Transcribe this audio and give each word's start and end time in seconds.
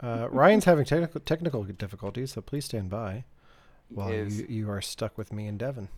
Uh, 0.00 0.28
Ryan's 0.30 0.64
having 0.64 0.84
technical 0.84 1.20
technical 1.20 1.64
difficulties, 1.64 2.32
so 2.32 2.40
please 2.40 2.64
stand 2.66 2.88
by 2.90 3.24
while 3.88 4.12
you, 4.12 4.46
you 4.48 4.70
are 4.70 4.80
stuck 4.80 5.16
with 5.18 5.32
me 5.32 5.46
and 5.46 5.58
Devon. 5.58 5.88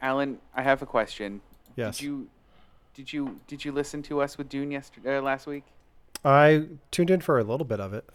Allen, 0.00 0.38
I 0.54 0.62
have 0.62 0.80
a 0.82 0.86
question. 0.86 1.40
Yes. 1.76 1.98
Did 1.98 2.04
you 2.04 2.28
did 2.94 3.12
you 3.12 3.40
did 3.46 3.64
you 3.64 3.72
listen 3.72 4.02
to 4.04 4.20
us 4.22 4.38
with 4.38 4.48
Dune 4.48 4.70
yesterday 4.70 5.18
uh, 5.18 5.22
last 5.22 5.46
week? 5.46 5.64
I 6.24 6.66
tuned 6.90 7.10
in 7.10 7.20
for 7.20 7.38
a 7.38 7.44
little 7.44 7.66
bit 7.66 7.80
of 7.80 7.92
it. 7.92 8.08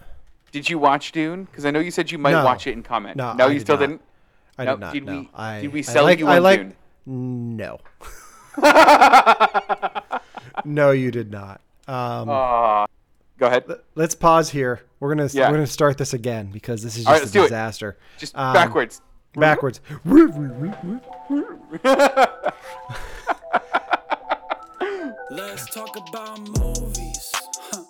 Did 0.51 0.67
you 0.69 0.79
watch 0.79 1.11
Dune? 1.11 1.43
Because 1.43 1.65
I 1.65 1.71
know 1.71 1.79
you 1.79 1.91
said 1.91 2.09
you 2.11 2.17
might 2.17 2.31
No. 2.31 2.43
watch 2.43 2.65
it 2.65 2.73
and 2.73 2.83
comment. 2.83 3.17
No, 3.17 3.33
no, 3.33 3.45
I 3.45 3.47
you 3.49 3.53
did 3.59 3.61
still 3.61 3.75
not. 3.75 3.79
didn't. 3.81 4.01
I 4.57 4.65
No, 4.65 4.71
did 4.71 4.79
not 4.79 4.93
did 4.93 5.05
know. 5.05 5.19
we- 5.19 5.29
I, 5.35 5.61
did 5.61 5.73
we 5.73 5.79
I 5.79 5.83
sell 5.83 6.03
like, 6.05 6.19
you 6.19 6.27
I 6.27 6.37
on 6.37 6.43
like, 6.43 6.59
Dune? 7.05 7.55
No. 7.57 7.79
no, 10.65 10.91
you 10.91 11.11
did 11.11 11.31
not. 11.31 11.61
Um. 11.87 12.87
Go 13.39 13.47
ahead. 13.47 13.63
let's 13.95 14.13
pause 14.15 14.49
here. 14.49 14.81
We're 14.99 15.15
gonna 15.15 15.29
Yeah. 15.31 15.49
we're 15.49 15.55
gonna 15.55 15.67
start 15.67 15.97
this 15.97 16.13
again 16.13 16.49
because 16.51 16.83
this 16.83 16.97
is 16.97 17.05
just 17.05 17.21
let's 17.23 17.35
a 17.35 17.41
disaster. 17.41 17.97
Just 18.17 18.37
um, 18.37 18.53
backwards. 18.53 19.01
Backwards. 19.35 19.79
Let's 25.31 25.69
talk 25.73 25.95
about 26.09 26.39
movies. 26.39 27.31
Huh. 27.33 27.83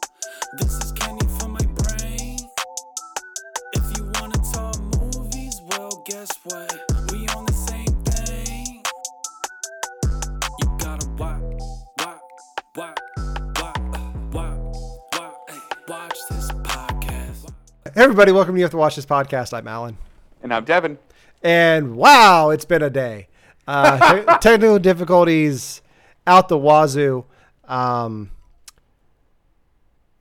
This 0.58 0.74
is 0.84 0.92
candy 0.94 1.26
for 1.40 1.48
my 1.48 1.60
brain. 1.60 2.38
If 3.74 3.98
you 3.98 4.12
wanna 4.20 4.38
talk 4.54 4.78
movies, 5.00 5.62
well, 5.70 6.04
guess 6.06 6.30
what? 6.44 6.79
Hey 18.00 18.06
everybody, 18.06 18.32
welcome 18.32 18.56
to 18.56 18.60
You 18.60 18.64
Have 18.64 18.72
to 18.72 18.78
Watch 18.78 18.96
This 18.96 19.06
podcast. 19.06 19.54
I'm 19.54 19.68
Allen. 19.68 19.98
And 20.42 20.54
I'm 20.54 20.64
Devon. 20.64 20.98
And 21.44 21.98
wow, 21.98 22.50
it's 22.50 22.64
been 22.64 22.82
a 22.82 22.90
day. 22.90 23.28
Uh, 23.68 24.16
te- 24.22 24.26
technical 24.40 24.80
difficulties 24.80 25.82
out 26.26 26.48
the 26.48 26.58
wazoo. 26.58 27.26
Um, 27.68 28.32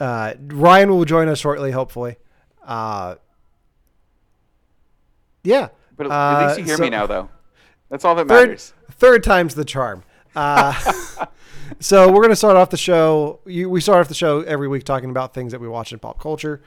uh, 0.01 0.35
Ryan 0.49 0.91
will 0.91 1.05
join 1.05 1.29
us 1.29 1.39
shortly, 1.39 1.71
hopefully. 1.71 2.17
Uh, 2.65 3.15
yeah. 5.45 5.69
But 5.97 6.07
at 6.07 6.11
Uh, 6.11 6.47
least 6.49 6.59
you 6.59 6.65
hear 6.65 6.77
so- 6.79 6.83
me 6.83 6.91
now, 6.91 7.07
though. 7.07 7.29
That's 7.91 8.05
all 8.05 8.17
that 8.17 8.27
Third, 8.27 8.49
matters. 8.49 8.73
third 8.91 9.23
time's 9.23 9.55
the 9.55 9.65
charm. 9.65 10.03
Uh, 10.35 10.75
so 11.79 12.09
we're 12.09 12.23
going 12.23 12.31
to 12.31 12.35
start 12.35 12.57
off 12.57 12.71
the 12.71 12.77
show. 12.77 13.39
You, 13.47 13.71
we 13.71 13.81
start 13.81 14.01
off 14.01 14.09
the 14.09 14.15
show 14.15 14.41
every 14.41 14.67
week 14.67 14.83
talking 14.83 15.11
about 15.11 15.33
things 15.33 15.53
that 15.53 15.61
we 15.61 15.69
watch 15.69 15.93
in 15.93 16.01
pop 16.01 16.19
culture. 16.21 16.61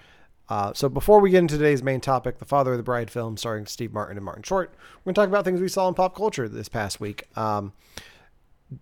Uh, 0.51 0.73
so 0.73 0.89
before 0.89 1.21
we 1.21 1.29
get 1.29 1.37
into 1.37 1.57
today's 1.57 1.81
main 1.81 2.01
topic, 2.01 2.37
the 2.39 2.43
Father 2.43 2.73
of 2.73 2.77
the 2.77 2.83
Bride 2.83 3.09
film 3.09 3.37
starring 3.37 3.65
Steve 3.65 3.93
Martin 3.93 4.17
and 4.17 4.25
Martin 4.25 4.43
Short, 4.43 4.75
we're 4.99 5.13
going 5.13 5.15
to 5.15 5.21
talk 5.21 5.29
about 5.29 5.45
things 5.45 5.61
we 5.61 5.69
saw 5.69 5.87
in 5.87 5.93
pop 5.93 6.13
culture 6.13 6.49
this 6.49 6.67
past 6.67 6.99
week. 6.99 7.23
Um, 7.37 7.71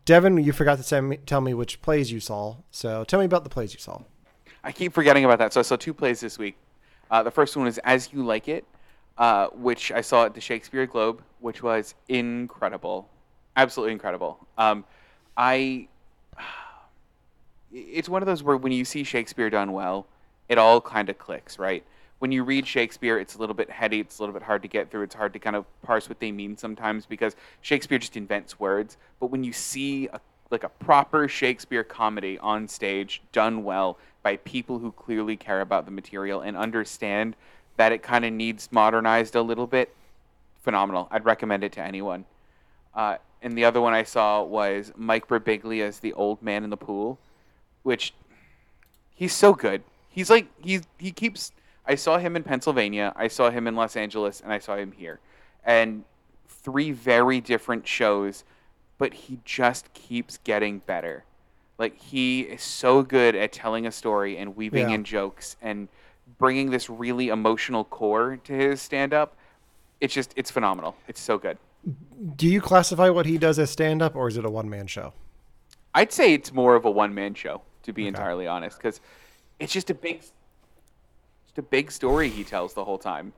Devon, 0.03 0.43
you 0.43 0.51
forgot 0.51 0.79
to 0.79 0.83
tell 0.83 1.03
me, 1.03 1.17
tell 1.17 1.41
me 1.41 1.53
which 1.53 1.79
plays 1.83 2.11
you 2.11 2.19
saw. 2.19 2.55
So 2.71 3.03
tell 3.03 3.19
me 3.19 3.25
about 3.25 3.43
the 3.43 3.51
plays 3.51 3.71
you 3.71 3.79
saw. 3.79 4.01
I 4.63 4.71
keep 4.71 4.93
forgetting 4.93 5.25
about 5.25 5.37
that. 5.37 5.53
So 5.53 5.59
I 5.59 5.61
saw 5.61 5.75
two 5.75 5.93
plays 5.93 6.19
this 6.19 6.39
week. 6.39 6.57
Uh, 7.11 7.21
the 7.21 7.29
first 7.29 7.55
one 7.55 7.65
was 7.65 7.77
As 7.83 8.11
You 8.11 8.25
Like 8.25 8.47
It, 8.47 8.65
uh, 9.19 9.49
which 9.49 9.91
I 9.91 10.01
saw 10.01 10.25
at 10.25 10.33
the 10.33 10.41
Shakespeare 10.41 10.87
Globe, 10.87 11.21
which 11.39 11.61
was 11.61 11.93
incredible, 12.07 13.07
absolutely 13.55 13.93
incredible. 13.93 14.47
Um, 14.57 14.85
I, 15.37 15.87
it's 17.71 18.09
one 18.09 18.23
of 18.23 18.25
those 18.25 18.41
where 18.41 18.57
when 18.57 18.71
you 18.71 18.85
see 18.85 19.03
Shakespeare 19.03 19.51
done 19.51 19.71
well, 19.71 20.07
it 20.49 20.57
all 20.57 20.81
kind 20.81 21.09
of 21.09 21.17
clicks, 21.17 21.57
right? 21.57 21.83
When 22.17 22.31
you 22.33 22.43
read 22.43 22.67
Shakespeare, 22.67 23.17
it's 23.17 23.35
a 23.35 23.37
little 23.37 23.55
bit 23.55 23.69
heady. 23.69 24.01
It's 24.01 24.19
a 24.19 24.21
little 24.21 24.33
bit 24.33 24.43
hard 24.43 24.61
to 24.63 24.67
get 24.67 24.91
through. 24.91 25.03
It's 25.03 25.15
hard 25.15 25.31
to 25.33 25.39
kind 25.39 25.55
of 25.55 25.65
parse 25.83 26.09
what 26.09 26.19
they 26.19 26.31
mean 26.31 26.57
sometimes 26.57 27.05
because 27.05 27.35
Shakespeare 27.61 27.97
just 27.97 28.17
invents 28.17 28.59
words. 28.59 28.97
But 29.21 29.27
when 29.27 29.43
you 29.45 29.53
see 29.53 30.07
a, 30.07 30.19
like 30.51 30.65
a 30.65 30.69
proper 30.69 31.29
Shakespeare 31.29 31.83
comedy 31.83 32.37
on 32.39 32.67
stage 32.67 33.21
done 33.31 33.63
well 33.63 33.97
by 34.21 34.35
people 34.37 34.79
who 34.79 34.91
clearly 34.91 35.37
care 35.37 35.61
about 35.61 35.85
the 35.85 35.91
material 35.91 36.41
and 36.41 36.57
understand 36.57 37.37
that 37.77 37.93
it 37.93 38.03
kind 38.03 38.25
of 38.25 38.33
needs 38.33 38.67
modernized 38.71 39.35
a 39.35 39.41
little 39.41 39.67
bit, 39.67 39.95
phenomenal. 40.61 41.07
I'd 41.11 41.23
recommend 41.23 41.63
it 41.63 41.71
to 41.73 41.81
anyone. 41.81 42.25
Uh, 42.93 43.15
and 43.41 43.57
the 43.57 43.63
other 43.63 43.79
one 43.79 43.93
I 43.93 44.03
saw 44.03 44.43
was 44.43 44.91
Mike 44.97 45.27
Birbiglia 45.27 45.87
as 45.87 45.99
the 45.99 46.11
old 46.13 46.41
man 46.41 46.65
in 46.65 46.69
the 46.69 46.77
pool, 46.77 47.17
which 47.83 48.13
he's 49.15 49.33
so 49.33 49.53
good. 49.53 49.81
He's 50.09 50.29
like 50.29 50.47
he 50.63 50.81
he 50.97 51.11
keeps. 51.11 51.51
I 51.85 51.95
saw 51.95 52.17
him 52.17 52.35
in 52.35 52.43
Pennsylvania. 52.43 53.13
I 53.15 53.27
saw 53.27 53.49
him 53.49 53.67
in 53.67 53.75
Los 53.75 53.95
Angeles, 53.95 54.41
and 54.41 54.51
I 54.51 54.59
saw 54.59 54.75
him 54.75 54.91
here, 54.91 55.19
and 55.63 56.03
three 56.47 56.91
very 56.91 57.39
different 57.39 57.87
shows, 57.87 58.43
but 58.97 59.13
he 59.13 59.39
just 59.45 59.93
keeps 59.93 60.37
getting 60.43 60.79
better. 60.79 61.23
Like 61.77 61.97
he 61.97 62.41
is 62.41 62.61
so 62.61 63.01
good 63.01 63.35
at 63.35 63.51
telling 63.53 63.87
a 63.87 63.91
story 63.91 64.37
and 64.37 64.55
weaving 64.55 64.89
Yeah. 64.89 64.95
in 64.95 65.03
jokes 65.03 65.55
and 65.61 65.87
bringing 66.37 66.69
this 66.71 66.89
really 66.89 67.29
emotional 67.29 67.85
core 67.85 68.37
to 68.43 68.53
his 68.53 68.81
stand 68.81 69.13
up. 69.13 69.35
It's 70.01 70.13
just 70.13 70.33
it's 70.35 70.51
phenomenal. 70.51 70.95
It's 71.07 71.21
so 71.21 71.37
good. 71.37 71.57
Do 72.35 72.47
you 72.47 72.59
classify 72.59 73.09
what 73.09 73.25
he 73.25 73.37
does 73.37 73.57
as 73.57 73.71
stand 73.71 74.01
up 74.01 74.15
or 74.15 74.27
is 74.27 74.35
it 74.35 74.43
a 74.43 74.49
one 74.49 74.69
man 74.69 74.87
show? 74.87 75.13
I'd 75.95 76.11
say 76.11 76.33
it's 76.33 76.51
more 76.53 76.75
of 76.75 76.83
a 76.85 76.91
one 76.91 77.13
man 77.15 77.33
show, 77.33 77.61
to 77.83 77.93
be 77.93 78.05
entirely 78.07 78.45
honest, 78.47 78.77
because 78.77 78.99
it's 79.59 79.73
just 79.73 79.89
a 79.89 79.93
big, 79.93 80.21
just 80.21 81.57
a 81.57 81.61
big 81.61 81.91
story 81.91 82.29
he 82.29 82.43
tells 82.43 82.73
the 82.73 82.83
whole 82.85 82.97
time. 82.97 83.33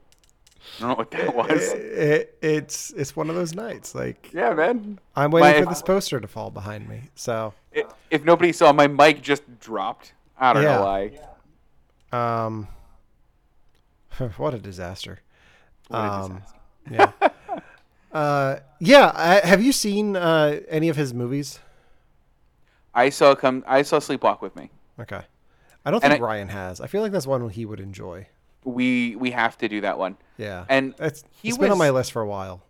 I 0.77 0.81
don't 0.81 0.89
know 0.89 0.95
what 0.95 1.11
that 1.11 1.35
was. 1.35 1.73
It, 1.73 2.37
it's 2.41 2.91
it's 2.91 3.15
one 3.15 3.29
of 3.31 3.35
those 3.35 3.55
nights. 3.55 3.95
Like 3.95 4.29
Yeah, 4.33 4.53
man. 4.53 4.99
I'm 5.15 5.31
waiting 5.31 5.61
My- 5.61 5.63
for 5.65 5.69
this 5.69 5.81
poster 5.81 6.19
to 6.19 6.27
fall 6.27 6.51
behind 6.51 6.87
me. 6.87 7.09
So 7.15 7.53
I- 7.75 7.85
If 8.11 8.23
nobody 8.23 8.51
saw, 8.51 8.71
my 8.71 8.87
mic 8.87 9.21
just 9.23 9.41
dropped. 9.59 10.13
I 10.37 10.53
don't 10.53 10.63
Yeah. 10.63 10.75
know 10.77 10.83
why. 12.11 12.45
Um, 12.45 12.67
what 14.37 14.53
a 14.53 14.59
disaster. 14.59 15.19
What 15.87 15.97
a 15.99 16.01
Um, 16.11 16.43
disaster. 16.89 17.11
yeah. 17.31 17.59
uh, 18.19 18.55
yeah. 18.79 19.11
I, 19.15 19.47
have 19.47 19.63
you 19.63 19.71
seen 19.71 20.15
uh, 20.15 20.59
any 20.69 20.89
of 20.89 20.95
his 20.95 21.13
movies? 21.13 21.59
I 22.93 23.09
saw 23.09 23.33
come. 23.35 23.63
I 23.65 23.81
saw 23.83 23.97
Sleepwalk 23.99 24.41
with 24.41 24.55
me. 24.55 24.69
Okay. 24.99 25.21
I 25.85 25.91
don't 25.91 26.03
And 26.03 26.11
think 26.11 26.21
I- 26.21 26.25
Ryan 26.25 26.49
has. 26.49 26.79
I 26.81 26.87
feel 26.87 27.01
like 27.01 27.11
that's 27.11 27.27
one 27.27 27.49
he 27.49 27.65
would 27.65 27.79
enjoy. 27.79 28.27
We 28.63 29.15
we 29.15 29.31
have 29.31 29.57
to 29.59 29.67
do 29.67 29.81
that 29.81 29.97
one. 29.97 30.17
Yeah. 30.37 30.65
And 30.69 30.93
it's, 30.99 31.23
he 31.41 31.49
it's 31.49 31.57
been 31.57 31.71
on 31.71 31.77
my 31.79 31.89
list 31.89 32.11
for 32.11 32.21
a 32.21 32.27
while. 32.27 32.61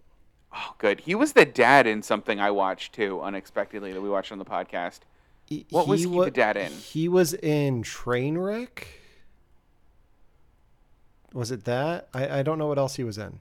Oh, 0.53 0.75
good. 0.77 1.01
He 1.01 1.15
was 1.15 1.33
the 1.33 1.45
dad 1.45 1.87
in 1.87 2.01
something 2.01 2.39
I 2.39 2.51
watched 2.51 2.93
too, 2.93 3.21
unexpectedly 3.21 3.91
that 3.93 4.01
we 4.01 4.09
watched 4.09 4.31
on 4.31 4.37
the 4.39 4.45
podcast. 4.45 4.99
He- 5.45 5.65
What 5.69 5.87
was 5.87 6.01
he 6.01 6.05
wa- 6.07 6.23
the 6.25 6.31
dad 6.31 6.55
in? 6.55 6.71
He 6.71 7.09
was 7.09 7.33
in 7.33 7.83
Trainwreck. 7.83 8.83
Was 11.33 11.51
it 11.51 11.63
that? 11.65 12.09
I, 12.13 12.39
I 12.39 12.43
don't 12.43 12.57
know 12.57 12.67
what 12.67 12.77
else 12.77 12.95
he 12.95 13.03
was 13.03 13.17
in. 13.17 13.39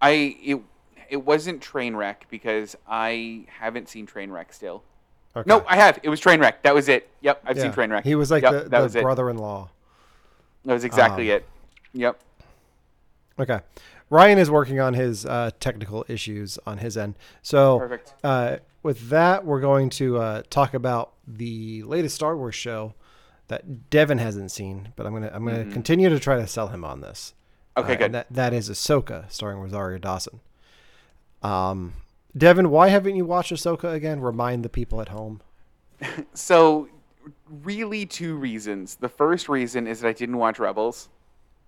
I 0.00 0.36
it 0.42 0.60
it 1.08 1.24
wasn't 1.24 1.62
Trainwreck 1.62 2.28
because 2.30 2.76
I 2.88 3.46
haven't 3.58 3.88
seen 3.88 4.06
Trainwreck 4.06 4.52
still. 4.52 4.82
Okay. 5.36 5.46
No, 5.48 5.64
I 5.68 5.76
have. 5.76 5.98
It 6.02 6.08
was 6.08 6.20
Trainwreck. 6.20 6.62
That 6.62 6.74
was 6.74 6.88
it. 6.88 7.08
Yep, 7.20 7.42
I've 7.44 7.56
seen 7.56 7.66
Yeah. 7.66 7.72
Trainwreck. 7.74 8.04
He 8.04 8.14
was 8.14 8.30
like 8.30 8.42
Yep, 8.42 8.70
the, 8.70 8.88
the 8.88 8.98
it. 8.98 9.02
brother-in-law. 9.02 9.68
That 10.64 10.72
was 10.72 10.84
exactly 10.84 11.30
Um, 11.30 11.36
it. 11.36 11.46
Yep. 11.92 12.20
Okay. 13.38 13.60
Ryan 14.08 14.38
is 14.38 14.50
working 14.50 14.80
on 14.80 14.94
his 14.94 15.26
uh, 15.26 15.50
technical 15.60 16.04
issues 16.08 16.58
on 16.66 16.78
his 16.78 16.96
end. 16.96 17.16
So. 17.42 17.98
Uh, 18.24 18.56
with 18.82 19.08
that, 19.08 19.44
we're 19.44 19.60
going 19.60 19.90
to 19.90 20.18
uh, 20.18 20.42
talk 20.48 20.72
about 20.72 21.12
the 21.26 21.82
latest 21.82 22.14
Star 22.14 22.36
Wars 22.36 22.54
show 22.54 22.94
that 23.48 23.90
Devon 23.90 24.18
hasn't 24.18 24.52
seen, 24.52 24.92
but 24.94 25.06
I'm 25.06 25.12
gonna 25.12 25.28
I'm 25.34 25.44
gonna 25.44 25.64
continue 25.72 26.08
to 26.08 26.20
try 26.20 26.36
to 26.36 26.46
sell 26.46 26.68
him 26.68 26.84
on 26.84 27.00
this. 27.00 27.34
Mm-hmm. 27.76 27.84
Okay, 27.84 27.94
Uh, 27.94 27.96
good. 27.98 28.04
and 28.04 28.14
That 28.14 28.26
that 28.30 28.52
is 28.52 28.70
Ahsoka, 28.70 29.28
starring 29.28 29.58
Rosario 29.58 29.98
Dawson. 29.98 30.38
Um, 31.42 31.94
Devon, 32.36 32.70
why 32.70 32.88
haven't 32.88 33.16
you 33.16 33.24
watched 33.24 33.52
Ahsoka 33.52 33.94
again? 33.94 34.20
Remind 34.20 34.64
the 34.64 34.68
people 34.68 35.00
at 35.00 35.08
home. 35.08 35.40
So, 36.34 36.88
really, 37.64 38.04
two 38.04 38.36
reasons. 38.36 38.96
The 38.96 39.08
first 39.08 39.48
reason 39.48 39.86
is 39.86 40.00
that 40.00 40.08
I 40.08 40.12
didn't 40.12 40.36
watch 40.36 40.58
Rebels, 40.58 41.08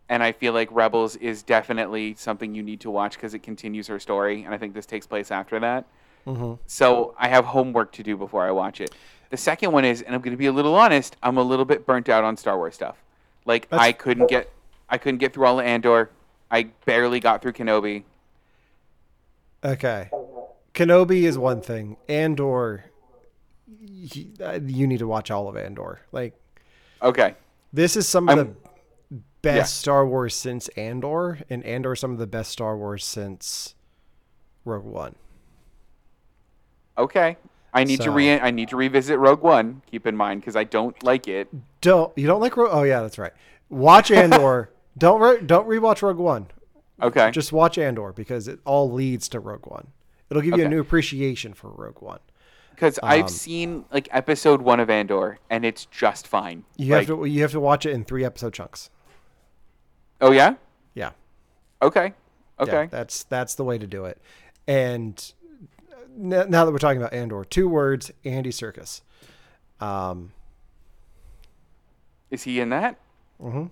and 0.08 0.22
I 0.22 0.32
feel 0.32 0.52
like 0.52 0.68
Rebels 0.70 1.16
is 1.16 1.42
definitely 1.42 2.14
something 2.14 2.54
you 2.54 2.62
need 2.62 2.80
to 2.80 2.90
watch 2.90 3.14
because 3.14 3.32
it 3.32 3.42
continues 3.42 3.86
her 3.86 3.98
story, 3.98 4.44
and 4.44 4.52
I 4.54 4.58
think 4.58 4.74
this 4.74 4.84
takes 4.86 5.06
place 5.06 5.30
after 5.30 5.58
that. 5.60 5.86
Mm-hmm. 6.26 6.54
So 6.66 7.14
I 7.18 7.28
have 7.28 7.46
homework 7.46 7.92
to 7.92 8.02
do 8.02 8.16
before 8.16 8.46
I 8.46 8.50
watch 8.50 8.80
it. 8.82 8.94
The 9.30 9.36
second 9.38 9.72
one 9.72 9.84
is, 9.84 10.02
and 10.02 10.14
I'm 10.14 10.20
going 10.20 10.32
to 10.34 10.38
be 10.38 10.46
a 10.46 10.52
little 10.52 10.74
honest, 10.74 11.16
I'm 11.22 11.38
a 11.38 11.42
little 11.42 11.64
bit 11.64 11.86
burnt 11.86 12.08
out 12.08 12.24
on 12.24 12.36
Star 12.36 12.56
Wars 12.56 12.74
stuff. 12.74 12.96
Like 13.46 13.68
That's- 13.70 13.86
I 13.86 13.92
couldn't 13.92 14.28
get, 14.28 14.52
I 14.90 14.98
couldn't 14.98 15.18
get 15.18 15.32
through 15.32 15.46
all 15.46 15.58
of 15.58 15.66
Andor. 15.66 16.10
I 16.50 16.64
barely 16.84 17.20
got 17.20 17.40
through 17.42 17.52
Kenobi. 17.52 18.04
Okay. 19.64 20.10
Kenobi 20.78 21.22
is 21.22 21.36
one 21.36 21.60
thing. 21.60 21.96
Andor, 22.08 22.84
uh, 24.40 24.60
you 24.64 24.86
need 24.86 24.98
to 25.00 25.06
watch 25.08 25.30
all 25.30 25.48
of 25.48 25.56
Andor. 25.56 26.00
Like 26.12 26.34
Okay, 27.02 27.34
this 27.72 27.96
is 27.96 28.08
some 28.08 28.28
of 28.28 28.38
I'm- 28.38 28.56
the 29.10 29.18
best 29.42 29.56
Yeah. 29.56 29.64
Star 29.64 30.06
Wars 30.06 30.34
since 30.34 30.68
Andor, 30.70 31.38
and 31.50 31.64
Andor 31.64 31.94
some 31.96 32.12
of 32.12 32.18
the 32.18 32.26
best 32.26 32.50
Star 32.52 32.76
Wars 32.76 33.04
since 33.04 33.74
Rogue 34.64 34.84
One. 34.84 35.14
Okay. 36.96 37.36
I 37.72 37.84
need 37.84 38.00
to 38.00 38.10
re 38.10 38.32
I 38.40 38.50
need 38.50 38.68
to 38.70 38.76
revisit 38.76 39.18
Rogue 39.18 39.42
One. 39.42 39.82
Keep 39.90 40.06
in 40.06 40.16
mind 40.16 40.40
because 40.40 40.56
I 40.56 40.64
don't 40.64 41.00
like 41.02 41.28
it. 41.28 41.48
Don't 41.80 42.16
you 42.16 42.26
don't 42.26 42.40
like 42.40 42.56
Rogue? 42.56 42.70
Oh 42.72 42.82
yeah, 42.82 43.02
that's 43.02 43.18
right. 43.18 43.32
Watch 43.68 44.10
Andor. 44.10 44.70
don't 44.98 45.20
re- 45.20 45.40
don't 45.44 45.68
rewatch 45.68 46.02
Rogue 46.02 46.16
One. 46.18 46.46
Okay. 47.02 47.30
Just 47.30 47.52
watch 47.52 47.78
Andor 47.78 48.12
because 48.12 48.48
it 48.48 48.58
all 48.64 48.90
leads 48.90 49.28
to 49.28 49.38
Rogue 49.40 49.66
One. 49.66 49.88
It'll 50.30 50.42
give 50.42 50.58
you 50.58 50.64
a 50.64 50.68
new 50.68 50.80
appreciation 50.80 51.54
for 51.54 51.70
Rogue 51.70 52.00
One. 52.02 52.20
Because 52.70 52.98
I've 53.02 53.22
um, 53.22 53.28
seen 53.28 53.84
like 53.92 54.08
episode 54.12 54.62
one 54.62 54.78
of 54.78 54.88
Andor 54.88 55.38
and 55.50 55.64
it's 55.64 55.86
just 55.86 56.28
fine. 56.28 56.64
You 56.76 56.94
Like- 56.94 57.08
have 57.08 57.18
to 57.18 57.24
you 57.24 57.42
have 57.42 57.50
to 57.52 57.60
watch 57.60 57.86
it 57.86 57.90
in 57.90 58.04
three 58.04 58.24
episode 58.24 58.52
chunks. 58.54 58.90
Oh 60.20 60.30
yeah. 60.30 60.54
Yeah. 60.94 61.10
Okay. 61.82 62.12
Yeah, 62.58 62.62
Okay. 62.64 62.88
that's 62.90 63.24
that's 63.24 63.54
the 63.56 63.64
way 63.64 63.78
to 63.78 63.86
do 63.86 64.04
it. 64.04 64.20
And 64.66 65.32
now 66.16 66.64
that 66.64 66.70
we're 66.72 66.78
talking 66.78 67.00
about 67.00 67.12
Andor, 67.12 67.44
two 67.44 67.68
words: 67.68 68.10
Andy 68.24 68.50
Serkis. 68.50 69.00
Um, 69.80 70.32
Is 72.30 72.42
he 72.42 72.60
in 72.60 72.68
that? 72.70 72.98
Mm-hmm. 73.40 73.66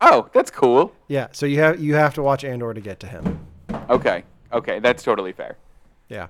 Oh, 0.00 0.28
that's 0.32 0.50
cool. 0.50 0.92
yeah. 1.08 1.28
So 1.32 1.46
you 1.46 1.58
have 1.60 1.80
you 1.80 1.94
have 1.94 2.14
to 2.14 2.22
watch 2.22 2.44
Andor 2.44 2.74
to 2.74 2.80
get 2.80 3.00
to 3.00 3.06
him. 3.06 3.46
Okay. 3.90 4.24
Okay, 4.52 4.78
that's 4.80 5.02
totally 5.02 5.32
fair. 5.32 5.56
Yeah. 6.08 6.28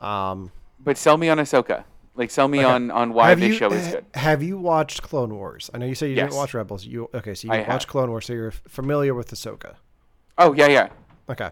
Um, 0.00 0.50
But 0.78 0.98
sell 0.98 1.16
me 1.16 1.28
on 1.28 1.38
Ahsoka. 1.38 1.84
Like 2.14 2.30
sell 2.30 2.48
me 2.48 2.58
Okay. 2.60 2.64
on 2.66 2.90
on 2.90 3.12
why 3.12 3.28
have 3.30 3.40
this 3.40 3.48
you 3.50 3.54
show 3.54 3.70
is 3.72 3.88
good. 3.88 4.06
have 4.14 4.42
you 4.42 4.56
watched 4.58 5.02
Clone 5.02 5.34
Wars? 5.34 5.70
I 5.74 5.78
know 5.78 5.86
you 5.86 5.94
said 5.94 6.06
you 6.10 6.16
Yes. 6.16 6.26
didn't 6.30 6.36
watch 6.38 6.54
Rebels. 6.54 6.86
You 6.86 7.10
okay? 7.12 7.34
So 7.34 7.48
you 7.48 7.52
I 7.52 7.58
watched 7.58 7.70
have. 7.70 7.86
Clone 7.88 8.10
Wars, 8.10 8.24
so 8.26 8.32
you're 8.32 8.50
familiar 8.52 9.12
with 9.14 9.30
Ahsoka. 9.30 9.74
Oh 10.38 10.52
yeah, 10.54 10.66
yeah. 10.68 10.88
Okay. 11.28 11.50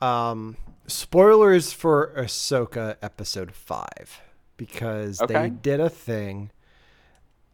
Um, 0.00 0.56
spoilers 0.86 1.72
for 1.74 2.12
Ahsoka 2.16 2.96
episode 3.02 3.52
five 3.52 4.22
because 4.56 5.20
Okay. 5.20 5.34
they 5.34 5.50
did 5.50 5.78
a 5.80 5.90
thing, 5.90 6.50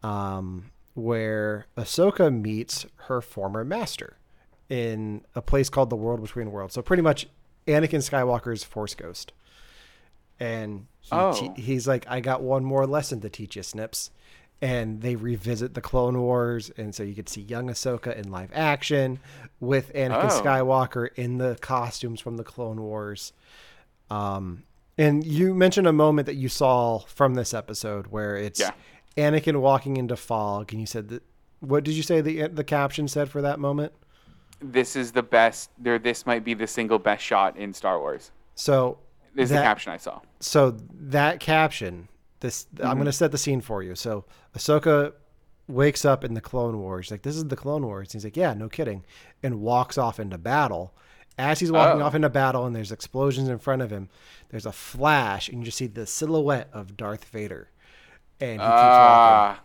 um, 0.05 0.71
where 0.95 1.67
Ahsoka 1.77 2.33
meets 2.33 2.87
her 3.07 3.21
former 3.21 3.65
master 3.65 4.17
in 4.69 5.25
a 5.35 5.43
place 5.43 5.69
called 5.69 5.91
the 5.91 5.97
World 5.97 6.21
Between 6.23 6.53
Worlds. 6.53 6.75
So 6.75 6.83
pretty 6.83 7.03
much, 7.03 7.27
Anakin 7.67 8.01
Skywalker's 8.01 8.65
Force 8.65 8.95
Ghost, 8.95 9.33
and 10.39 10.87
he 11.01 11.09
Oh. 11.13 11.33
te- 11.55 11.61
he's 11.61 11.87
like, 11.89 12.05
"I 12.09 12.21
got 12.21 12.43
one 12.43 12.65
more 12.65 12.87
lesson 12.87 13.21
to 13.23 13.31
teach 13.31 13.57
you, 13.57 13.63
Snips." 13.63 14.11
And 14.63 15.03
they 15.03 15.17
revisit 15.17 15.75
the 15.75 15.83
Clone 15.83 16.19
Wars, 16.19 16.71
and 16.79 16.95
so 16.95 17.03
you 17.03 17.15
could 17.15 17.29
see 17.29 17.43
young 17.43 17.69
Ahsoka 17.69 18.17
in 18.17 18.31
live 18.31 18.51
action 18.55 19.19
with 19.61 19.93
Anakin 19.93 20.31
Oh. 20.31 20.43
Skywalker 20.43 21.09
in 21.15 21.37
the 21.39 21.57
costumes 21.61 22.21
from 22.23 22.39
the 22.39 22.45
Clone 22.45 22.81
Wars. 22.81 23.35
Um, 24.11 24.63
and 24.97 25.27
you 25.27 25.53
mentioned 25.55 25.87
a 25.87 25.93
moment 25.93 26.25
that 26.27 26.37
you 26.37 26.49
saw 26.49 27.01
from 27.01 27.35
this 27.35 27.53
episode 27.53 28.07
where 28.07 28.37
it's 28.37 28.59
Yeah. 28.61 28.73
Anakin 29.19 29.61
walking 29.61 29.99
into 29.99 30.17
fog, 30.17 30.73
and 30.73 30.81
you 30.81 30.87
said 30.87 31.09
that. 31.09 31.23
What 31.61 31.85
did 31.85 31.95
you 31.95 32.03
say 32.03 32.21
the 32.21 32.49
the 32.49 32.65
caption 32.65 33.09
said 33.09 33.29
for 33.31 33.43
that 33.43 33.59
moment? 33.59 33.93
This 34.61 34.97
is 34.97 35.13
the 35.13 35.23
best. 35.23 35.71
There, 35.79 35.99
this 35.99 36.25
might 36.27 36.45
be 36.45 36.55
the 36.55 36.67
single 36.67 36.99
best 36.99 37.23
shot 37.23 37.57
in 37.57 37.73
Star 37.73 37.99
Wars. 38.01 38.31
So 38.55 38.99
This 39.35 39.45
is 39.45 39.51
that- 39.51 39.57
the 39.59 39.63
caption 39.63 39.93
I 39.93 39.97
saw. 39.99 40.21
so 40.41 40.77
that 40.93 41.41
caption 41.41 42.09
this 42.41 42.67
Mm-hmm. 42.75 42.87
i'm 42.87 42.97
going 42.97 43.07
to 43.07 43.13
set 43.13 43.33
the 43.33 43.39
scene 43.39 43.63
for 43.63 43.83
you 43.83 43.95
so 43.95 44.25
ahsoka 44.55 45.13
wakes 45.69 46.05
up 46.05 46.23
in 46.25 46.35
the 46.35 46.41
clone 46.41 46.79
wars 46.79 47.11
like 47.11 47.23
this 47.23 47.35
is 47.37 47.45
the 47.47 47.57
clone 47.57 47.85
wars 47.87 48.13
he's 48.13 48.25
like 48.25 48.37
yeah 48.37 48.53
no 48.53 48.69
kidding 48.69 49.03
and 49.43 49.61
walks 49.63 49.97
off 49.97 50.21
into 50.21 50.37
battle 50.37 50.95
as 51.39 51.59
he's 51.61 51.73
walking 51.73 52.03
Oh. 52.03 52.05
off 52.05 52.15
into 52.15 52.29
battle 52.29 52.67
and 52.67 52.77
there's 52.77 52.93
explosions 52.93 53.49
in 53.49 53.59
front 53.59 53.81
of 53.81 53.91
him 53.91 54.09
there's 54.51 54.67
a 54.67 54.73
flash 54.73 55.49
and 55.49 55.59
you 55.61 55.65
just 55.65 55.79
see 55.79 55.87
the 55.87 56.07
silhouette 56.07 56.69
of 56.75 56.97
darth 56.97 57.25
vader 57.25 57.71
and 58.41 58.53
he 58.61 58.67
keeps 58.67 58.69
walking 58.69 59.61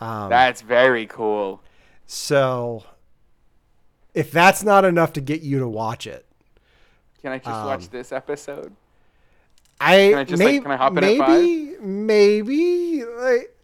Ah, 0.00 0.24
um, 0.24 0.30
that's 0.30 0.60
very 0.62 1.06
cool. 1.06 1.60
so 2.06 2.84
if 4.14 4.30
that's 4.30 4.62
not 4.62 4.84
enough 4.84 5.12
to 5.14 5.20
get 5.20 5.42
you 5.42 5.58
to 5.58 5.68
watch 5.68 6.06
it 6.06 6.26
Can 7.22 7.32
I 7.32 7.38
just 7.38 7.48
Um, 7.48 7.66
watch 7.66 7.88
this 7.90 8.12
episode? 8.12 8.76
I, 9.80 10.10
Can 10.10 10.18
I 10.18 10.24
just, 10.24 10.42
like, 10.42 10.62
can 10.62 10.70
I 10.70 10.76
hop 10.76 10.96
in 10.96 11.00
maybe, 11.00 11.76
maybe 11.80 13.04
like, 13.04 13.56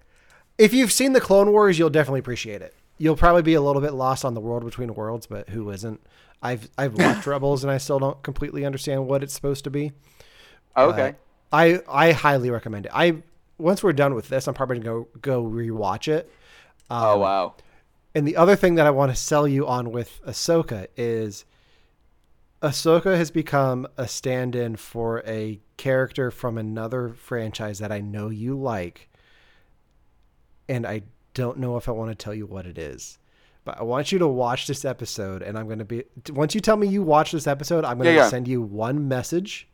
if 0.58 0.72
you've 0.74 0.92
seen 0.92 1.12
the 1.12 1.20
Clone 1.20 1.52
Wars, 1.52 1.78
you'll 1.78 1.90
definitely 1.90 2.20
appreciate 2.20 2.62
it. 2.62 2.74
You'll 2.98 3.16
probably 3.16 3.42
be 3.42 3.54
a 3.54 3.60
little 3.60 3.80
bit 3.82 3.92
lost 3.94 4.24
on 4.24 4.34
the 4.34 4.40
world 4.40 4.64
between 4.64 4.92
worlds, 4.94 5.26
but 5.26 5.50
who 5.50 5.70
isn't? 5.70 6.00
I've 6.42 6.68
I've 6.76 6.94
watched 6.98 7.26
Rebels 7.26 7.62
and 7.64 7.70
I 7.70 7.78
still 7.78 7.98
don't 8.00 8.20
completely 8.22 8.64
understand 8.64 9.06
what 9.06 9.22
it's 9.22 9.34
supposed 9.34 9.64
to 9.64 9.70
be. 9.70 9.92
Oh, 10.76 10.90
okay. 10.90 11.14
But 11.50 11.56
I 11.56 11.80
I 11.88 12.12
highly 12.12 12.50
recommend 12.50 12.86
it. 12.86 12.92
I 12.94 13.22
once 13.58 13.82
we're 13.82 13.92
done 13.92 14.14
with 14.14 14.28
this, 14.28 14.46
I'm 14.48 14.54
probably 14.54 14.78
gonna 14.80 15.04
go 15.04 15.08
go 15.20 15.44
rewatch 15.44 16.08
it. 16.08 16.30
oh 16.90 17.14
um, 17.14 17.20
wow. 17.20 17.54
And 18.18 18.26
the 18.26 18.34
other 18.34 18.56
thing 18.56 18.74
that 18.74 18.84
I 18.84 18.90
want 18.90 19.12
to 19.12 19.16
sell 19.16 19.46
you 19.46 19.64
on 19.64 19.92
with 19.92 20.20
Ahsoka 20.26 20.88
is 20.96 21.44
Ahsoka 22.60 23.16
has 23.16 23.30
become 23.30 23.86
a 23.96 24.08
stand 24.08 24.56
in 24.56 24.74
for 24.74 25.22
a 25.24 25.60
character 25.76 26.32
from 26.32 26.58
another 26.58 27.10
franchise 27.10 27.78
that 27.78 27.92
I 27.92 28.00
know 28.00 28.28
you 28.28 28.58
like. 28.58 29.08
And 30.68 30.84
I 30.84 31.02
don't 31.32 31.58
know 31.58 31.76
if 31.76 31.88
I 31.88 31.92
want 31.92 32.10
to 32.10 32.16
tell 32.16 32.34
you 32.34 32.44
what 32.44 32.66
it 32.66 32.76
is. 32.76 33.20
But 33.64 33.78
I 33.78 33.84
want 33.84 34.10
you 34.10 34.18
to 34.18 34.26
watch 34.26 34.66
this 34.66 34.84
episode, 34.84 35.40
and 35.40 35.56
I'm 35.56 35.66
going 35.66 35.78
to 35.78 35.84
be. 35.84 36.02
Once 36.30 36.56
you 36.56 36.60
tell 36.60 36.76
me 36.76 36.88
you 36.88 37.04
watch 37.04 37.30
this 37.30 37.46
episode, 37.46 37.84
I'm 37.84 37.98
going 37.98 38.06
to 38.06 38.14
Yeah, 38.14 38.22
yeah. 38.22 38.28
send 38.30 38.48
you 38.48 38.60
one 38.60 39.06
message, 39.06 39.68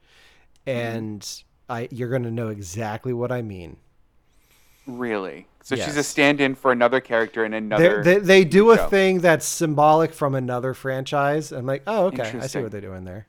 mm-hmm. 0.67 0.79
and 0.79 1.43
I 1.71 1.89
you're 1.91 2.11
going 2.11 2.25
to 2.25 2.31
know 2.31 2.49
exactly 2.49 3.15
what 3.15 3.33
I 3.33 3.41
mean. 3.41 3.79
Really? 4.87 5.47
So 5.63 5.77
she's 5.77 5.97
a 5.97 6.03
stand-in 6.03 6.55
for 6.57 6.73
another 6.73 7.01
character 7.01 7.45
in 7.45 7.55
another. 7.55 8.03
they, 8.03 8.19
they 8.19 8.45
do 8.45 8.71
a 8.73 8.77
show. 8.77 8.89
thing 8.89 9.21
that's 9.21 9.47
symbolic 9.47 10.13
from 10.13 10.35
another 10.35 10.75
franchise. 10.75 11.53
I'm 11.53 11.65
like, 11.65 11.83
oh, 11.87 12.07
okay, 12.07 12.39
I 12.39 12.47
see 12.47 12.61
what 12.61 12.71
they're 12.71 12.83
doing 12.83 13.05
there. 13.05 13.27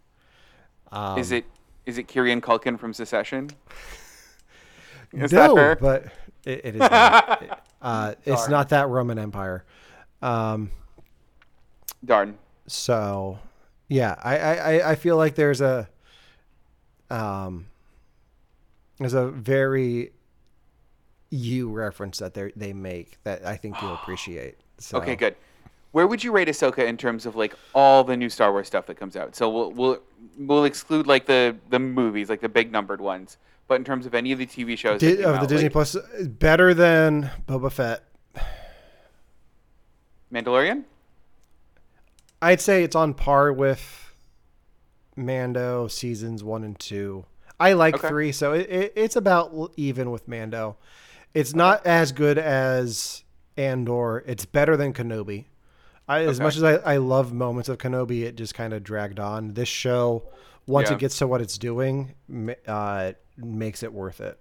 Um, 0.92 1.18
is 1.18 1.32
it 1.32 1.46
is 1.86 1.98
it 1.98 2.04
Kieran 2.08 2.42
Culkin 2.42 2.78
from 2.80 2.94
Succession? 2.94 3.50
Is 5.14 5.32
no, 5.32 5.76
but 5.80 6.06
it, 6.44 6.66
it 6.66 6.76
is. 6.76 6.80
Not. 6.80 7.42
It- 7.44 7.52
uh, 7.82 8.16
it's 8.26 8.50
not 8.50 8.70
that 8.70 8.90
Roman 8.90 9.18
Empire. 9.20 9.64
Um, 10.22 10.72
Darn. 12.04 12.38
so, 12.68 13.38
yeah, 13.88 14.16
I, 14.24 14.38
I, 14.38 14.54
I- 14.56 14.90
I 14.92 14.96
feel 14.96 15.16
like 15.18 15.36
there's 15.36 15.62
a, 15.62 15.88
um, 17.12 17.68
there's 18.98 19.14
a 19.14 19.28
very 19.28 20.12
you 21.30 21.70
reference 21.70 22.20
that 22.20 22.34
they 22.34 22.52
they 22.56 22.74
make 22.74 23.18
that 23.24 23.46
I 23.46 23.58
think 23.58 23.82
you'll 23.82 23.94
appreciate. 23.94 24.58
So, 24.78 24.98
Okay, 24.98 25.16
good. 25.16 25.36
Where 25.94 26.06
would 26.06 26.22
you 26.22 26.34
rate 26.34 26.50
Ahsoka 26.50 26.86
in 26.86 26.98
terms 26.98 27.26
of 27.26 27.38
like 27.38 27.56
all 27.74 28.04
the 28.04 28.18
new 28.18 28.30
Star 28.30 28.52
Wars 28.52 28.68
stuff 28.68 28.86
that 28.88 28.96
comes 28.96 29.16
out? 29.16 29.34
So 29.38 29.50
we'll 29.50 29.72
we'll 29.72 30.00
we'll 30.38 30.66
exclude 30.66 31.08
like 31.08 31.26
the 31.26 31.56
the 31.70 31.80
movies, 31.80 32.30
like 32.30 32.42
the 32.42 32.50
big 32.50 32.74
numbered 32.74 33.00
ones. 33.00 33.38
But 33.70 33.76
in 33.76 33.86
terms 33.86 34.06
of 34.06 34.14
any 34.14 34.34
of 34.34 34.38
the 34.40 34.46
TV 34.46 34.78
shows 34.78 35.00
Di- 35.00 35.14
of 35.14 35.18
the 35.20 35.28
out, 35.30 35.48
Disney 35.48 35.68
like 35.68 35.72
Plus, 35.72 35.96
better 36.28 36.74
than 36.74 37.32
Boba 37.48 37.72
Fett. 37.72 38.04
Mandalorian, 40.34 40.84
I'd 42.42 42.62
say 42.62 42.84
it's 42.84 42.96
on 42.96 43.14
par 43.14 43.54
with 43.54 44.14
Mando 45.16 45.88
seasons 45.88 46.44
one 46.44 46.64
and 46.64 46.78
two. 46.78 47.26
I 47.60 47.74
like 47.74 47.96
Okay. 47.96 48.08
three, 48.10 48.32
so 48.34 48.52
it, 48.52 48.70
it, 48.70 48.94
it's 48.96 49.16
about 49.16 49.72
even 49.78 50.12
with 50.12 50.28
Mando. 50.28 50.76
It's 51.36 51.54
not 51.54 51.86
as 51.86 52.12
good 52.12 52.38
as 52.40 53.24
Andor. 53.58 54.24
It's 54.26 54.46
better 54.46 54.76
than 54.76 54.94
Kenobi. 54.94 55.46
I, 56.08 56.22
As 56.26 56.40
much 56.40 56.56
as 56.56 56.64
I, 56.64 56.76
I 56.78 56.98
love 56.98 57.34
moments 57.34 57.68
of 57.70 57.78
Kenobi, 57.78 58.24
it 58.24 58.36
just 58.36 58.54
kind 58.56 58.74
of 58.74 58.84
dragged 58.84 59.20
on. 59.20 59.54
This 59.54 59.68
show, 59.70 60.24
once 60.68 60.90
Yeah. 60.90 60.96
it 60.96 61.00
gets 61.00 61.18
to 61.20 61.28
what 61.28 61.42
it's 61.42 61.58
doing, 61.58 62.14
uh, 62.68 63.14
makes 63.38 63.84
it 63.84 63.92
worth 63.94 64.22
it. 64.22 64.40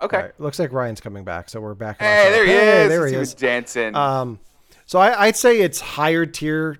okay. 0.00 0.16
Right, 0.22 0.40
looks 0.40 0.58
like 0.60 0.72
Ryan's 0.72 1.00
coming 1.00 1.24
back, 1.24 1.48
so 1.48 1.60
we're 1.60 1.74
back. 1.74 1.98
Hey, 2.00 2.30
there 2.30 2.44
he 2.44 2.52
Hey, 2.52 2.82
is. 2.84 2.88
There 2.88 3.06
he 3.08 3.14
is. 3.14 3.34
dancing. 3.34 3.94
Um, 3.96 4.38
so 4.86 4.98
I, 5.00 5.26
I'd 5.26 5.36
say 5.36 5.60
it's 5.60 5.80
higher 5.80 6.24
tier 6.26 6.78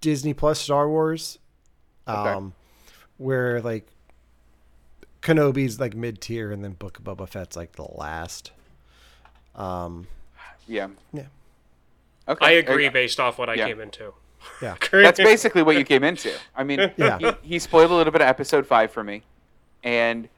Disney 0.00 0.32
Plus 0.34 0.58
Star 0.58 0.88
Wars, 0.88 1.38
Okay. 2.08 2.30
um, 2.30 2.54
where 3.18 3.60
like 3.60 3.86
Kenobi's 5.22 5.78
like 5.80 5.94
mid 5.94 6.20
tier, 6.20 6.50
and 6.52 6.64
then 6.64 6.72
Book 6.72 6.98
of 6.98 7.04
Boba 7.04 7.28
Fett's 7.28 7.56
like 7.56 7.72
the 7.72 7.84
last. 7.84 8.52
Um, 9.54 10.06
yeah. 10.66 10.88
yeah, 11.12 11.24
Okay. 12.28 12.46
I 12.46 12.50
agree 12.52 12.84
you 12.84 12.90
based 12.90 13.18
off 13.20 13.38
what 13.38 13.48
I 13.50 13.54
Yeah. 13.54 13.66
came 13.68 13.80
into. 13.80 14.14
yeah, 14.62 14.76
That's 14.92 15.18
basically 15.18 15.62
what 15.62 15.76
you 15.76 15.84
came 15.84 16.04
into. 16.04 16.32
I 16.56 16.64
mean, 16.64 16.92
Yeah. 16.96 17.18
he, 17.18 17.32
he 17.54 17.58
spoiled 17.58 17.90
a 17.90 17.94
little 17.94 18.12
bit 18.12 18.22
of 18.22 18.28
episode 18.28 18.66
five 18.66 18.90
for 18.92 19.02
me, 19.04 19.22
and 19.82 20.28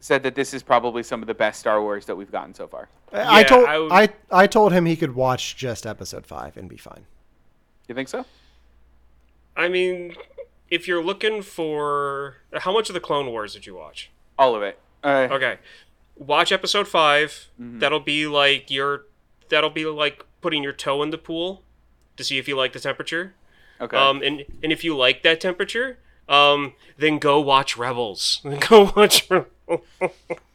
said 0.00 0.22
that 0.22 0.34
this 0.34 0.54
is 0.54 0.62
probably 0.62 1.02
some 1.02 1.20
of 1.22 1.26
the 1.26 1.34
best 1.34 1.60
Star 1.60 1.80
Wars 1.82 2.06
that 2.06 2.16
we've 2.16 2.30
gotten 2.32 2.54
so 2.54 2.66
far. 2.66 2.88
I 3.12 3.42
told 3.44 3.66
I 3.68 3.78
would- 3.78 3.92
I 3.92 4.08
I 4.30 4.46
told 4.46 4.72
him 4.72 4.86
he 4.86 4.96
could 4.96 5.14
watch 5.14 5.56
just 5.56 5.86
episode 5.86 6.26
five 6.26 6.56
and 6.56 6.68
be 6.68 6.76
fine. 6.78 7.04
You 7.88 7.94
think 7.94 8.08
so? 8.08 8.24
I 9.56 9.68
mean, 9.68 10.14
if 10.70 10.88
you're 10.88 11.04
looking 11.04 11.42
for 11.42 12.36
how 12.60 12.72
much 12.72 12.88
of 12.88 12.94
the 12.94 13.00
Clone 13.00 13.26
Wars 13.26 13.52
did 13.52 13.66
you 13.66 13.74
watch? 13.74 14.10
All 14.42 14.54
of 14.56 14.62
it. 14.62 14.78
Uh, 15.04 15.28
Okay, 15.30 15.58
watch 16.16 16.52
episode 16.52 16.88
5 16.88 17.48
Mm-hmm. 17.60 17.78
That'll 17.78 18.00
be 18.00 18.26
like 18.26 18.70
your 18.70 19.04
that'll 19.48 19.70
be 19.70 19.84
like 19.86 20.24
putting 20.40 20.62
your 20.62 20.72
toe 20.72 21.02
in 21.02 21.10
the 21.10 21.18
pool 21.18 21.62
to 22.16 22.24
see 22.24 22.38
if 22.38 22.48
you 22.48 22.56
like 22.56 22.72
the 22.72 22.80
temperature. 22.80 23.34
Okay. 23.80 23.96
Um, 23.96 24.22
and 24.22 24.44
and 24.62 24.72
if 24.72 24.84
you 24.84 24.96
like 24.96 25.22
that 25.22 25.40
temperature, 25.40 25.98
um, 26.28 26.74
then 26.96 27.18
go 27.18 27.40
watch 27.40 27.76
Rebels. 27.76 28.40
Then 28.44 28.58
go 28.68 28.92
watch. 28.96 29.28
Rebels. 29.30 29.50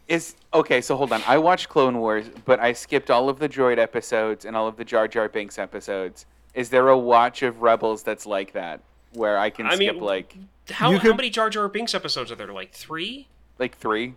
Is 0.07 0.35
okay. 0.53 0.79
So 0.79 0.95
hold 0.95 1.11
on. 1.11 1.21
I 1.27 1.37
watched 1.37 1.67
Clone 1.67 1.97
Wars, 1.99 2.25
but 2.45 2.59
I 2.61 2.71
skipped 2.71 3.11
all 3.11 3.27
of 3.27 3.39
the 3.39 3.49
Droid 3.49 3.77
episodes 3.77 4.45
and 4.45 4.55
all 4.55 4.67
of 4.67 4.77
the 4.77 4.85
Jar 4.85 5.07
Jar 5.07 5.27
Binks 5.27 5.59
episodes. 5.59 6.25
Is 6.53 6.69
there 6.69 6.87
a 6.87 6.97
watch 6.97 7.43
of 7.43 7.61
Rebels 7.61 8.03
that's 8.03 8.25
like 8.25 8.53
that, 8.53 8.79
where 9.13 9.37
I 9.37 9.49
can 9.49 9.65
I 9.67 9.75
skip 9.75 9.95
mean- 9.95 10.03
like 10.03 10.35
How, 10.69 10.91
You 10.91 10.99
how 10.99 11.13
many 11.13 11.29
Jar 11.29 11.49
Jar 11.49 11.67
Binks 11.67 11.93
episodes 11.93 12.31
are 12.31 12.35
there? 12.35 12.53
Like 12.53 12.71
three? 12.71 13.27
Like 13.59 13.77
three? 13.77 14.15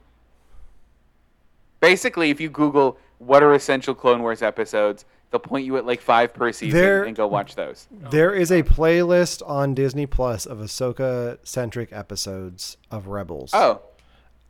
Basically, 1.81 2.31
if 2.31 2.41
you 2.41 2.51
Google 2.51 2.99
what 3.19 3.43
are 3.43 3.53
essential 3.55 3.95
Clone 3.95 4.23
Wars 4.23 4.43
episodes, 4.43 5.05
they'll 5.31 5.41
point 5.41 5.65
you 5.65 5.77
at 5.77 5.87
like 5.87 6.01
five 6.01 6.33
per 6.35 6.53
season 6.53 6.79
There- 6.79 7.05
and 7.05 7.17
go 7.17 7.27
watch 7.27 7.55
those. 7.55 7.87
There 7.91 8.33
is 8.33 8.51
a 8.51 8.63
playlist 8.63 9.43
on 9.49 9.75
Disney 9.75 10.07
Plus 10.07 10.47
of 10.47 10.59
Ahsoka 10.59 11.39
centric 11.47 11.93
episodes 11.93 12.77
of 12.91 13.07
Rebels. 13.09 13.51
Oh, 13.55 13.83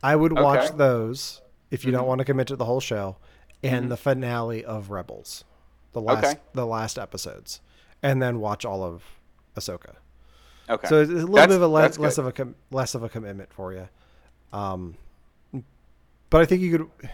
I 0.03 0.15
would 0.15 0.33
watch 0.33 0.59
okay. 0.59 0.67
Mm-hmm. 0.69 0.77
those 0.77 1.41
if 1.69 1.85
you 1.85 1.91
don't 1.91 2.07
want 2.07 2.19
to 2.19 2.25
commit 2.25 2.47
to 2.47 2.55
the 2.57 2.65
whole 2.65 2.79
show, 2.81 3.15
and 3.63 3.89
the 3.89 3.95
finale 3.97 4.65
of 4.65 4.89
Rebels, 4.89 5.45
the 5.93 6.01
last 6.01 6.25
Okay. 6.25 6.39
the 6.53 6.65
last 6.65 6.97
episodes, 6.99 7.61
and 8.03 8.21
then 8.21 8.39
watch 8.39 8.65
all 8.65 8.83
of 8.83 9.03
Ahsoka. 9.55 9.95
okay. 10.69 10.87
So 10.87 11.01
it's 11.01 11.11
a 11.11 11.13
little 11.13 11.35
That's- 11.35 11.47
bit 11.49 11.55
of 11.57 11.61
a 11.61 11.67
less, 11.67 11.97
less 11.99 12.17
of 12.17 12.25
a 12.25 12.31
com- 12.33 12.55
less 12.71 12.93
of 12.95 13.03
a 13.03 13.09
commitment 13.09 13.53
for 13.53 13.71
you. 13.73 13.87
Um, 14.53 14.95
but 16.29 16.41
I 16.41 16.45
think 16.45 16.61
you 16.61 16.77
could, 16.77 17.09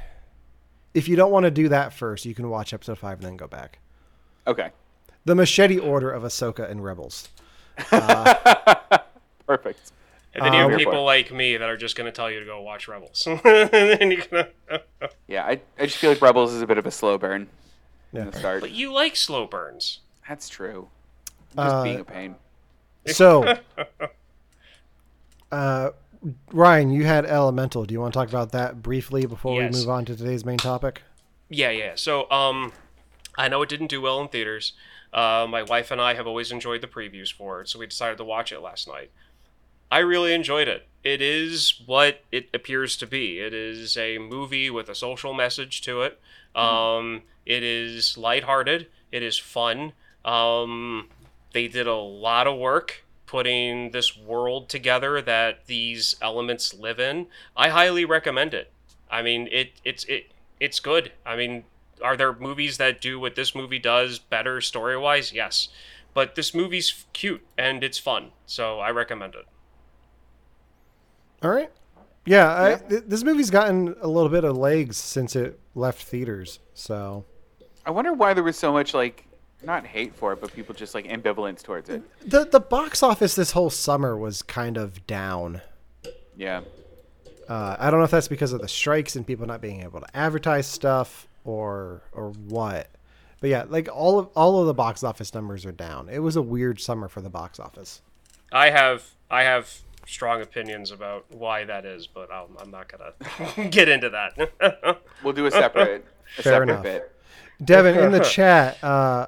if 0.93 1.07
you 1.07 1.15
don't 1.15 1.31
want 1.31 1.43
to 1.45 1.51
do 1.51 1.69
that 1.69 1.93
first, 1.93 2.25
you 2.25 2.33
can 2.35 2.49
watch 2.49 2.73
episode 2.73 2.97
five 2.97 3.19
and 3.19 3.27
then 3.27 3.37
go 3.37 3.47
back. 3.47 3.79
okay. 4.45 4.71
The 5.25 5.35
machete 5.35 5.77
order 5.77 6.09
of 6.09 6.23
Ahsoka 6.23 6.69
and 6.71 6.81
Rebels. 6.83 7.27
Perfect. 9.45 9.91
And 10.33 10.45
then 10.45 10.53
you 10.53 10.59
have 10.59 10.71
Um, 10.71 10.77
people 10.77 11.03
like 11.03 11.31
me 11.33 11.57
that 11.57 11.67
are 11.67 11.75
just 11.77 11.95
going 11.97 12.05
to 12.05 12.11
tell 12.11 12.29
you 12.31 12.39
to 12.39 12.45
go 12.45 12.61
watch 12.61 12.87
Rebels. 12.87 13.27
and 13.43 14.27
gonna... 14.31 14.47
Yeah, 15.27 15.43
I, 15.43 15.59
I 15.79 15.85
just 15.85 15.97
feel 15.97 16.11
like 16.11 16.21
Rebels 16.21 16.53
is 16.53 16.61
a 16.61 16.67
bit 16.67 16.77
of 16.77 16.85
a 16.85 16.91
slow 16.91 17.17
burn 17.17 17.47
Yeah. 18.13 18.21
in 18.21 18.31
the 18.31 18.37
start. 18.39 18.61
But 18.61 18.71
you 18.71 18.93
like 18.93 19.15
slow 19.17 19.45
burns. 19.47 19.99
That's 20.29 20.47
true. 20.47 20.87
Just 21.55 21.57
Uh, 21.57 21.83
being 21.83 21.99
a 21.99 22.03
pain. 22.05 22.35
So, 23.07 23.57
uh, 25.51 25.89
Ryan, 26.51 26.89
you 26.91 27.05
had 27.05 27.25
Elemental. 27.25 27.85
Do 27.85 27.93
you 27.93 28.01
want 28.01 28.13
to 28.13 28.19
talk 28.19 28.29
about 28.29 28.51
that 28.51 28.81
briefly 28.81 29.25
before 29.25 29.61
Yes. 29.61 29.73
we 29.73 29.79
move 29.79 29.89
on 29.89 30.05
to 30.05 30.15
today's 30.15 30.45
main 30.45 30.57
topic? 30.57 31.01
Yeah, 31.49 31.69
yeah. 31.69 31.93
So, 31.95 32.29
um, 32.31 32.73
I 33.37 33.47
know 33.47 33.61
it 33.61 33.69
didn't 33.69 33.87
do 33.87 34.01
well 34.01 34.19
in 34.21 34.27
theaters. 34.27 34.73
Uh, 35.13 35.45
my 35.49 35.63
wife 35.63 35.91
and 35.91 36.01
I 36.01 36.15
have 36.15 36.27
always 36.27 36.51
enjoyed 36.51 36.81
the 36.81 36.87
previews 36.87 37.31
for 37.31 37.61
it, 37.61 37.69
so 37.69 37.79
we 37.79 37.87
decided 37.87 38.17
to 38.17 38.23
watch 38.25 38.51
it 38.51 38.59
last 38.59 38.87
night. 38.87 39.11
I 39.91 39.99
really 39.99 40.33
enjoyed 40.33 40.67
it. 40.67 40.87
It 41.03 41.21
is 41.21 41.81
what 41.85 42.21
it 42.31 42.49
appears 42.53 42.97
to 42.97 43.07
be. 43.07 43.39
It 43.39 43.53
is 43.53 43.95
a 43.95 44.17
movie 44.17 44.69
with 44.69 44.89
a 44.89 44.95
social 44.95 45.33
message 45.33 45.81
to 45.83 46.01
it. 46.01 46.19
Um, 46.53 47.21
it 47.45 47.63
is 47.63 48.17
lighthearted. 48.17 48.87
It 49.11 49.23
is 49.23 49.37
fun. 49.37 49.93
Um, 50.25 51.07
they 51.53 51.69
did 51.69 51.87
a 51.87 51.95
lot 51.95 52.47
of 52.47 52.57
work 52.57 53.05
putting 53.27 53.91
this 53.91 54.17
world 54.17 54.69
together 54.69 55.21
that 55.21 55.67
these 55.67 56.15
elements 56.21 56.73
live 56.73 56.99
in. 56.99 57.27
I 57.55 57.69
highly 57.69 58.05
recommend 58.05 58.55
it. 58.55 58.71
I 59.11 59.21
mean, 59.21 59.47
it 59.51 59.73
it's 59.85 60.03
it 60.05 60.31
it's 60.59 60.79
good. 60.79 61.11
I 61.25 61.35
mean, 61.35 61.65
are 62.01 62.17
there 62.17 62.33
movies 62.33 62.77
that 62.77 62.99
do 63.01 63.19
what 63.19 63.35
this 63.35 63.53
movie 63.53 63.79
does 63.79 64.17
better 64.17 64.59
story 64.61 64.97
wise? 64.97 65.31
Yes, 65.31 65.69
but 66.15 66.33
this 66.35 66.55
movie's 66.55 67.05
cute 67.13 67.45
and 67.57 67.83
it's 67.83 67.99
fun, 67.99 68.31
so 68.47 68.79
I 68.79 68.89
recommend 68.89 69.35
it. 69.35 69.45
All 71.43 71.51
right. 71.51 71.71
Yeah, 72.25 72.53
I, 72.53 72.69
Yeah. 72.71 72.75
th- 72.77 73.03
this 73.07 73.23
movie's 73.23 73.49
gotten 73.51 73.95
a 74.01 74.07
little 74.07 74.29
bit 74.29 74.43
of 74.43 74.57
legs 74.57 74.97
since 74.97 75.35
it 75.35 75.59
left 75.75 76.01
theaters. 76.03 76.59
So 76.73 77.25
I 77.85 77.91
wonder 77.91 78.11
why 78.13 78.33
there 78.33 78.43
was 78.43 78.57
so 78.57 78.73
much 78.73 78.93
like 78.93 79.26
not 79.63 79.85
hate 79.85 80.15
for 80.15 80.33
it, 80.33 80.41
but 80.41 80.53
people 80.53 80.75
just 80.75 80.93
like 80.93 81.05
ambivalence 81.05 81.61
towards 81.63 81.89
it. 81.89 82.01
the 82.29 82.45
the 82.45 82.59
box 82.59 83.01
office 83.03 83.35
this 83.35 83.51
whole 83.51 83.69
summer 83.69 84.15
was 84.17 84.41
kind 84.41 84.77
of 84.77 85.05
down. 85.07 85.61
Yeah. 86.35 86.61
Uh, 87.49 87.75
I 87.79 87.89
don't 87.89 87.99
know 87.99 88.03
if 88.05 88.11
that's 88.11 88.27
because 88.27 88.51
of 88.53 88.61
the 88.61 88.67
strikes 88.67 89.15
and 89.15 89.25
people 89.25 89.45
not 89.47 89.61
being 89.61 89.81
able 89.81 90.01
to 90.01 90.17
advertise 90.17 90.67
stuff 90.67 91.27
or 91.43 92.01
or 92.11 92.31
what. 92.31 92.89
But 93.39 93.49
yeah, 93.49 93.65
like 93.67 93.87
all 93.93 94.19
of 94.19 94.27
all 94.35 94.59
of 94.61 94.67
the 94.67 94.73
box 94.73 95.03
office 95.03 95.33
numbers 95.33 95.65
are 95.65 95.71
down. 95.71 96.09
It 96.09 96.19
was 96.19 96.35
a 96.35 96.41
weird 96.41 96.79
summer 96.81 97.07
for 97.07 97.21
the 97.21 97.29
box 97.29 97.59
office. 97.59 98.01
I 98.51 98.69
have 98.69 99.03
I 99.31 99.43
have 99.43 99.81
strong 100.05 100.41
opinions 100.41 100.91
about 100.91 101.25
why 101.31 101.65
that 101.65 101.85
is, 101.85 102.07
but 102.07 102.31
I'll, 102.31 102.49
I'm 102.59 102.71
not 102.71 102.87
gonna 102.91 103.69
get 103.69 103.89
into 103.89 104.09
that. 104.09 105.01
We'll 105.23 105.33
do 105.33 105.47
a 105.47 105.51
separate 105.51 106.05
a 106.37 106.41
Fair 106.43 106.53
separate 106.53 106.69
enough. 106.69 106.83
bit. 106.83 107.11
Devon 107.63 107.97
in 107.97 108.11
the 108.11 108.19
chat, 108.19 108.81
uh, 108.83 109.27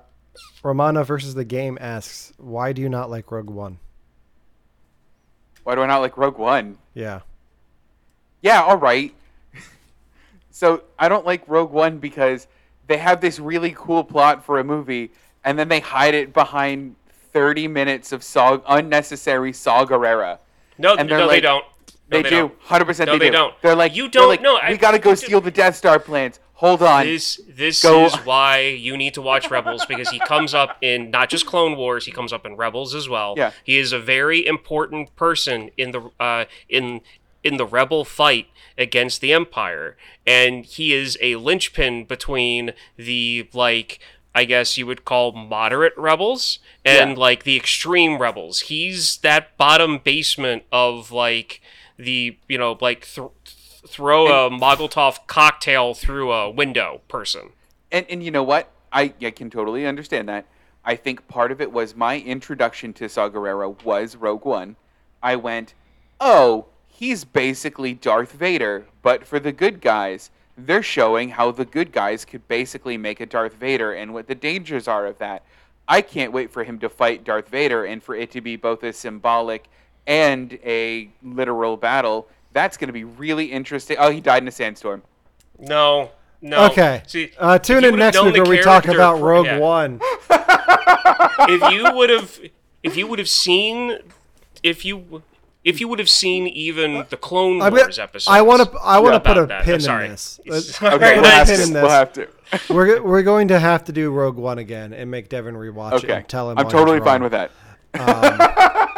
Romana 0.63 1.03
versus 1.03 1.33
the 1.35 1.45
game 1.45 1.77
asks, 1.81 2.33
"Why 2.37 2.73
do 2.73 2.81
you 2.81 2.89
not 2.89 3.09
like 3.09 3.31
Rogue 3.31 3.49
One?" 3.49 3.79
Why 5.63 5.75
do 5.75 5.81
I 5.81 5.87
not 5.87 5.99
like 5.99 6.17
Rogue 6.17 6.37
One? 6.37 6.77
Yeah, 6.93 7.21
Yeah, 8.41 8.63
all 8.63 8.77
right. 8.77 9.13
so 10.51 10.83
I 10.97 11.09
don't 11.09 11.25
like 11.25 11.43
Rogue 11.47 11.71
One 11.71 11.97
because 11.99 12.47
they 12.87 12.97
have 12.97 13.21
this 13.21 13.39
really 13.39 13.73
cool 13.77 14.03
plot 14.03 14.43
for 14.43 14.59
a 14.59 14.63
movie, 14.63 15.11
and 15.43 15.59
then 15.59 15.67
they 15.67 15.79
hide 15.79 16.15
it 16.15 16.33
behind 16.33 16.95
30 17.33 17.67
minutes 17.67 18.11
of 18.11 18.23
saw 18.23 18.59
unnecessary 18.67 19.53
Saw 19.53 19.85
Gerrera. 19.85 20.39
no, 20.77 20.95
And 20.95 21.07
no, 21.09 21.17
they're 21.17 21.27
they 21.27 21.41
don't. 21.41 21.63
No, 22.11 22.17
They, 22.23 22.23
do, 22.23 22.29
don't. 22.29 22.53
hundred 22.61 22.85
percent. 22.85 23.07
No, 23.07 23.13
they, 23.13 23.19
they 23.19 23.25
do. 23.27 23.31
don't. 23.33 23.61
They're 23.61 23.75
like, 23.75 23.95
You 23.95 24.03
they're 24.03 24.21
don't- 24.21 24.29
Like, 24.29 24.41
no, 24.41 24.59
we 24.67 24.77
gotta 24.77 24.97
go 24.97 25.11
you- 25.11 25.15
steal 25.15 25.41
the 25.41 25.51
Death 25.51 25.75
Star 25.75 25.99
plans. 25.99 26.39
Hold 26.59 26.81
on. 26.83 27.05
This 27.05 27.39
this 27.47 27.81
Go- 27.83 28.05
is 28.05 28.15
why 28.25 28.59
you 28.61 28.97
need 28.97 29.13
to 29.13 29.21
watch 29.21 29.49
Rebels 29.49 29.85
because 29.85 30.09
he 30.09 30.19
comes 30.19 30.53
up 30.53 30.77
in 30.81 31.09
not 31.09 31.29
just 31.29 31.45
Clone 31.45 31.77
Wars, 31.77 32.05
he 32.05 32.11
comes 32.11 32.33
up 32.33 32.45
in 32.45 32.55
Rebels 32.57 32.93
as 32.93 33.07
well. 33.07 33.33
Yeah. 33.37 33.51
He 33.63 33.77
is 33.77 33.93
a 33.93 33.99
very 33.99 34.45
important 34.45 35.15
person 35.15 35.71
in 35.77 35.91
the 35.91 36.11
uh, 36.19 36.45
in 36.67 37.01
in 37.45 37.55
the 37.55 37.65
rebel 37.65 38.03
fight 38.03 38.47
against 38.77 39.21
the 39.21 39.31
Empire, 39.31 39.95
and 40.27 40.65
he 40.65 40.93
is 40.93 41.17
a 41.21 41.37
linchpin 41.37 42.03
between 42.03 42.73
the 42.97 43.47
like 43.53 43.99
I 44.35 44.43
guess 44.43 44.77
you 44.77 44.85
would 44.85 45.05
call 45.05 45.31
moderate 45.31 45.93
rebels 45.97 46.59
and 46.83 47.11
Yeah. 47.11 47.17
like 47.17 47.43
the 47.43 47.55
extreme 47.55 48.17
rebels. 48.17 48.61
He's 48.61 49.17
that 49.19 49.55
bottom 49.57 49.97
basement 49.99 50.63
of 50.73 51.11
like 51.13 51.61
the 51.97 52.37
you 52.49 52.57
know 52.57 52.77
like 52.81 53.07
th- 53.07 53.29
throw 53.87 54.27
a 54.27 54.49
Molotov 54.49 55.27
cocktail 55.27 55.93
through 55.93 56.31
a 56.31 56.49
window 56.49 57.01
person. 57.07 57.49
and 57.91 58.05
and 58.09 58.23
you 58.23 58.31
know 58.31 58.43
what? 58.43 58.71
I, 58.91 59.13
I 59.21 59.31
can 59.31 59.49
totally 59.49 59.85
understand 59.85 60.27
that. 60.29 60.45
I 60.83 60.95
think 60.95 61.27
part 61.27 61.51
of 61.51 61.61
it 61.61 61.71
was 61.71 61.95
my 61.95 62.19
introduction 62.19 62.93
to 62.93 63.07
Saw 63.07 63.29
Gerrera 63.29 63.83
was 63.83 64.15
Rogue 64.15 64.45
One. 64.45 64.75
I 65.21 65.35
went, 65.35 65.73
oh, 66.19 66.65
he's 66.87 67.23
basically 67.25 67.93
Darth 67.93 68.31
Vader, 68.31 68.87
but 69.01 69.25
for 69.25 69.39
the 69.39 69.51
good 69.51 69.81
guys. 69.81 70.31
They're 70.57 70.83
showing 70.83 71.29
how 71.29 71.51
the 71.51 71.63
good 71.63 71.93
guys 71.93 72.25
could 72.25 72.45
basically 72.49 72.97
make 72.97 73.21
a 73.21 73.25
Darth 73.25 73.53
Vader 73.53 73.93
and 73.93 74.13
what 74.13 74.27
the 74.27 74.35
dangers 74.35 74.89
are 74.89 75.05
of 75.05 75.17
that. 75.19 75.43
I 75.87 76.01
can't 76.01 76.33
wait 76.33 76.51
for 76.51 76.65
him 76.65 76.79
to 76.79 76.89
fight 76.89 77.23
Darth 77.23 77.47
Vader 77.47 77.85
and 77.85 78.03
for 78.03 78.13
it 78.13 78.29
to 78.31 78.41
be 78.41 78.57
both 78.57 78.83
a 78.83 78.91
symbolic 78.91 79.69
and 80.05 80.59
a 80.65 81.11
literal 81.23 81.77
battle. 81.77 82.27
That's 82.51 82.77
going 82.77 82.87
to 82.87 82.93
be 82.93 83.03
really 83.03 83.45
interesting. 83.45 83.97
Oh, 83.99 84.09
he 84.09 84.21
died 84.21 84.43
in 84.43 84.47
a 84.47 84.51
sandstorm. 84.51 85.03
No, 85.59 86.11
no. 86.41 86.65
Okay. 86.67 87.03
See, 87.07 87.31
uh, 87.37 87.59
tune 87.59 87.83
in 87.83 87.95
next 87.97 88.21
week 88.23 88.35
where 88.35 88.45
we 88.45 88.61
talk 88.61 88.87
about 88.87 89.21
Rogue 89.21 89.45
yeah. 89.45 89.59
One. 89.59 89.99
if 90.31 91.71
you 91.71 91.93
would 91.95 92.09
have, 92.09 92.39
if 92.83 92.97
you 92.97 93.07
would 93.07 93.19
have 93.19 93.29
seen, 93.29 93.99
if 94.63 94.85
you. 94.85 95.23
If 95.61 95.81
you 95.81 95.89
would 95.89 95.99
have 95.99 96.09
seen 96.09 96.47
even 96.47 97.05
the 97.09 97.17
Clone 97.17 97.61
I, 97.61 97.69
Wars 97.69 97.99
episode, 97.99 98.31
I 98.31 98.41
want 98.41 98.63
to. 98.63 98.79
I 98.79 98.97
want 98.99 99.15
to 99.15 99.19
put 99.19 99.37
a 99.37 99.45
that. 99.47 99.65
pin 99.65 99.81
in 99.81 100.09
this. 100.09 100.39
Okay, 100.81 101.19
we'll 101.19 101.29
have, 101.29 101.47
to, 101.47 101.73
we'll 101.73 101.89
have 101.89 102.13
to. 102.13 102.29
we're 102.69 103.01
we're 103.01 103.23
going 103.23 103.49
to 103.49 103.59
have 103.59 103.83
to 103.83 103.91
do 103.91 104.09
Rogue 104.09 104.37
One 104.37 104.57
again 104.57 104.93
and 104.93 105.11
make 105.11 105.27
Devon 105.27 105.55
rewatch 105.55 105.95
it 105.95 106.05
Okay. 106.05 106.13
and 106.13 106.27
tell 106.29 106.49
him. 106.49 106.57
I'm 106.57 106.69
totally 106.69 107.01
fine 107.01 107.21
with 107.21 107.33
that. 107.33 107.51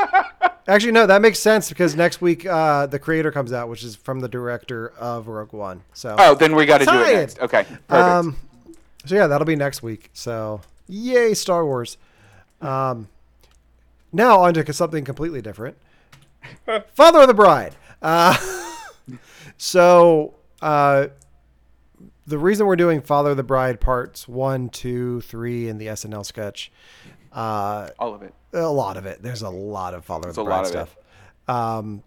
Actually, 0.71 0.93
no, 0.93 1.05
that 1.05 1.21
makes 1.21 1.37
sense 1.37 1.67
because 1.67 1.97
next 1.97 2.21
week 2.21 2.45
uh, 2.45 2.85
the 2.85 2.97
creator 2.97 3.29
comes 3.29 3.51
out, 3.51 3.67
which 3.67 3.83
is 3.83 3.97
from 3.97 4.21
the 4.21 4.29
director 4.29 4.93
of 4.97 5.27
Rogue 5.27 5.51
One. 5.51 5.83
So, 5.91 6.15
Oh, 6.17 6.33
then 6.33 6.55
we 6.55 6.65
got 6.65 6.77
to 6.77 6.85
do 6.85 6.91
it 7.03 7.13
next. 7.13 7.39
Okay, 7.39 7.63
perfect. 7.63 7.91
um, 7.91 8.37
so 9.05 9.15
yeah, 9.15 9.27
that'll 9.27 9.43
be 9.43 9.57
next 9.57 9.83
week. 9.83 10.09
So, 10.13 10.61
yay, 10.87 11.33
Star 11.33 11.65
Wars. 11.65 11.97
Um, 12.61 13.09
now 14.13 14.39
on 14.39 14.53
to 14.53 14.71
something 14.71 15.03
completely 15.03 15.41
different. 15.41 15.75
Father 16.93 17.19
of 17.19 17.27
the 17.27 17.33
Bride. 17.33 17.75
Uh, 18.01 18.37
so, 19.57 20.35
uh, 20.61 21.07
the 22.25 22.37
reason 22.37 22.65
we're 22.65 22.77
doing 22.77 23.01
Father 23.01 23.31
of 23.31 23.37
the 23.37 23.43
Bride 23.43 23.81
parts 23.81 24.25
one, 24.25 24.69
two, 24.69 25.19
three 25.19 25.67
in 25.67 25.79
the 25.79 25.87
SNL 25.87 26.25
sketch, 26.25 26.71
uh, 27.33 27.89
All 27.99 28.13
of 28.13 28.21
it. 28.21 28.33
a 28.53 28.61
lot 28.67 28.97
of 28.97 29.05
it. 29.05 29.21
There's 29.21 29.41
a 29.41 29.49
lot 29.49 29.93
of 29.93 30.03
Father 30.05 30.29
of 30.29 30.35
the 30.35 30.43
There's 30.43 30.47
a 30.47 30.49
Bride 30.49 30.57
lot 30.57 30.65
of 30.65 30.89
it. 30.89 30.91
stuff. 31.47 31.57
Um, 31.77 32.03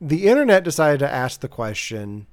the 0.00 0.26
internet 0.28 0.64
decided 0.64 0.98
to 0.98 1.10
ask 1.10 1.40
the 1.40 1.48
question: 1.48 2.26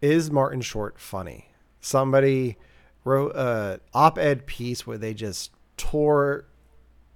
Is 0.00 0.30
Martin 0.30 0.60
Short 0.60 0.98
funny? 0.98 1.48
Somebody 1.80 2.56
wrote 3.04 3.34
a 3.34 3.80
op-ed 3.94 4.46
piece 4.46 4.86
where 4.86 4.98
they 4.98 5.14
just 5.14 5.50
tore 5.76 6.44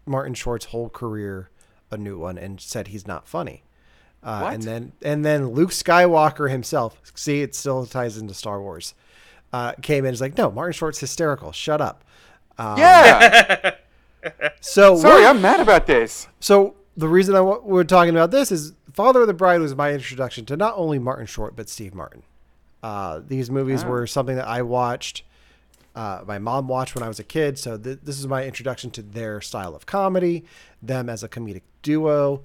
Martin 0.07 0.35
Short's 0.35 0.67
whole 0.67 0.89
career 0.89 1.51
a 1.91 1.97
new 1.97 2.19
one 2.19 2.37
and 2.39 2.61
said 2.61 2.89
he's 2.89 3.07
not 3.07 3.29
funny. 3.29 3.63
Uh, 4.23 4.41
What? 4.41 4.55
And 4.55 4.63
then 4.63 4.93
and 5.03 5.25
then 5.25 5.51
Luke 5.51 5.71
Skywalker 5.71 6.51
himself. 6.51 7.01
See, 7.15 7.43
it 7.43 7.55
still 7.55 7.87
ties 7.87 8.17
into 8.17 8.35
Star 8.35 8.61
Wars. 8.61 8.95
Uh, 9.53 9.73
came 9.83 9.99
in 10.05 10.07
and 10.09 10.13
was 10.15 10.21
like, 10.21 10.37
"No, 10.37 10.51
Martin 10.51 10.73
Short's 10.73 10.99
hysterical. 10.99 11.53
Shut 11.53 11.81
up." 11.81 12.03
Um, 12.59 12.79
Yeah. 12.79 13.75
So 14.61 14.97
Sorry, 14.97 15.25
I'm 15.25 15.41
mad 15.41 15.61
about 15.61 15.87
this. 15.87 16.27
so 16.41 16.75
the 16.97 17.07
reason 17.07 17.37
I 17.37 17.41
wa- 17.41 17.61
we're 17.63 17.85
talking 17.85 18.11
about 18.11 18.33
this 18.33 18.51
is 18.51 18.73
Father 18.93 19.21
of 19.21 19.29
the 19.29 19.35
Bride 19.35 19.61
was 19.61 19.77
my 19.77 19.93
introduction 19.93 20.45
to 20.47 20.57
not 20.57 20.75
only 20.77 20.99
Martin 20.99 21.27
Short 21.27 21.55
but 21.55 21.69
Steve 21.69 21.95
Martin. 21.95 22.25
Uh, 22.83 23.21
these 23.25 23.51
movies 23.51 23.85
Ah. 23.85 23.89
were 23.89 24.07
something 24.07 24.35
that 24.35 24.49
I 24.49 24.63
watched. 24.63 25.23
Uh, 25.95 26.23
my 26.27 26.39
mom 26.41 26.67
watched 26.67 26.95
when 26.97 27.05
I 27.05 27.09
was 27.09 27.21
a 27.21 27.25
kid, 27.25 27.57
so 27.59 27.79
th- 27.79 28.01
this 28.03 28.19
is 28.19 28.27
my 28.27 28.45
introduction 28.45 28.91
to 28.93 29.03
their 29.03 29.41
style 29.41 29.75
of 29.77 29.87
comedy, 29.87 30.45
them 30.83 31.09
as 31.09 31.23
a 31.23 31.29
comedic 31.29 31.63
duo, 31.83 32.43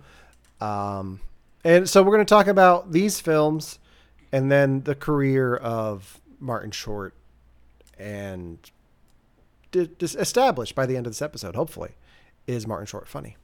um, 0.61 1.19
and 1.63 1.89
so 1.89 2.03
we're 2.03 2.13
going 2.15 2.25
to 2.25 2.29
talk 2.29 2.45
about 2.47 2.91
these 2.91 3.19
films, 3.19 3.79
and 4.31 4.51
then 4.51 4.83
the 4.83 4.93
career 4.95 5.55
of 5.55 6.21
Martin 6.39 6.69
Short, 6.71 7.13
and 7.99 8.57
di- 9.71 9.89
dis- 9.97 10.15
established 10.15 10.75
by 10.75 10.85
the 10.85 10.97
end 10.97 11.05
of 11.07 11.11
this 11.11 11.21
episode. 11.21 11.55
Hopefully, 11.55 11.91
is 12.47 12.67
Martin 12.67 12.85
Short 12.85 13.07
funny? 13.07 13.37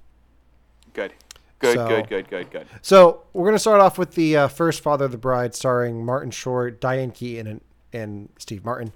Good. 0.93 1.13
Good, 1.59 1.75
So- 1.75 1.87
good, 1.87 2.07
good, 2.09 2.29
good, 2.29 2.51
good. 2.51 2.67
So 2.81 3.23
we're 3.33 3.45
going 3.45 3.55
to 3.55 3.59
start 3.59 3.81
off 3.81 3.97
with 3.97 4.13
the 4.13 4.37
uh, 4.37 4.47
first 4.47 4.81
Father 4.81 5.05
of 5.05 5.11
the 5.11 5.17
Bride, 5.17 5.55
starring 5.55 6.05
Martin 6.05 6.31
Short, 6.31 6.79
Diane 6.79 7.11
Keaton, 7.11 7.47
and, 7.47 7.61
and 7.93 8.29
Steve 8.37 8.63
Martin. 8.63 8.93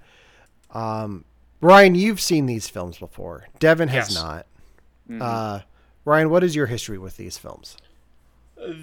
Um, 0.72 1.26
Ryan, 1.60 1.96
you've 1.96 2.22
seen 2.22 2.46
these 2.46 2.68
films 2.70 2.98
before. 2.98 3.48
Devon 3.60 3.88
has 3.90 4.10
Yes. 4.10 4.16
not. 4.24 4.46
Mm-hmm. 5.10 5.22
Uh, 5.22 5.60
Ryan, 6.06 6.30
what 6.30 6.44
is 6.44 6.56
your 6.56 6.68
history 6.68 6.98
with 6.98 7.18
these 7.18 7.38
films? 7.38 7.78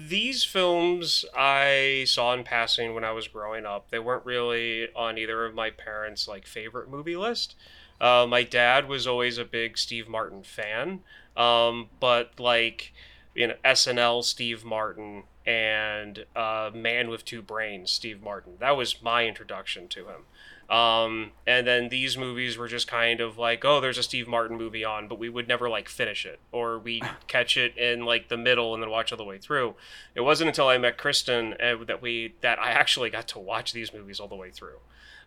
These 0.09 0.43
films 0.43 1.23
I 1.37 2.03
saw 2.05 2.33
in 2.33 2.43
passing 2.43 2.93
when 2.93 3.05
I 3.05 3.11
was 3.11 3.27
growing 3.29 3.65
up. 3.65 3.91
They 3.91 3.99
weren't 3.99 4.25
really 4.25 4.89
on 4.93 5.17
either 5.17 5.45
of 5.45 5.55
my 5.55 5.69
parents' 5.71 6.27
like 6.27 6.45
favorite 6.45 6.89
movie 6.89 7.15
list. 7.15 7.55
Uh, 8.01 8.25
my 8.27 8.43
dad 8.43 8.87
was 8.87 9.05
always 9.05 9.37
a 9.37 9.45
big 9.45 9.77
Steve 9.77 10.07
Martin 10.07 10.43
fan, 10.43 11.01
um, 11.35 11.89
but 11.99 12.39
like 12.39 12.93
you 13.35 13.47
know 13.47 13.55
SNL 13.65 14.23
Steve 14.23 14.63
Martin 14.63 15.23
and 15.45 16.25
uh, 16.35 16.71
Man 16.73 17.09
with 17.09 17.25
Two 17.25 17.41
Brains 17.41 17.91
Steve 17.91 18.21
Martin. 18.21 18.53
That 18.59 18.77
was 18.77 19.01
my 19.01 19.25
introduction 19.25 19.87
to 19.89 20.07
him. 20.07 20.25
Um, 20.69 21.31
and 21.47 21.65
then 21.65 21.89
these 21.89 22.15
movies 22.15 22.55
were 22.55 22.67
just 22.67 22.87
kind 22.87 23.21
of 23.21 23.39
like, 23.39 23.65
oh, 23.65 23.81
there's 23.81 23.97
a 23.97 24.03
Steve 24.03 24.27
Martin 24.27 24.55
movie 24.55 24.85
on, 24.85 25.07
but 25.07 25.17
we 25.17 25.27
would 25.27 25.47
never 25.47 25.67
like 25.67 25.89
finish 25.89 26.27
it, 26.27 26.39
or 26.51 26.77
we 26.77 27.01
catch 27.27 27.57
it 27.57 27.75
in 27.75 28.05
like 28.05 28.29
the 28.29 28.37
middle 28.37 28.73
and 28.75 28.83
then 28.83 28.89
watch 28.89 29.11
all 29.11 29.17
the 29.17 29.23
way 29.23 29.39
through. 29.39 29.73
It 30.13 30.21
wasn't 30.21 30.49
until 30.49 30.67
I 30.67 30.77
met 30.77 30.97
Kristen 30.97 31.55
uh, 31.59 31.83
that 31.87 32.01
we 32.01 32.35
that 32.41 32.59
I 32.59 32.69
actually 32.71 33.09
got 33.09 33.27
to 33.29 33.39
watch 33.39 33.73
these 33.73 33.91
movies 33.91 34.19
all 34.19 34.27
the 34.27 34.35
way 34.35 34.51
through. 34.51 34.77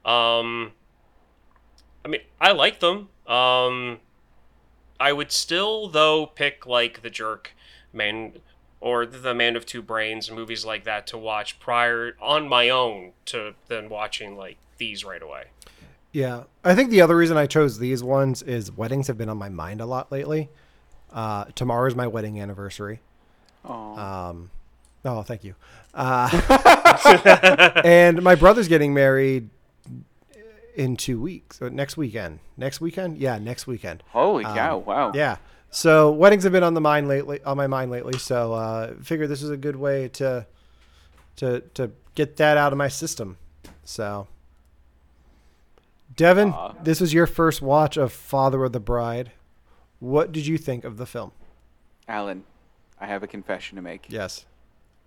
Um, 0.04 0.72
I 2.04 2.08
mean, 2.08 2.20
I 2.40 2.52
like 2.52 2.80
them. 2.80 3.08
Um, 3.26 4.00
I 4.98 5.12
would 5.12 5.32
still 5.32 5.88
though 5.88 6.26
pick 6.26 6.66
like 6.66 7.02
The 7.02 7.10
Jerk, 7.10 7.52
Man, 7.92 8.34
or 8.80 9.06
The 9.06 9.34
Man 9.34 9.56
of 9.56 9.66
Two 9.66 9.82
Brains, 9.82 10.30
movies 10.30 10.64
like 10.64 10.84
that 10.84 11.06
to 11.08 11.18
watch 11.18 11.60
prior 11.60 12.16
on 12.20 12.48
my 12.48 12.68
own 12.68 13.12
to 13.26 13.54
then 13.68 13.88
watching 13.88 14.36
like 14.36 14.56
these 14.78 15.04
right 15.04 15.22
away. 15.22 15.44
Yeah, 16.12 16.44
I 16.62 16.74
think 16.74 16.90
the 16.90 17.00
other 17.00 17.16
reason 17.16 17.36
I 17.36 17.46
chose 17.46 17.78
these 17.78 18.02
ones 18.04 18.42
is 18.42 18.70
weddings 18.70 19.06
have 19.06 19.16
been 19.16 19.30
on 19.30 19.38
my 19.38 19.48
mind 19.48 19.80
a 19.80 19.86
lot 19.86 20.12
lately. 20.12 20.50
Uh, 21.10 21.44
tomorrow's 21.54 21.94
my 21.94 22.06
wedding 22.06 22.40
anniversary. 22.40 23.00
Oh, 23.64 23.96
Um, 23.96 24.50
oh, 25.04 25.22
thank 25.22 25.42
you. 25.44 25.54
Uh, 25.94 26.28
and 27.84 28.22
my 28.22 28.34
brother's 28.34 28.68
getting 28.68 28.92
married 28.92 29.48
in 30.74 30.96
two 30.96 31.20
weeks. 31.20 31.60
Next 31.60 31.96
weekend. 31.96 32.40
Next 32.56 32.80
weekend? 32.80 33.18
Yeah, 33.18 33.38
next 33.38 33.66
weekend. 33.66 34.02
holy 34.10 34.44
um, 34.44 34.54
cow! 34.54 34.78
Wow. 34.78 35.12
Yeah. 35.14 35.36
So 35.70 36.12
weddings 36.12 36.44
have 36.44 36.52
been 36.52 36.62
on 36.62 36.74
the 36.74 36.80
mind 36.80 37.08
lately, 37.08 37.42
on 37.44 37.56
my 37.56 37.66
mind 37.66 37.90
lately. 37.90 38.18
So 38.18 38.52
uh, 38.52 38.94
figure 39.02 39.26
this 39.26 39.42
is 39.42 39.50
a 39.50 39.56
good 39.56 39.76
way 39.76 40.08
to 40.08 40.46
to 41.36 41.60
to 41.74 41.90
get 42.14 42.36
that 42.36 42.56
out 42.56 42.72
of 42.72 42.78
my 42.78 42.88
system. 42.88 43.38
So, 43.84 44.28
Devon, 46.14 46.50
Aw. 46.50 46.74
this 46.82 47.00
was 47.00 47.14
your 47.14 47.26
first 47.26 47.62
watch 47.62 47.96
of 47.96 48.12
Father 48.12 48.62
of 48.64 48.72
the 48.72 48.80
Bride. 48.80 49.32
What 49.98 50.32
did 50.32 50.46
you 50.46 50.58
think 50.58 50.84
of 50.84 50.96
the 50.96 51.06
film? 51.06 51.32
Allen, 52.08 52.44
I 53.00 53.06
have 53.06 53.22
a 53.22 53.26
confession 53.26 53.76
to 53.76 53.82
make. 53.82 54.06
Yes, 54.08 54.44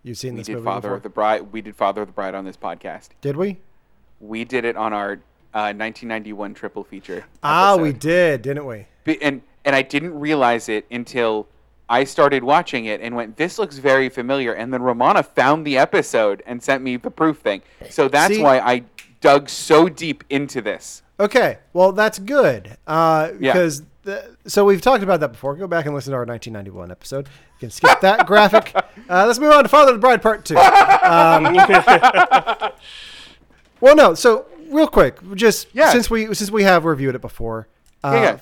you've 0.04 0.18
seen 0.18 0.34
we 0.34 0.40
this 0.40 0.48
did 0.48 0.54
movie 0.54 0.66
Father 0.66 0.88
before. 0.90 0.98
of 0.98 1.04
the 1.04 1.10
Bride. 1.10 1.52
We 1.52 1.62
did 1.62 1.76
Father 1.76 2.02
of 2.02 2.08
the 2.08 2.14
Bride 2.14 2.34
on 2.34 2.44
this 2.46 2.58
podcast. 2.58 3.10
Did 3.22 3.38
we? 3.38 3.58
We 4.20 4.46
did 4.46 4.66
it 4.66 4.76
on 4.76 4.94
our 4.94 5.20
uh, 5.56 5.72
1991 5.74 6.54
triple 6.54 6.84
feature. 6.84 7.24
Ah, 7.42 7.78
we 7.78 7.94
did, 7.94 8.42
didn't 8.42 8.66
we? 8.66 8.86
And 9.22 9.42
and 9.64 9.76
I 9.76 9.82
didn't 9.82 10.20
realize 10.20 10.68
it 10.70 10.86
until 10.92 11.48
I 11.90 12.04
started 12.04 12.44
watching 12.44 12.86
it 12.86 13.00
and 13.02 13.16
went, 13.16 13.38
"This 13.38 13.58
looks 13.58 13.78
very 13.78 14.10
familiar." 14.10 14.54
And 14.54 14.74
then 14.74 14.82
Romana 14.82 15.24
found 15.24 15.66
the 15.66 15.78
episode 15.78 16.44
and 16.46 16.62
sent 16.62 16.84
me 16.84 16.98
the 16.98 17.10
proof 17.10 17.40
thing. 17.40 17.62
So 17.90 18.08
that's 18.10 18.36
See? 18.36 18.44
why 18.44 18.60
I 18.60 18.84
dug 19.22 19.48
so 19.50 19.88
deep 19.90 20.24
into 20.30 20.62
this. 20.62 21.02
Okay, 21.20 21.60
well 21.72 21.94
that's 21.94 22.20
good 22.20 22.76
uh, 22.86 23.32
Yeah. 23.40 23.54
because 23.54 23.84
the, 24.04 24.36
so 24.46 24.66
we've 24.66 24.82
talked 24.82 25.04
about 25.04 25.22
that 25.22 25.32
before. 25.32 25.56
Go 25.56 25.68
back 25.68 25.86
and 25.86 25.96
listen 25.96 26.12
to 26.12 26.18
our 26.18 26.26
1991 26.26 26.92
episode. 26.92 27.28
You 27.28 27.60
can 27.62 27.70
skip 27.72 28.02
that 28.02 28.28
graphic. 28.28 28.74
Uh, 28.76 29.26
let's 29.26 29.40
move 29.40 29.54
on 29.54 29.64
to 29.64 29.70
Father 29.70 29.92
of 29.92 29.96
the 29.96 30.02
Bride 30.02 30.22
Part 30.22 30.44
Two. 30.44 30.58
Um, 31.06 31.54
well, 33.80 33.96
no. 33.96 34.16
So 34.16 34.48
real 34.76 34.88
quick, 34.88 35.18
just 35.36 35.68
Yeah. 35.74 35.92
since 35.92 36.10
we 36.10 36.34
since 36.34 36.52
we 36.52 36.64
have 36.64 36.86
reviewed 36.86 37.16
it 37.16 37.22
before, 37.22 37.68
uh, 38.04 38.38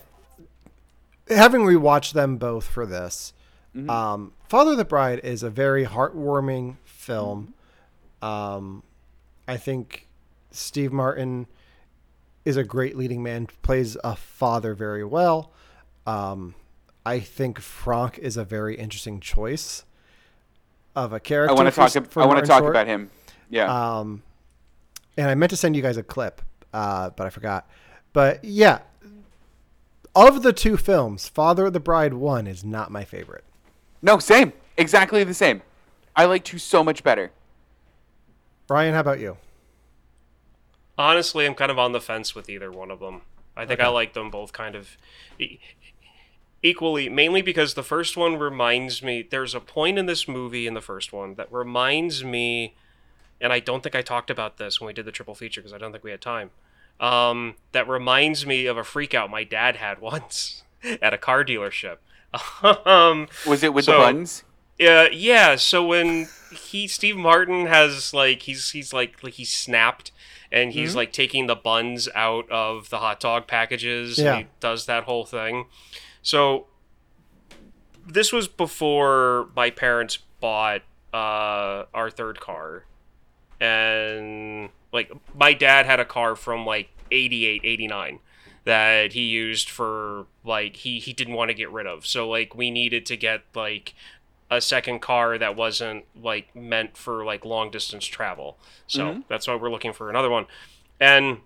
Yeah, 1.29 1.35
having 1.35 1.61
rewatched 1.61 2.13
them 2.13 2.37
both 2.37 2.65
for 2.65 2.85
this, 2.85 3.33
Mm-hmm. 3.75 3.89
um, 3.89 4.33
Father 4.47 4.71
of 4.71 4.77
the 4.77 4.85
Bride 4.85 5.19
is 5.23 5.41
a 5.41 5.49
very 5.49 5.85
heartwarming 5.85 6.77
film. 6.85 7.53
Um, 8.21 8.83
I 9.47 9.57
think 9.57 10.07
Steve 10.51 10.91
Martin 10.93 11.47
is 12.45 12.55
a 12.55 12.63
great 12.63 12.95
leading 12.95 13.23
man, 13.23 13.47
plays 13.63 13.97
a 14.03 14.15
father 14.15 14.73
very 14.75 15.03
well. 15.03 15.51
Um, 16.05 16.53
I 17.05 17.19
think 17.19 17.59
Frank 17.59 18.19
is 18.19 18.37
a 18.37 18.43
very 18.43 18.75
interesting 18.75 19.19
choice 19.19 19.85
of 20.95 21.11
a 21.13 21.19
character. 21.19 21.51
I 21.51 21.55
want 21.55 21.67
to 21.67 21.75
talk. 21.75 22.17
I 22.17 22.25
want 22.27 22.39
to 22.39 22.45
talk 22.45 22.59
Short. 22.59 22.69
about 22.71 22.85
him. 22.87 23.09
Yeah. 23.49 23.65
Um, 23.99 24.21
and 25.17 25.29
I 25.29 25.35
meant 25.35 25.49
to 25.51 25.57
send 25.57 25.75
you 25.75 25.81
guys 25.81 25.97
a 25.97 26.03
clip, 26.03 26.41
uh, 26.73 27.09
but 27.11 27.27
I 27.27 27.29
forgot. 27.29 27.69
But 28.13 28.43
yeah, 28.43 28.79
of 30.15 30.43
the 30.43 30.53
two 30.53 30.77
films, 30.77 31.27
Father 31.27 31.67
of 31.67 31.73
the 31.73 31.79
Bride 31.79 32.13
one 32.13 32.47
is 32.47 32.63
not 32.63 32.91
my 32.91 33.03
favorite. 33.03 33.43
no, 34.01 34.19
same. 34.19 34.53
Exactly 34.77 35.23
the 35.23 35.33
same. 35.35 35.61
I 36.15 36.25
like 36.25 36.43
two 36.43 36.57
so 36.57 36.83
much 36.83 37.03
better. 37.03 37.31
Ryan, 38.69 38.93
how 38.93 39.01
about 39.01 39.19
you? 39.19 39.37
Honestly, 40.97 41.45
I'm 41.45 41.55
kind 41.55 41.71
of 41.71 41.77
on 41.79 41.91
the 41.91 42.01
fence 42.01 42.33
with 42.35 42.49
either 42.49 42.71
one 42.71 42.91
of 42.91 42.99
them. 42.99 43.21
I 43.55 43.65
think 43.65 43.79
I 43.79 43.87
like 43.87 44.13
them 44.13 44.31
both 44.31 44.51
kind 44.51 44.75
of 44.75 44.97
e- 45.39 45.59
equally, 46.63 47.09
mainly 47.09 47.41
because 47.41 47.73
the 47.73 47.83
first 47.83 48.15
one 48.17 48.37
reminds 48.39 49.03
me. 49.03 49.21
There's 49.29 49.53
a 49.53 49.59
point 49.59 49.99
in 49.99 50.05
this 50.05 50.27
movie 50.27 50.65
in 50.65 50.73
the 50.73 50.81
first 50.81 51.13
one 51.13 51.35
that 51.35 51.51
reminds 51.51 52.23
me, 52.23 52.75
and 53.41 53.51
I 53.53 53.59
don't 53.59 53.81
think 53.83 53.95
I 53.95 54.01
talked 54.01 54.29
about 54.29 54.57
this 54.57 54.79
when 54.79 54.87
we 54.87 54.93
did 54.93 55.05
the 55.05 55.11
triple 55.11 55.35
feature 55.35 55.61
because 55.61 55.73
I 55.73 55.77
don't 55.77 55.91
think 55.91 56.03
we 56.03 56.11
had 56.11 56.21
time. 56.21 56.51
Um, 56.99 57.55
that 57.71 57.87
reminds 57.87 58.45
me 58.45 58.65
of 58.67 58.77
a 58.77 58.81
freakout 58.83 59.29
my 59.29 59.43
dad 59.43 59.77
had 59.77 59.99
once 60.01 60.63
at 61.01 61.13
a 61.13 61.17
car 61.17 61.43
dealership. 61.43 61.97
um, 62.85 63.27
Was 63.47 63.63
it 63.63 63.73
with 63.73 63.85
So- 63.85 63.93
the 63.93 63.97
buns? 63.99 64.43
Yeah, 64.79 65.07
yeah. 65.11 65.55
So 65.55 65.85
when 65.85 66.27
he 66.51 66.87
Steve 66.87 67.15
Martin 67.15 67.67
has 67.67 68.11
like 68.13 68.41
he's 68.41 68.71
he's 68.71 68.91
like 68.91 69.23
like 69.23 69.33
he's 69.35 69.51
snapped 69.51 70.11
and 70.51 70.73
he's 70.73 70.89
Mm-hmm. 70.89 70.97
like 70.97 71.13
taking 71.13 71.45
the 71.45 71.55
buns 71.55 72.09
out 72.15 72.49
of 72.49 72.89
the 72.89 72.97
hot 72.97 73.19
dog 73.19 73.45
packages. 73.47 74.17
Yeah. 74.17 74.33
And 74.33 74.37
he 74.45 74.47
does 74.59 74.87
that 74.87 75.03
whole 75.03 75.25
thing. 75.25 75.65
So 76.23 76.65
this 78.05 78.33
was 78.33 78.47
before 78.47 79.49
my 79.55 79.69
parents 79.69 80.17
bought 80.39 80.81
uh, 81.13 81.85
our 81.93 82.09
third 82.09 82.39
car, 82.39 82.85
and 83.63 84.69
like 84.91 85.09
my 85.33 85.53
dad 85.53 85.85
had 85.85 86.01
a 86.01 86.05
car 86.05 86.35
from 86.35 86.65
like 86.65 86.89
88, 87.11 87.61
89 87.63 88.19
that 88.65 89.13
he 89.13 89.21
used 89.21 89.69
for 89.69 90.25
like 90.43 90.75
he 90.75 90.99
he 90.99 91.13
didn't 91.13 91.35
want 91.35 91.49
to 91.49 91.53
get 91.53 91.71
rid 91.71 91.87
of. 91.87 92.05
So 92.05 92.29
like 92.29 92.55
we 92.55 92.69
needed 92.69 93.05
to 93.05 93.15
get 93.15 93.43
like 93.55 93.93
a 94.51 94.59
second 94.59 95.01
car 95.01 95.37
that 95.37 95.55
wasn't 95.55 96.03
like 96.21 96.53
meant 96.53 96.97
for 96.97 97.23
like 97.23 97.45
long 97.45 97.71
distance 97.71 98.05
travel. 98.05 98.57
So 98.85 99.05
mm-hmm. 99.05 99.21
that's 99.29 99.47
why 99.47 99.55
we're 99.55 99.71
looking 99.71 99.93
for 99.93 100.09
another 100.09 100.29
one. 100.29 100.45
And 100.99 101.37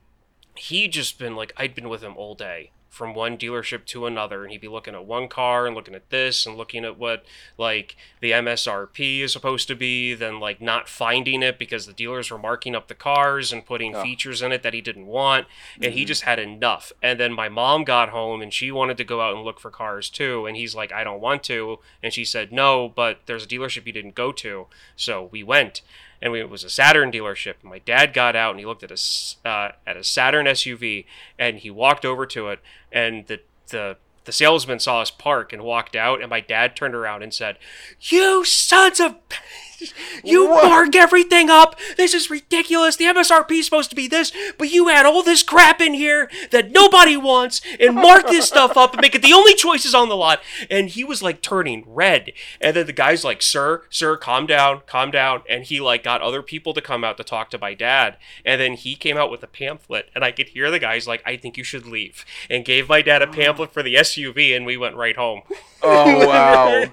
he 0.56 0.88
just 0.88 1.20
been 1.20 1.36
like 1.36 1.54
I'd 1.56 1.76
been 1.76 1.88
with 1.88 2.02
him 2.02 2.18
all 2.18 2.34
day 2.34 2.72
from 2.98 3.14
one 3.14 3.38
dealership 3.38 3.86
to 3.86 4.08
another 4.08 4.44
and 4.44 4.52
he'd 4.52 4.60
be 4.60 4.68
looking 4.68 4.96
at 4.96 5.06
one 5.06 5.28
car 5.28 5.68
and 5.68 5.76
looking 5.76 5.94
at 5.94 6.10
this 6.10 6.48
and 6.48 6.58
looking 6.58 6.84
at 6.84 6.98
what 6.98 7.24
like 7.58 7.96
the 8.22 8.32
MSRP 8.32 9.22
is 9.22 9.32
supposed 9.32 9.68
to 9.68 9.76
be 9.76 10.16
then 10.16 10.40
like 10.40 10.60
not 10.60 10.90
finding 10.90 11.44
it 11.44 11.60
because 11.60 11.86
the 11.86 11.94
dealers 11.94 12.32
were 12.32 12.40
marking 12.40 12.76
up 12.76 12.88
the 12.88 12.96
cars 12.96 13.54
and 13.54 13.66
putting 13.66 13.96
Oh. 13.96 14.02
features 14.02 14.42
in 14.42 14.52
it 14.52 14.64
that 14.64 14.74
he 14.74 14.82
didn't 14.82 15.06
want 15.06 15.46
and 15.76 15.94
he 15.94 16.02
mm-hmm. 16.02 16.08
just 16.08 16.24
had 16.24 16.40
enough. 16.40 16.92
And 17.02 17.20
then 17.20 17.32
my 17.32 17.48
mom 17.48 17.84
got 17.84 18.10
home 18.10 18.42
and 18.42 18.52
she 18.52 18.72
wanted 18.72 18.98
to 18.98 19.04
go 19.04 19.22
out 19.22 19.36
and 19.36 19.46
look 19.46 19.60
for 19.60 19.70
cars 19.70 20.10
too 20.10 20.48
and 20.48 20.58
he's 20.58 20.74
like 20.74 20.92
I 20.92 21.04
don't 21.04 21.22
want 21.22 21.44
to 21.44 21.80
and 22.02 22.12
she 22.12 22.26
said 22.26 22.52
no 22.52 22.90
but 22.90 23.20
there's 23.28 23.46
a 23.46 23.48
dealership 23.48 23.86
you 23.86 23.94
didn't 23.94 24.16
go 24.16 24.32
to. 24.32 24.66
So 24.96 25.30
we 25.32 25.44
went 25.44 25.84
and 26.22 26.32
we, 26.32 26.40
it 26.40 26.50
was 26.50 26.64
a 26.64 26.70
Saturn 26.70 27.12
dealership. 27.12 27.56
And 27.62 27.70
my 27.70 27.80
dad 27.80 28.14
got 28.14 28.36
out 28.36 28.52
and 28.52 28.60
he 28.60 28.66
looked 28.66 28.84
at 28.84 28.92
a 28.92 29.48
uh, 29.48 29.72
at 29.86 29.98
a 29.98 30.04
Saturn 30.04 30.46
SUV 30.46 31.06
and 31.38 31.60
he 31.60 31.70
walked 31.70 32.06
over 32.06 32.26
to 32.28 32.50
it 32.50 32.60
and 32.92 33.28
the 33.28 33.40
the 33.70 33.98
the 34.26 34.32
salesman 34.34 34.80
saw 34.80 35.02
us 35.02 35.10
park 35.10 35.54
and 35.54 35.62
walked 35.62 35.96
out 35.96 36.22
and 36.22 36.30
my 36.30 36.42
dad 36.42 36.76
turned 36.76 36.96
around 36.96 37.24
and 37.24 37.34
said, 37.34 37.58
"You 38.02 38.44
sons 38.44 39.00
of 39.00 39.16
you 40.24 40.48
mark 40.48 40.96
everything 40.96 41.50
up. 41.50 41.76
This 41.96 42.14
is 42.14 42.30
ridiculous. 42.30 42.96
The 42.96 43.06
MSRP 43.06 43.52
is 43.60 43.66
supposed 43.66 43.90
to 43.90 43.96
be 43.96 44.08
this, 44.08 44.32
but 44.58 44.72
you 44.72 44.90
add 44.90 45.06
all 45.06 45.24
this 45.24 45.44
crap 45.44 45.82
in 45.82 45.94
here 45.94 46.30
that 46.52 46.72
nobody 46.72 47.18
wants 47.18 47.62
and 47.80 47.96
mark 47.96 48.28
this 48.28 48.48
stuff 48.48 48.78
up 48.78 48.94
and 48.94 49.02
make 49.02 49.16
it 49.16 49.22
the 49.22 49.34
only 49.34 49.54
choices 49.54 49.94
on 49.94 50.10
the 50.10 50.16
lot." 50.16 50.42
And 50.70 50.90
he 50.90 51.04
was 51.04 51.22
like 51.22 51.42
turning 51.42 51.84
red. 51.88 52.32
And 52.60 52.76
then 52.76 52.86
the 52.86 52.94
guy's 52.94 53.24
like, 53.24 53.42
"Sir, 53.42 53.84
sir, 53.90 54.18
calm 54.18 54.46
down, 54.48 54.82
calm 54.88 55.12
down." 55.12 55.44
And 55.50 55.64
he 55.64 55.80
like 55.80 56.04
got 56.04 56.22
other 56.22 56.42
people 56.42 56.74
to 56.74 56.82
come 56.82 57.04
out 57.04 57.18
to 57.18 57.24
talk 57.24 57.50
to 57.52 57.58
my 57.58 57.74
dad. 57.74 58.18
And 58.46 58.60
then 58.60 58.74
he 58.74 58.96
came 58.96 59.18
out 59.18 59.32
with 59.32 59.44
a 59.44 59.48
pamphlet 59.48 60.10
and 60.16 60.24
I 60.24 60.32
could 60.32 60.50
hear 60.50 60.72
the 60.72 60.80
guys 60.80 61.08
like, 61.08 61.22
"I 61.26 61.38
think 61.38 61.58
you 61.58 61.64
should 61.64 61.86
leave." 61.86 62.26
And 62.50 62.66
gave 62.66 62.90
my 62.90 63.02
dad 63.02 63.22
a 63.22 63.28
pamphlet 63.28 63.72
for 63.72 63.84
the 63.84 63.96
SUV 63.96 64.56
and 64.56 64.66
we 64.66 64.78
went 64.78 64.96
right 64.96 65.16
home. 65.16 65.42
Oh 65.82 66.28
wow! 66.28 66.86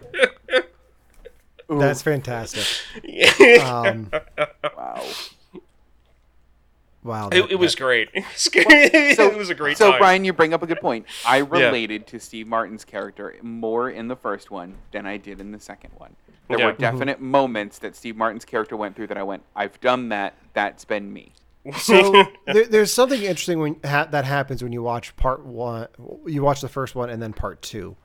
That's 1.79 2.03
fantastic. 2.03 2.65
Um, 3.63 4.11
wow. 4.77 5.03
wow. 7.03 7.29
It, 7.29 7.43
that- 7.43 7.51
it 7.53 7.57
was 7.59 7.75
that- 7.75 7.81
great. 7.83 8.09
it 8.15 9.37
was 9.37 9.51
a 9.51 9.55
great 9.55 9.77
so 9.77 9.93
time. 9.93 10.01
Ryan, 10.01 10.25
you 10.25 10.33
bring 10.33 10.55
up 10.55 10.63
a 10.63 10.67
good 10.67 10.81
point. 10.81 11.07
I 11.27 11.39
related 11.39 12.07
to 12.09 12.19
Steve 12.21 12.47
Martin's 12.47 12.85
character 12.85 13.35
more 13.43 13.91
in 13.91 14.09
the 14.09 14.17
first 14.17 14.51
one 14.51 14.75
than 14.93 15.07
I 15.07 15.17
did 15.17 15.41
in 15.41 15.53
the 15.53 15.61
second 15.61 15.91
one. 15.99 16.15
There 16.49 16.59
Yeah. 16.59 16.67
were 16.67 16.73
Mhm. 16.75 16.79
definite 16.79 17.21
moments 17.21 17.79
that 17.79 17.97
Steve 17.97 18.17
Martin's 18.17 18.45
character 18.45 18.77
went 18.77 18.97
through 18.97 19.07
that 19.09 19.17
I 19.17 19.23
went, 19.23 19.43
I've 19.57 19.81
done 19.81 20.11
that. 20.11 20.35
That's 20.53 20.85
been 20.85 21.13
me. 21.13 21.33
so 21.79 22.25
there, 22.47 22.67
there's 22.67 22.93
something 22.93 23.23
interesting 23.23 23.59
when 23.59 23.77
ha- 23.85 24.07
that 24.11 24.27
happens 24.27 24.63
when 24.63 24.71
you 24.73 24.83
watch 24.83 25.17
part 25.17 25.45
one. 25.47 25.89
You 26.27 26.43
watch 26.43 26.61
the 26.61 26.69
first 26.69 26.95
one 26.95 27.09
and 27.09 27.23
then 27.23 27.33
part 27.33 27.63
2 27.63 27.97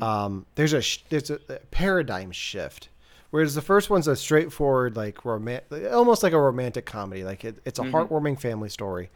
Um, 0.00 0.46
there's 0.54 0.72
a 0.72 0.80
sh- 0.80 1.02
there's 1.08 1.28
a, 1.28 1.40
a 1.48 1.58
paradigm 1.72 2.30
shift. 2.30 2.88
Whereas 3.32 3.54
the 3.54 3.62
first 3.62 3.88
one's 3.88 4.06
a 4.08 4.14
straightforward, 4.14 4.94
like 4.94 5.24
romantic, 5.24 5.90
almost 5.90 6.22
like 6.22 6.34
a 6.34 6.40
romantic 6.40 6.84
comedy. 6.84 7.24
Like 7.24 7.46
it, 7.46 7.60
it's 7.64 7.78
a 7.78 7.82
mm-hmm. 7.82 7.94
heartwarming 7.94 8.38
family 8.38 8.68
story. 8.68 9.10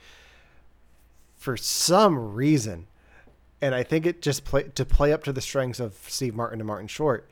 For 1.37 1.59
some 1.59 2.33
reason, 2.33 2.87
and 3.61 3.75
I 3.75 3.83
think 3.83 4.07
it 4.07 4.23
just 4.23 4.47
play 4.47 4.63
to 4.75 4.87
play 4.87 5.13
up 5.13 5.23
to 5.25 5.35
the 5.35 5.43
strengths 5.43 5.81
of 5.81 5.99
Steve 6.09 6.35
Martin 6.35 6.61
and 6.61 6.67
Martin 6.67 6.89
Short. 6.89 7.29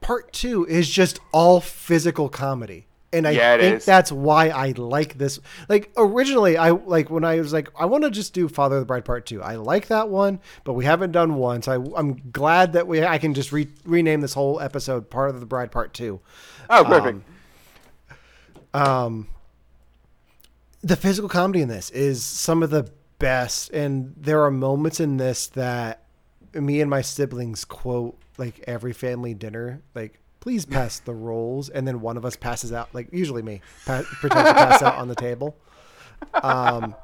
Part 0.00 0.32
two 0.32 0.66
is 0.66 0.88
just 0.88 1.20
all 1.32 1.60
physical 1.60 2.30
comedy, 2.30 2.86
and 3.14 3.26
I 3.26 3.30
Yeah, 3.30 3.56
think 3.56 3.76
is. 3.78 3.84
that's 3.86 4.12
why 4.12 4.48
I 4.48 4.72
like 4.76 5.16
this. 5.16 5.40
Like 5.68 5.90
originally, 5.96 6.56
I 6.58 6.70
like 6.70 7.08
when 7.10 7.24
I 7.24 7.36
was 7.38 7.52
like, 7.52 7.68
I 7.78 7.86
want 7.86 8.04
to 8.04 8.10
just 8.10 8.34
do 8.34 8.48
Father 8.48 8.76
of 8.76 8.82
the 8.82 8.86
Bride 8.86 9.04
Part 9.04 9.24
Two. 9.26 9.42
I 9.42 9.54
like 9.56 9.86
that 9.86 10.08
one, 10.10 10.40
but 10.64 10.74
we 10.74 10.84
haven't 10.84 11.12
done 11.12 11.36
one, 11.36 11.62
so 11.62 11.72
I, 11.72 11.98
I'm 12.00 12.30
glad 12.30 12.74
that 12.74 12.86
we 12.86 13.02
I 13.04 13.18
can 13.18 13.32
just 13.32 13.52
re- 13.52 13.70
rename 13.84 14.20
this 14.20 14.34
whole 14.34 14.60
episode 14.60 15.08
Part 15.08 15.30
of 15.30 15.40
the 15.40 15.46
Bride 15.46 15.72
Part 15.72 15.94
Two. 15.94 16.20
Oh, 16.68 16.84
perfect. 16.84 17.22
Um, 18.74 19.28
the 20.82 20.96
physical 20.96 21.28
comedy 21.28 21.62
in 21.62 21.68
this 21.68 21.90
is 21.90 22.22
some 22.22 22.62
of 22.62 22.70
the 22.70 22.90
best, 23.18 23.70
and 23.70 24.14
there 24.16 24.42
are 24.42 24.50
moments 24.50 25.00
in 25.00 25.16
this 25.16 25.46
that 25.48 26.02
me 26.52 26.80
and 26.80 26.90
my 26.90 27.00
siblings 27.00 27.64
quote 27.64 28.18
like 28.36 28.62
every 28.66 28.92
family 28.92 29.32
dinner, 29.34 29.80
like 29.94 30.18
please 30.44 30.66
pass 30.66 30.98
the 30.98 31.14
rolls, 31.14 31.70
and 31.70 31.88
then 31.88 32.02
one 32.02 32.18
of 32.18 32.24
us 32.26 32.36
passes 32.36 32.70
out, 32.70 32.94
like 32.94 33.08
usually 33.12 33.40
me, 33.40 33.62
pa- 33.86 34.02
pretends 34.20 34.50
to 34.50 34.54
pass 34.54 34.82
out 34.82 34.96
on 34.96 35.08
the 35.08 35.14
table. 35.14 35.56
Um, 36.34 36.94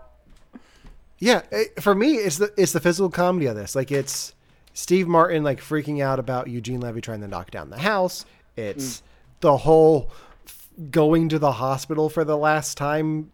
yeah, 1.19 1.41
it, 1.51 1.83
for 1.83 1.95
me, 1.95 2.17
it's 2.17 2.37
the 2.37 2.53
it's 2.59 2.73
the 2.73 2.81
physical 2.81 3.09
comedy 3.09 3.47
of 3.47 3.57
this. 3.57 3.75
Like 3.75 3.91
it's 3.91 4.35
Steve 4.75 5.09
Martin 5.09 5.43
like 5.43 5.61
freaking 5.61 6.03
out 6.03 6.19
about 6.19 6.49
Eugene 6.49 6.81
Levy 6.81 7.01
trying 7.01 7.23
to 7.23 7.29
knock 7.29 7.51
down 7.51 7.71
the 7.71 7.79
house. 7.79 8.27
It's 8.57 9.03
the 9.41 9.57
whole 9.57 10.11
f- 10.47 10.69
going 10.91 11.31
to 11.31 11.39
the 11.39 11.53
hospital 11.53 12.11
for 12.11 12.25
the 12.25 12.37
last 12.37 12.77
time. 12.77 13.33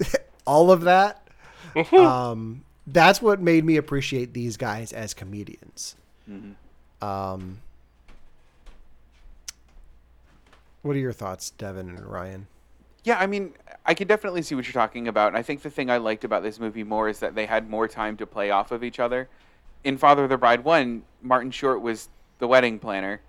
All 0.44 0.72
of 0.72 0.82
that. 0.82 1.28
um, 1.92 2.64
that's 2.88 3.22
what 3.22 3.40
made 3.40 3.64
me 3.64 3.76
appreciate 3.76 4.34
these 4.34 4.56
guys 4.56 4.92
as 4.92 5.14
comedians. 5.14 5.94
Um, 7.00 7.58
what 10.82 10.96
are 10.96 11.00
your 11.00 11.12
thoughts, 11.12 11.50
Devon 11.50 11.88
and 11.88 12.06
Ryan? 12.06 12.46
Yeah, 13.04 13.18
I 13.18 13.26
mean, 13.26 13.54
I 13.86 13.94
can 13.94 14.06
definitely 14.08 14.42
see 14.42 14.54
what 14.54 14.66
you're 14.66 14.72
talking 14.74 15.08
about. 15.08 15.28
And 15.28 15.36
I 15.36 15.42
think 15.42 15.62
the 15.62 15.70
thing 15.70 15.90
I 15.90 15.96
liked 15.96 16.24
about 16.24 16.42
this 16.42 16.60
movie 16.60 16.84
more 16.84 17.08
is 17.08 17.18
that 17.20 17.34
they 17.34 17.46
had 17.46 17.70
more 17.70 17.88
time 17.88 18.16
to 18.18 18.26
play 18.26 18.50
off 18.50 18.72
of 18.72 18.84
each 18.84 19.00
other. 19.00 19.28
In 19.84 19.96
Father 19.96 20.24
of 20.24 20.30
the 20.30 20.36
Bride 20.36 20.62
1, 20.64 21.02
Martin 21.22 21.50
Short 21.50 21.80
was 21.80 22.08
the 22.38 22.46
wedding 22.46 22.78
planner, 22.78 23.20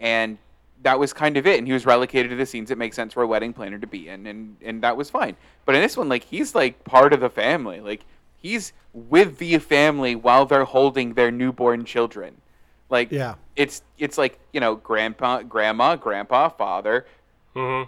and 0.00 0.38
that 0.82 0.98
was 0.98 1.12
kind 1.12 1.36
of 1.36 1.46
it. 1.46 1.58
And 1.58 1.66
he 1.66 1.72
was 1.74 1.84
relegated 1.84 2.30
to 2.30 2.36
the 2.36 2.46
scenes 2.46 2.70
that 2.70 2.78
make 2.78 2.94
sense 2.94 3.12
for 3.12 3.22
a 3.22 3.26
wedding 3.26 3.52
planner 3.52 3.78
to 3.78 3.86
be 3.86 4.08
in, 4.08 4.26
and, 4.26 4.56
and 4.62 4.82
that 4.82 4.96
was 4.96 5.10
fine. 5.10 5.36
But 5.66 5.74
in 5.74 5.82
this 5.82 5.96
one, 5.96 6.08
like, 6.08 6.24
he's 6.24 6.54
like 6.54 6.84
part 6.84 7.12
of 7.12 7.20
the 7.20 7.28
family. 7.30 7.80
Like, 7.80 8.04
he's 8.36 8.72
with 8.94 9.36
the 9.38 9.58
family 9.58 10.14
while 10.14 10.46
they're 10.46 10.64
holding 10.64 11.14
their 11.14 11.30
newborn 11.30 11.84
children. 11.84 12.40
Like, 12.88 13.12
Yeah. 13.12 13.34
It's 13.58 13.82
it's 13.98 14.16
like 14.16 14.38
you 14.52 14.60
know, 14.60 14.76
grandpa, 14.76 15.42
grandma, 15.42 15.96
grandpa, 15.96 16.48
father, 16.48 17.06
hmm 17.54 17.82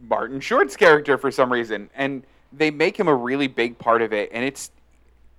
Martin 0.00 0.40
Short's 0.40 0.76
character 0.76 1.16
for 1.16 1.30
some 1.30 1.52
reason, 1.52 1.90
and 1.94 2.24
they 2.52 2.70
make 2.72 2.98
him 2.98 3.06
a 3.06 3.14
really 3.14 3.46
big 3.46 3.78
part 3.78 4.02
of 4.02 4.12
it. 4.12 4.30
And 4.32 4.44
it's, 4.44 4.72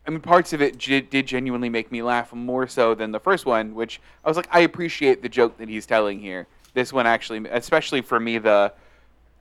I 0.08 0.12
mean, 0.12 0.22
parts 0.22 0.54
of 0.54 0.62
it 0.62 0.78
j- 0.78 1.02
did 1.02 1.28
genuinely 1.28 1.70
make 1.70 1.92
me 1.92 2.02
laugh 2.02 2.32
more 2.32 2.66
so 2.68 2.96
than 2.96 3.12
the 3.12 3.20
first 3.20 3.46
one, 3.46 3.76
which 3.76 4.00
I 4.24 4.30
was 4.30 4.38
like, 4.38 4.48
I 4.52 4.62
appreciate 4.62 5.22
the 5.22 5.28
joke 5.28 5.58
that 5.58 5.68
he's 5.68 5.86
telling 5.86 6.20
here. 6.20 6.48
This 6.74 6.94
one 6.94 7.06
actually, 7.06 7.46
especially 7.50 8.02
for 8.02 8.20
me, 8.20 8.38
the 8.38 8.74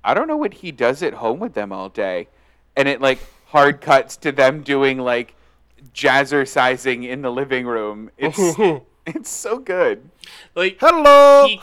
I 0.03 0.15
don't 0.15 0.27
know 0.27 0.37
what 0.37 0.55
he 0.55 0.73
does 0.73 1.03
at 1.03 1.15
home 1.15 1.39
with 1.39 1.55
them 1.55 1.73
all 1.73 1.89
day, 1.91 2.29
and 2.77 2.89
it 2.89 3.01
like 3.01 3.19
hard 3.47 3.81
cuts 3.83 4.17
to 4.19 4.33
them 4.33 4.63
doing 4.63 4.99
like 4.99 5.35
jazzercising 5.95 7.07
in 7.07 7.23
the 7.23 7.31
living 7.31 7.67
room. 7.67 8.11
It's 8.17 8.57
it's 9.07 9.31
so 9.31 9.59
good. 9.59 10.11
Like 10.55 10.79
Hello. 10.81 11.47
he, 11.47 11.61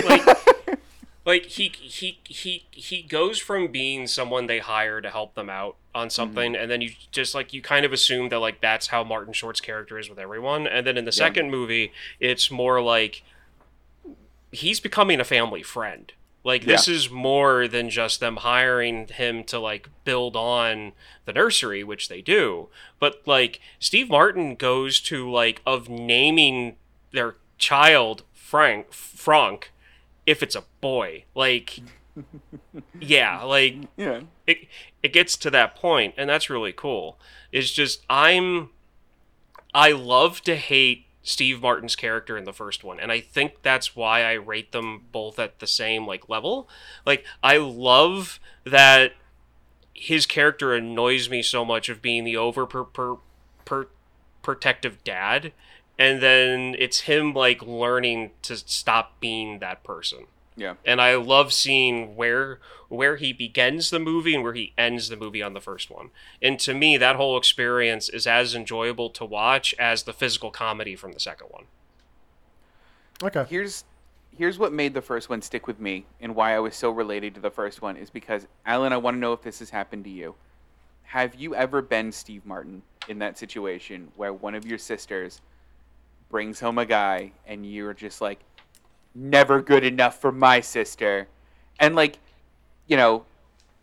like, 0.00 0.26
like 1.24 1.46
he 1.46 1.72
he 1.74 2.18
he 2.24 2.64
he 2.70 3.02
goes 3.02 3.38
from 3.38 3.68
being 3.68 4.06
someone 4.06 4.46
they 4.46 4.58
hire 4.58 5.00
to 5.00 5.10
help 5.10 5.34
them 5.34 5.50
out 5.50 5.76
on 5.94 6.06
mm-hmm. 6.06 6.10
something 6.10 6.56
and 6.56 6.70
then 6.70 6.80
you 6.80 6.90
just 7.10 7.34
like 7.34 7.52
you 7.52 7.60
kind 7.60 7.84
of 7.84 7.92
assume 7.92 8.28
that 8.30 8.38
like 8.38 8.60
that's 8.60 8.88
how 8.88 9.04
Martin 9.04 9.32
Short's 9.32 9.60
character 9.60 9.98
is 9.98 10.08
with 10.08 10.18
everyone 10.18 10.66
and 10.66 10.86
then 10.86 10.96
in 10.96 11.04
the 11.04 11.12
second 11.12 11.50
movie 11.50 11.92
it's 12.18 12.50
more 12.50 12.80
like 12.80 13.22
he's 14.50 14.80
becoming 14.80 15.20
a 15.20 15.24
family 15.24 15.62
friend 15.62 16.12
like 16.44 16.64
this 16.64 16.88
is 16.88 17.10
more 17.10 17.68
than 17.68 17.88
just 17.90 18.20
them 18.20 18.36
hiring 18.38 19.06
him 19.08 19.44
to 19.44 19.58
like 19.58 19.88
build 20.04 20.34
on 20.36 20.92
the 21.24 21.32
nursery 21.32 21.84
which 21.84 22.08
they 22.08 22.20
do 22.20 22.68
but 22.98 23.22
like 23.26 23.60
Steve 23.78 24.08
Martin 24.08 24.54
goes 24.56 25.00
to 25.00 25.30
like 25.30 25.62
of 25.66 25.88
naming 25.88 26.76
their 27.12 27.36
child 27.58 28.24
Frank 28.32 28.92
Frank 28.92 29.72
if 30.26 30.42
it's 30.42 30.54
a 30.54 30.64
boy. 30.80 31.24
Like 31.34 31.80
yeah, 33.00 33.42
like 33.42 33.76
Yeah. 33.96 34.20
it 34.46 34.68
it 35.02 35.12
gets 35.12 35.36
to 35.38 35.50
that 35.50 35.74
point 35.74 36.14
and 36.16 36.28
that's 36.28 36.50
really 36.50 36.72
cool. 36.72 37.18
It's 37.50 37.70
just 37.70 38.04
I'm 38.10 38.70
I 39.74 39.92
love 39.92 40.42
to 40.42 40.56
hate 40.56 41.06
Steve 41.22 41.62
Martin's 41.62 41.96
character 41.96 42.36
in 42.36 42.44
the 42.44 42.52
first 42.52 42.82
one 42.82 42.98
and 42.98 43.12
I 43.12 43.20
think 43.20 43.62
that's 43.62 43.94
why 43.94 44.24
I 44.24 44.32
rate 44.32 44.72
them 44.72 45.04
both 45.12 45.38
at 45.38 45.58
the 45.58 45.66
same 45.66 46.06
like 46.06 46.28
level. 46.28 46.68
Like 47.06 47.24
I 47.42 47.56
love 47.58 48.40
that 48.64 49.12
his 49.94 50.26
character 50.26 50.74
annoys 50.74 51.30
me 51.30 51.42
so 51.42 51.64
much 51.64 51.88
of 51.88 52.02
being 52.02 52.24
the 52.24 52.36
over 52.36 52.66
per, 52.66 52.84
per, 52.84 53.16
per 53.64 53.88
protective 54.42 55.04
dad 55.04 55.52
and 55.98 56.20
then 56.20 56.74
it's 56.78 57.02
him 57.02 57.32
like 57.32 57.62
learning 57.62 58.32
to 58.42 58.56
stop 58.56 59.20
being 59.20 59.60
that 59.60 59.84
person 59.84 60.26
Yeah. 60.56 60.74
and 60.84 61.00
I 61.00 61.14
love 61.16 61.52
seeing 61.52 62.14
where 62.14 62.58
where 62.88 63.16
he 63.16 63.32
begins 63.32 63.88
the 63.88 63.98
movie 63.98 64.34
and 64.34 64.44
where 64.44 64.52
he 64.52 64.74
ends 64.76 65.08
the 65.08 65.16
movie 65.16 65.42
on 65.42 65.54
the 65.54 65.62
first 65.62 65.90
one. 65.90 66.10
And 66.42 66.58
to 66.60 66.74
me, 66.74 66.98
that 66.98 67.16
whole 67.16 67.38
experience 67.38 68.10
is 68.10 68.26
as 68.26 68.54
enjoyable 68.54 69.08
to 69.10 69.24
watch 69.24 69.74
as 69.78 70.02
the 70.02 70.12
physical 70.12 70.50
comedy 70.50 70.94
from 70.94 71.12
the 71.12 71.20
second 71.20 71.46
one. 71.50 71.64
Okay. 73.22 73.46
Here's 73.48 73.84
here's 74.36 74.58
what 74.58 74.72
made 74.72 74.94
the 74.94 75.02
first 75.02 75.30
one 75.30 75.40
stick 75.40 75.66
with 75.66 75.80
me 75.80 76.04
and 76.20 76.34
why 76.34 76.54
I 76.54 76.58
was 76.58 76.74
so 76.74 76.90
related 76.90 77.34
to 77.34 77.40
the 77.40 77.50
first 77.50 77.80
one 77.80 77.96
is 77.96 78.10
because 78.10 78.46
Allen, 78.66 78.92
I 78.92 78.96
want 78.98 79.16
to 79.16 79.18
know 79.18 79.32
if 79.32 79.42
this 79.42 79.58
has 79.60 79.70
happened 79.70 80.04
to 80.04 80.10
you. 80.10 80.34
Have 81.04 81.34
you 81.34 81.54
ever 81.54 81.82
been 81.82 82.12
Steve 82.12 82.44
Martin 82.44 82.82
in 83.08 83.18
that 83.18 83.38
situation 83.38 84.12
where 84.16 84.32
one 84.32 84.54
of 84.54 84.66
your 84.66 84.78
sisters 84.78 85.40
brings 86.30 86.60
home 86.60 86.78
a 86.78 86.86
guy 86.86 87.32
and 87.46 87.70
you're 87.70 87.92
just 87.94 88.20
like 88.20 88.40
never 89.14 89.60
good 89.60 89.84
enough 89.84 90.20
for 90.20 90.32
my 90.32 90.60
sister. 90.60 91.28
And 91.80 91.94
like 91.96 92.18
you 92.86 92.96
know 92.96 93.24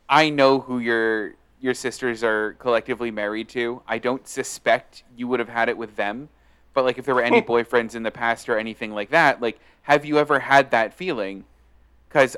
i 0.07 0.29
know 0.29 0.59
who 0.59 0.79
your 0.79 1.33
your 1.61 1.73
sisters 1.73 2.23
are 2.23 2.53
collectively 2.53 3.11
married 3.11 3.49
to. 3.49 3.81
I 3.87 3.97
don't 3.97 4.25
suspect 4.27 5.03
you 5.17 5.27
would 5.27 5.39
have 5.41 5.49
had 5.49 5.67
it 5.67 5.77
with 5.77 5.95
them. 5.97 6.29
But 6.73 6.85
like 6.85 6.97
if 6.97 7.05
there 7.05 7.15
were 7.15 7.21
any 7.21 7.41
boyfriends 7.53 7.95
in 7.95 8.03
the 8.03 8.11
past 8.11 8.47
or 8.49 8.57
anything 8.57 8.93
like 8.93 9.09
that 9.11 9.41
like 9.41 9.59
have 9.83 10.05
you 10.05 10.19
ever 10.19 10.39
had 10.39 10.71
that 10.71 10.93
feeling? 10.93 11.45
Because 12.07 12.35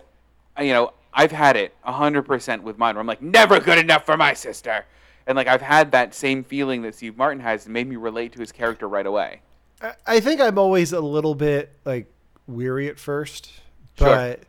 you 0.59 0.73
know 0.73 0.93
i've 1.13 1.31
had 1.31 1.55
it 1.57 1.73
100% 1.85 2.61
with 2.61 2.77
mine 2.77 2.95
where 2.95 3.01
i'm 3.01 3.07
like 3.07 3.21
never 3.21 3.59
good 3.59 3.77
enough 3.77 4.05
for 4.05 4.17
my 4.17 4.33
sister. 4.33 4.85
And 5.27 5.35
like 5.35 5.47
i've 5.47 5.61
had 5.61 5.91
that 5.91 6.13
same 6.13 6.43
feeling 6.43 6.81
that 6.81 6.95
steve 6.95 7.17
martin 7.17 7.39
has 7.41 7.65
and 7.65 7.73
made 7.73 7.87
me 7.87 7.95
relate 7.95 8.33
to 8.33 8.39
his 8.39 8.51
character 8.51 8.87
right 8.87 9.05
away. 9.05 9.41
I- 9.81 9.93
I 10.07 10.19
think 10.19 10.41
I'm 10.41 10.57
always 10.57 10.91
a 10.93 10.99
little 11.01 11.35
bit 11.35 11.71
like 11.85 12.10
weary 12.47 12.87
at 12.87 12.99
first, 12.99 13.51
Sure. 13.97 14.07
but 14.07 14.39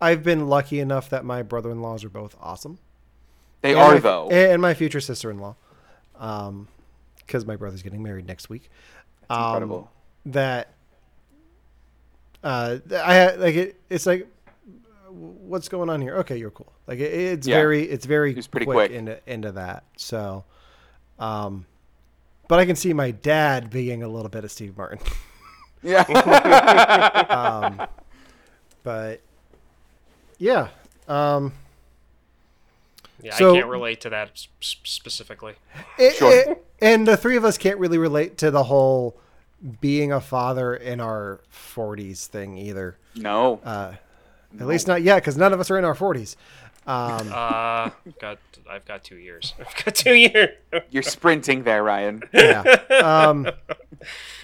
I've 0.00 0.22
been 0.22 0.46
lucky 0.48 0.80
enough 0.80 1.10
that 1.10 1.24
my 1.24 1.42
brother-in-laws 1.42 2.04
are 2.04 2.08
both 2.10 2.36
awesome. 2.40 2.78
they 3.60 3.70
And 3.72 3.78
are 3.80 3.94
my- 3.94 3.98
though 4.00 4.28
and 4.30 4.62
my 4.62 4.72
future 4.74 5.00
sister-in-law, 5.00 5.56
um, 6.16 6.68
because 7.18 7.44
my 7.44 7.56
brother's 7.56 7.82
getting 7.82 8.02
married 8.02 8.26
next 8.26 8.48
week. 8.48 8.70
That's 9.28 9.38
Um, 9.38 9.46
incredible 9.48 9.90
That, 10.26 10.72
uh, 12.44 12.78
I 12.94 13.34
like 13.34 13.54
it. 13.56 13.80
It's 13.90 14.06
like, 14.06 14.28
what's 15.08 15.68
going 15.68 15.90
on 15.90 16.00
here? 16.00 16.16
Okay, 16.18 16.36
you're 16.36 16.50
cool. 16.52 16.72
Like 16.86 16.98
it, 17.00 17.12
it's 17.12 17.46
Yeah. 17.46 17.56
very, 17.56 17.82
it's 17.84 18.06
very 18.06 18.34
was 18.34 18.46
pretty 18.46 18.66
quick, 18.66 18.76
quick. 18.76 18.90
into 18.92 19.18
into 19.26 19.52
that. 19.52 19.84
So, 19.96 20.44
um, 21.18 21.66
but 22.46 22.58
I 22.60 22.64
can 22.66 22.76
see 22.76 22.92
my 22.92 23.10
dad 23.10 23.70
being 23.70 24.02
a 24.02 24.08
little 24.08 24.28
bit 24.30 24.44
of 24.44 24.50
Steve 24.52 24.76
Martin. 24.76 25.00
yeah 25.82 26.02
um, 27.78 27.86
but 28.82 29.20
yeah, 30.38 30.68
um, 31.08 31.52
Yeah, 33.22 33.34
So- 33.36 33.54
I 33.54 33.58
can't 33.58 33.70
relate 33.70 34.00
to 34.02 34.10
that 34.10 34.30
s- 34.30 34.48
s- 34.62 34.76
specifically. 34.84 35.54
it- 35.98 36.14
Sure. 36.16 36.32
it- 36.32 36.64
and 36.80 37.06
the 37.08 37.16
three 37.16 37.36
of 37.36 37.44
us 37.44 37.58
can't 37.58 37.78
really 37.78 37.98
relate 37.98 38.38
to 38.38 38.50
the 38.50 38.64
whole 38.64 39.16
being 39.80 40.12
a 40.12 40.20
father 40.20 40.74
in 40.74 41.00
our 41.00 41.40
40s 41.50 42.26
thing 42.28 42.56
either. 42.56 42.96
no 43.16 43.60
Uh, 43.64 43.94
At 44.60 44.66
least 44.66 44.86
not 44.86 45.02
yet, 45.02 45.16
because 45.16 45.36
none 45.36 45.52
of 45.52 45.58
us 45.60 45.70
are 45.70 45.76
in 45.78 45.84
our 45.84 45.94
40s. 45.96 46.36
Um, 46.86 47.30
Uh, 47.32 47.90
got 48.20 48.38
I've 48.70 48.84
got 48.84 49.02
two 49.02 49.16
years. 49.16 49.54
I've 49.60 49.84
got 49.84 49.94
two 49.94 50.14
years. 50.14 50.50
You're 50.90 51.02
sprinting 51.02 51.64
there, 51.64 51.82
Ryan. 51.82 52.22
yeah. 52.32 52.60
Um, 53.02 53.48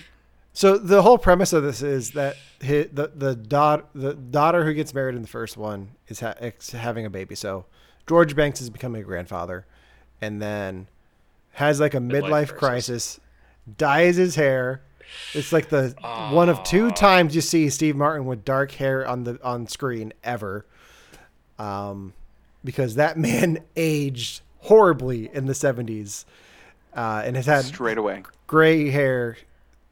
so 0.54 0.78
the 0.78 1.02
whole 1.02 1.18
premise 1.18 1.52
of 1.52 1.62
this 1.62 1.82
is 1.82 2.12
that 2.12 2.36
hi 2.62 2.88
the 2.92 3.10
the 3.14 3.34
daughter 3.34 3.84
the 3.94 4.14
daughter 4.14 4.64
who 4.64 4.72
gets 4.72 4.94
married 4.94 5.14
in 5.14 5.20
the 5.22 5.28
first 5.28 5.56
one 5.58 5.90
is 6.08 6.20
ha- 6.20 6.34
ex- 6.38 6.70
having 6.70 7.04
a 7.04 7.10
baby. 7.10 7.34
So 7.34 7.66
George 8.06 8.34
Banks 8.34 8.60
is 8.62 8.70
becoming 8.70 9.02
a 9.02 9.04
grandfather, 9.04 9.66
and 10.22 10.40
then 10.40 10.86
has 11.52 11.80
like 11.80 11.94
a 11.94 11.98
midlife, 11.98 12.48
crisis. 12.48 12.58
crisis, 12.58 13.20
dyes 13.76 14.16
his 14.16 14.36
hair. 14.36 14.80
It's 15.34 15.52
like 15.52 15.68
the 15.68 15.94
one 16.32 16.48
of 16.48 16.62
two 16.62 16.90
times 16.92 17.34
you 17.34 17.42
see 17.42 17.68
Steve 17.68 17.96
Martin 17.96 18.24
with 18.24 18.44
dark 18.44 18.72
hair 18.72 19.06
on 19.06 19.24
the 19.24 19.38
on 19.44 19.66
screen 19.66 20.12
ever. 20.22 20.64
Um, 21.58 22.14
because 22.64 22.94
that 22.94 23.18
man 23.18 23.58
aged 23.76 24.40
horribly 24.60 25.28
in 25.32 25.46
the 25.46 25.52
70s 25.52 26.24
uh, 26.96 27.22
and 27.24 27.36
has 27.36 27.46
had 27.46 27.64
Straight 27.66 27.98
away. 27.98 28.22
gray 28.46 28.90
hair 28.90 29.36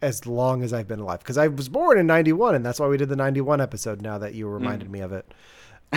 as 0.02 0.26
long 0.26 0.62
as 0.62 0.72
I've 0.72 0.88
been 0.88 0.98
alive. 0.98 1.20
Because 1.20 1.38
I 1.38 1.46
was 1.46 1.68
born 1.68 1.96
in 1.96 2.06
91, 2.06 2.56
and 2.56 2.66
that's 2.66 2.80
why 2.80 2.88
we 2.88 2.96
did 2.96 3.08
the 3.08 3.16
91 3.16 3.60
episode 3.60 4.02
now 4.02 4.18
that 4.18 4.34
you 4.34 4.48
reminded 4.48 4.90
me 4.90 5.00
of 5.00 5.12
it. 5.12 5.32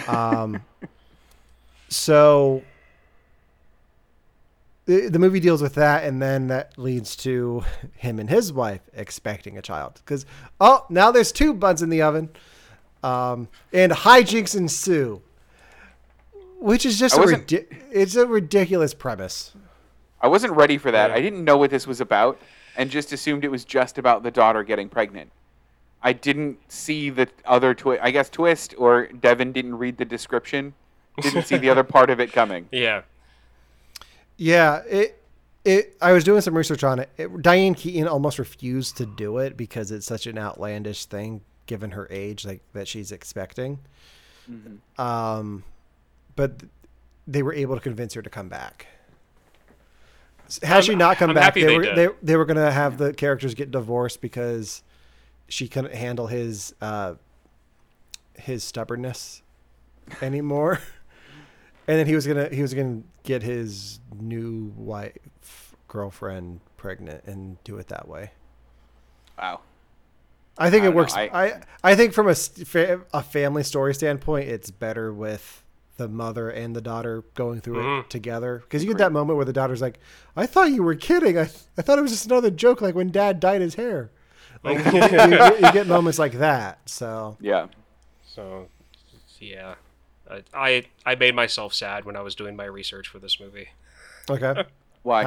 Um, 0.07 0.61
so 1.89 2.61
the, 4.85 5.09
the 5.09 5.19
movie 5.19 5.39
deals 5.39 5.61
with 5.61 5.73
that, 5.75 6.03
and 6.03 6.21
then 6.21 6.47
that 6.47 6.77
leads 6.77 7.15
to 7.17 7.63
him 7.95 8.19
and 8.19 8.29
his 8.29 8.53
wife 8.53 8.81
expecting 8.93 9.57
a 9.57 9.61
child. 9.61 9.95
Because, 10.05 10.25
oh, 10.61 10.85
now 10.89 11.11
there's 11.11 11.31
two 11.31 11.53
buns 11.53 11.81
in 11.81 11.89
the 11.89 12.03
oven. 12.03 12.29
Um, 13.03 13.49
and 13.73 13.91
hijinks 13.91 14.55
ensue. 14.55 15.21
Which 16.59 16.85
is 16.85 16.97
just 16.97 17.17
a 17.17 17.21
ridi- 17.21 17.67
it's 17.91 18.15
a 18.15 18.25
ridiculous 18.25 18.93
premise. 18.93 19.53
I 20.21 20.27
wasn't 20.27 20.53
ready 20.53 20.77
for 20.77 20.89
that. 20.89 21.11
I 21.11 21.21
didn't 21.21 21.43
know 21.43 21.57
what 21.57 21.69
this 21.69 21.85
was 21.85 22.01
about 22.01 22.39
and 22.77 22.89
just 22.89 23.11
assumed 23.11 23.43
it 23.43 23.51
was 23.51 23.65
just 23.65 23.97
about 23.97 24.23
the 24.23 24.31
daughter 24.31 24.63
getting 24.63 24.89
pregnant. 24.89 25.31
I 26.01 26.13
didn't 26.13 26.59
see 26.71 27.09
the 27.09 27.27
other 27.45 27.73
twist. 27.73 28.01
I 28.03 28.11
guess 28.11 28.29
twist 28.29 28.75
or 28.77 29.07
Devon 29.07 29.51
didn't 29.51 29.75
read 29.75 29.97
the 29.97 30.05
description. 30.05 30.73
Didn't 31.19 31.43
see 31.43 31.57
the 31.57 31.69
other 31.69 31.83
part 31.95 32.09
of 32.09 32.19
it 32.19 32.31
coming. 32.31 32.67
Yeah. 32.71 33.01
Yeah, 34.38 34.83
it 34.88 35.21
it 35.63 35.97
I 36.01 36.11
was 36.11 36.23
doing 36.23 36.41
some 36.41 36.55
research 36.55 36.83
on 36.83 36.99
it. 36.99 37.09
it. 37.17 37.41
Diane 37.41 37.73
Keaton 37.73 38.07
almost 38.07 38.38
refused 38.38 38.97
to 38.97 39.05
do 39.05 39.39
it 39.39 39.57
because 39.57 39.89
it's 39.91 40.05
such 40.05 40.27
an 40.27 40.38
outlandish 40.38 41.05
thing 41.05 41.41
given 41.65 41.91
her 41.91 42.07
age 42.11 42.45
like 42.45 42.61
that 42.73 42.88
she's 42.88 43.11
expecting. 43.11 43.79
Um 44.97 45.63
but 46.35 46.61
they 47.27 47.41
were 47.41 47.53
able 47.53 47.75
to 47.75 47.81
convince 47.81 48.13
her 48.13 48.21
to 48.21 48.29
come 48.29 48.49
back. 48.49 48.85
S- 50.47 50.60
Had 50.63 50.84
she 50.84 50.91
I'm- 50.91 50.99
not 50.99 51.17
come 51.17 51.29
I'm 51.31 51.36
back, 51.36 51.53
they 51.55 51.63
they 51.63 51.77
were 51.77 51.84
did. 51.84 51.95
they, 51.97 52.08
they 52.23 52.36
were 52.38 52.45
going 52.45 52.58
to 52.58 52.71
have 52.71 52.97
the 52.97 53.13
characters 53.13 53.53
get 53.53 53.71
divorced 53.71 54.21
because 54.21 54.84
she 55.47 55.67
couldn't 55.67 55.93
handle 55.93 56.27
his 56.27 56.73
uh 56.81 57.15
his 58.36 58.63
stubbornness 58.63 59.41
anymore. 60.21 60.79
and 61.88 61.97
then 61.99 62.05
he 62.08 62.15
was 62.15 62.25
gonna 62.27 62.49
he 62.49 62.62
was 62.62 62.73
gonna 62.73 63.01
get 63.23 63.41
his 63.43 63.99
new 64.19 64.73
wife 64.75 65.75
girlfriend 65.88 66.60
pregnant 66.77 67.23
and 67.25 67.63
do 67.63 67.77
it 67.77 67.88
that 67.88 68.08
way. 68.08 68.31
Wow. 69.39 69.62
I 70.58 70.69
think 70.69 70.84
I 70.84 70.88
it 70.88 70.89
don't 70.89 70.93
know, 70.95 70.97
works. 71.01 71.13
I- 71.15 71.29
I, 71.34 71.62
I 71.84 71.95
think 71.95 72.13
from 72.13 72.27
a 72.29 72.36
a 73.13 73.21
family 73.23 73.63
story 73.63 73.93
standpoint, 73.93 74.49
it's 74.49 74.71
better 74.71 75.13
with 75.13 75.63
the 75.97 76.08
mother 76.08 76.49
and 76.49 76.75
the 76.75 76.81
daughter 76.81 77.23
going 77.36 77.62
through 77.62 77.77
Mhm. 77.84 77.99
it 78.01 78.10
together 78.10 78.60
because 78.60 78.84
you 78.84 78.89
get 78.89 78.97
that 78.97 79.12
moment 79.12 79.38
where 79.38 79.45
the 79.45 79.53
daughter's 79.53 79.81
like, 79.81 79.99
"I 80.36 80.45
thought 80.45 80.71
you 80.71 80.84
were 80.84 80.95
kidding. 80.95 81.38
I 81.38 81.49
I 81.77 81.81
thought 81.81 81.97
it 81.97 82.01
was 82.01 82.12
just 82.12 82.25
another 82.25 82.49
joke, 82.51 82.81
like 82.81 82.95
when 82.95 83.12
Dad 83.12 83.39
dyed 83.39 83.62
his 83.62 83.75
hair." 83.75 84.12
Like 84.63 84.77
you, 84.86 84.91
you 84.93 85.10
get, 85.10 85.62
you 85.62 85.71
get 85.71 85.88
moments 85.88 86.17
like 86.19 86.34
that. 86.34 86.79
So 86.89 87.38
Yeah. 87.39 87.67
So, 88.25 88.67
yeah, 89.39 89.75
I, 90.29 90.43
I 90.53 90.86
I 91.05 91.15
made 91.15 91.36
myself 91.36 91.73
sad 91.73 92.03
when 92.05 92.15
I 92.15 92.21
was 92.21 92.36
doing 92.36 92.55
my 92.55 92.65
research 92.65 93.08
for 93.08 93.19
this 93.19 93.39
movie. 93.39 93.69
okay, 94.29 94.65
Why? 95.03 95.23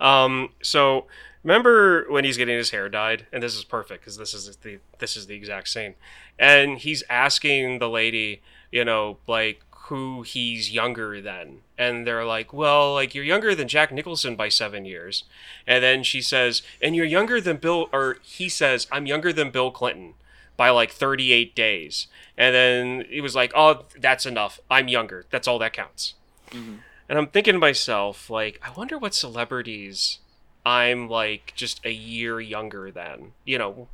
How? 0.00 0.24
Um, 0.24 0.50
so 0.62 1.06
remember 1.44 2.06
when 2.10 2.24
he's 2.24 2.36
getting 2.38 2.56
his 2.56 2.70
hair 2.70 2.88
dyed, 2.88 3.26
and 3.32 3.42
this 3.42 3.54
is 3.54 3.64
perfect 3.64 4.00
because 4.02 4.16
this 4.16 4.32
is 4.34 4.56
the 4.62 4.78
this 4.98 5.16
is 5.16 5.26
the 5.26 5.34
exact 5.34 5.68
scene, 5.68 5.94
and 6.38 6.78
he's 6.78 7.02
asking 7.10 7.78
the 7.80 7.88
lady, 7.88 8.40
you 8.72 8.84
know, 8.84 9.18
like 9.26 9.60
who 9.90 10.22
he's 10.22 10.70
younger 10.70 11.20
than. 11.20 11.58
And 11.76 12.06
they're 12.06 12.24
like, 12.24 12.52
well, 12.52 12.94
like, 12.94 13.12
you're 13.12 13.24
younger 13.24 13.56
than 13.56 13.66
Jack 13.66 13.90
Nicholson 13.90 14.36
by 14.36 14.48
seven 14.48 14.84
years. 14.84 15.24
And 15.66 15.82
then 15.82 16.04
she 16.04 16.22
says, 16.22 16.62
and 16.80 16.94
you're 16.94 17.04
younger 17.04 17.40
than 17.40 17.56
Bill, 17.56 17.88
or 17.92 18.18
he 18.22 18.48
says, 18.48 18.86
I'm 18.92 19.06
younger 19.06 19.32
than 19.32 19.50
Bill 19.50 19.72
Clinton 19.72 20.14
by 20.56 20.70
like 20.70 20.92
38 20.92 21.56
days. 21.56 22.06
And 22.38 22.54
then 22.54 23.04
he 23.10 23.20
was 23.20 23.34
like, 23.34 23.50
oh, 23.56 23.86
that's 23.98 24.26
enough. 24.26 24.60
I'm 24.70 24.86
younger. 24.86 25.26
That's 25.30 25.48
all 25.48 25.58
that 25.58 25.72
counts. 25.72 26.14
Mm-hmm. 26.52 26.76
And 27.08 27.18
I'm 27.18 27.26
thinking 27.26 27.54
to 27.54 27.58
myself, 27.58 28.30
like, 28.30 28.60
I 28.62 28.70
wonder 28.70 28.96
what 28.96 29.12
celebrities 29.12 30.20
I'm 30.64 31.08
like 31.08 31.52
just 31.56 31.84
a 31.84 31.90
year 31.90 32.40
younger 32.40 32.92
than, 32.92 33.32
you 33.44 33.58
know, 33.58 33.88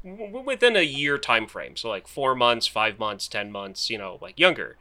within 0.45 0.77
a 0.77 0.83
year 0.83 1.17
time 1.17 1.47
frame. 1.47 1.77
So 1.77 1.89
like 1.89 2.07
four 2.07 2.35
months, 2.35 2.67
five 2.67 2.99
months, 2.99 3.29
ten 3.29 3.51
months, 3.51 3.89
you 3.89 3.97
know, 3.97 4.19
like 4.21 4.39
younger. 4.39 4.77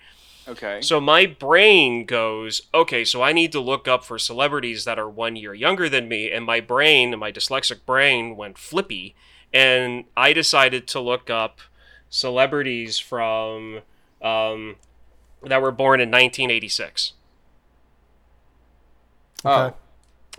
Okay. 0.47 0.81
So 0.81 1.01
my 1.01 1.25
brain 1.25 2.05
goes, 2.05 2.61
okay, 2.73 3.03
so 3.03 3.21
I 3.21 3.33
need 3.33 3.51
to 3.53 3.59
look 3.59 3.87
up 3.87 4.05
for 4.05 4.19
celebrities 4.19 4.85
that 4.85 4.99
are 4.99 5.09
one 5.09 5.35
year 5.35 5.53
younger 5.53 5.89
than 5.89 6.07
me, 6.07 6.31
and 6.31 6.45
my 6.45 6.59
brain, 6.59 7.17
my 7.17 7.31
dyslexic 7.31 7.85
brain, 7.85 8.35
went 8.35 8.57
flippy, 8.57 9.15
and 9.51 10.05
I 10.15 10.33
decided 10.33 10.87
to 10.89 10.99
look 10.99 11.29
up 11.29 11.61
celebrities 12.09 12.99
from 12.99 13.81
um, 14.21 14.75
that 15.43 15.61
were 15.61 15.71
born 15.71 15.99
in 15.99 16.09
1986. 16.09 17.13
oh. 19.45 19.73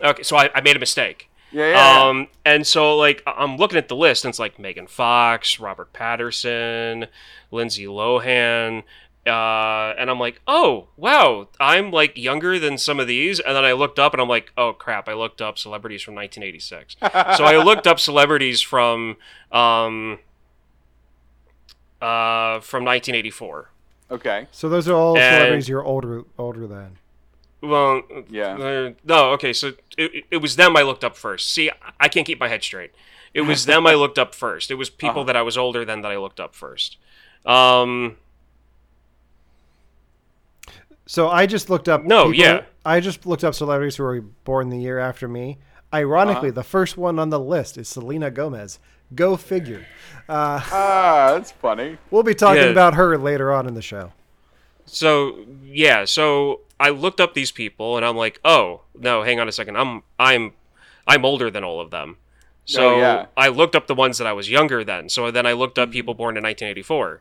Okay, 0.02 0.22
so 0.22 0.36
I, 0.36 0.50
I 0.54 0.60
made 0.60 0.76
a 0.76 0.78
mistake. 0.78 1.30
Yeah, 1.50 1.68
yeah. 1.68 1.72
yeah. 1.72 2.08
Um, 2.08 2.28
and 2.44 2.66
so 2.66 2.96
like 2.96 3.22
I'm 3.26 3.56
looking 3.56 3.78
at 3.78 3.88
the 3.88 3.96
list, 3.96 4.24
and 4.24 4.30
it's 4.30 4.38
like 4.38 4.58
Megan 4.58 4.86
Fox, 4.86 5.58
Robert 5.58 5.92
Pattinson, 5.94 7.08
Lindsay 7.50 7.86
Lohan, 7.86 8.82
uh, 9.26 9.94
and 9.98 10.08
I'm 10.10 10.18
like, 10.20 10.40
oh 10.46 10.88
wow, 10.96 11.48
I'm 11.58 11.90
like 11.90 12.16
younger 12.16 12.58
than 12.58 12.78
some 12.78 13.00
of 13.00 13.06
these. 13.06 13.40
And 13.40 13.56
then 13.56 13.64
I 13.64 13.72
looked 13.72 13.98
up, 13.98 14.12
and 14.14 14.20
I'm 14.22 14.28
like, 14.28 14.52
oh 14.56 14.72
crap, 14.72 15.08
I 15.08 15.14
looked 15.14 15.40
up 15.42 15.58
celebrities 15.58 16.02
from 16.02 16.14
1986. 16.14 16.96
so 17.36 17.44
I 17.44 17.56
looked 17.64 17.86
up 17.86 17.98
celebrities 18.00 18.60
from 18.60 19.16
um, 19.52 20.18
uh, 22.00 22.60
from 22.60 22.84
1984. 22.84 23.70
okay. 24.12 24.46
So 24.52 24.68
those 24.68 24.88
are 24.88 24.94
all 24.94 25.16
And- 25.18 25.34
celebrities 25.40 25.68
you're 25.68 25.84
older 25.84 26.24
older 26.38 26.66
than. 26.66 26.98
Well, 27.62 28.02
Yeah. 28.28 28.54
uh, 28.56 28.90
no, 29.04 29.30
okay, 29.32 29.52
so 29.52 29.72
it, 29.96 30.24
it 30.30 30.36
was 30.38 30.56
them 30.56 30.76
I 30.76 30.82
looked 30.82 31.02
up 31.02 31.16
first. 31.16 31.50
See, 31.50 31.70
I 31.98 32.06
can't 32.08 32.26
keep 32.26 32.38
my 32.38 32.48
head 32.48 32.62
straight. 32.62 32.92
It 33.34 33.40
was 33.40 33.64
them 33.66 33.86
I 33.86 33.94
looked 33.94 34.18
up 34.18 34.34
first. 34.34 34.70
It 34.70 34.74
was 34.74 34.88
people 34.90 35.20
Uh-huh. 35.22 35.24
that 35.24 35.36
I 35.36 35.42
was 35.42 35.56
older 35.58 35.84
than 35.84 36.02
that 36.02 36.12
I 36.12 36.16
looked 36.18 36.38
up 36.38 36.54
first. 36.54 36.96
Um, 37.44 38.16
So 41.06 41.28
I 41.28 41.46
just 41.46 41.70
looked 41.70 41.88
up. 41.88 42.04
No, 42.04 42.30
people- 42.30 42.44
yeah. 42.44 42.60
I 42.84 43.00
just 43.00 43.26
looked 43.26 43.44
up 43.44 43.54
celebrities 43.54 43.96
who 43.96 44.02
were 44.04 44.20
born 44.20 44.68
the 44.70 44.78
year 44.78 44.98
after 44.98 45.28
me. 45.28 45.58
Ironically, 45.94 46.48
Uh-huh. 46.50 46.54
the 46.56 46.64
first 46.64 46.96
one 46.96 47.18
on 47.18 47.30
the 47.30 47.38
list 47.40 47.78
is 47.78 47.88
Selena 47.88 48.30
Gomez. 48.30 48.78
Go 49.14 49.36
figure. 49.36 49.86
Uh, 50.28 50.60
Ah, 50.72 51.30
that's 51.34 51.52
funny. 51.52 51.96
we'll 52.10 52.24
be 52.24 52.34
talking 52.34 52.62
Yeah. 52.64 52.68
about 52.70 52.94
her 52.94 53.16
later 53.16 53.52
on 53.52 53.66
in 53.68 53.74
the 53.74 53.82
show. 53.82 54.12
so 54.84 55.38
yeah, 55.64 56.04
so 56.04 56.60
I 56.78 56.90
looked 56.90 57.20
up 57.20 57.34
these 57.34 57.50
people 57.52 57.96
and 57.96 58.04
I'm 58.06 58.16
like, 58.16 58.38
oh 58.44 58.82
no, 58.98 59.22
hang 59.22 59.40
on 59.40 59.48
a 59.48 59.52
second, 59.52 59.76
I'm 59.76 60.02
I'm 60.18 60.52
I'm 61.06 61.24
older 61.24 61.50
than 61.50 61.64
all 61.64 61.80
of 61.80 61.90
them. 61.90 62.16
So 62.64 62.94
Oh, 62.94 62.98
yeah. 62.98 63.26
I 63.36 63.48
looked 63.48 63.74
up 63.76 63.86
the 63.86 63.94
ones 63.94 64.18
that 64.18 64.26
I 64.26 64.32
was 64.32 64.50
younger 64.50 64.82
than. 64.84 65.08
So 65.08 65.30
then 65.30 65.46
I 65.46 65.52
looked 65.52 65.78
up 65.78 65.90
people 65.92 66.14
born 66.14 66.36
in 66.36 66.42
1984. 66.42 67.20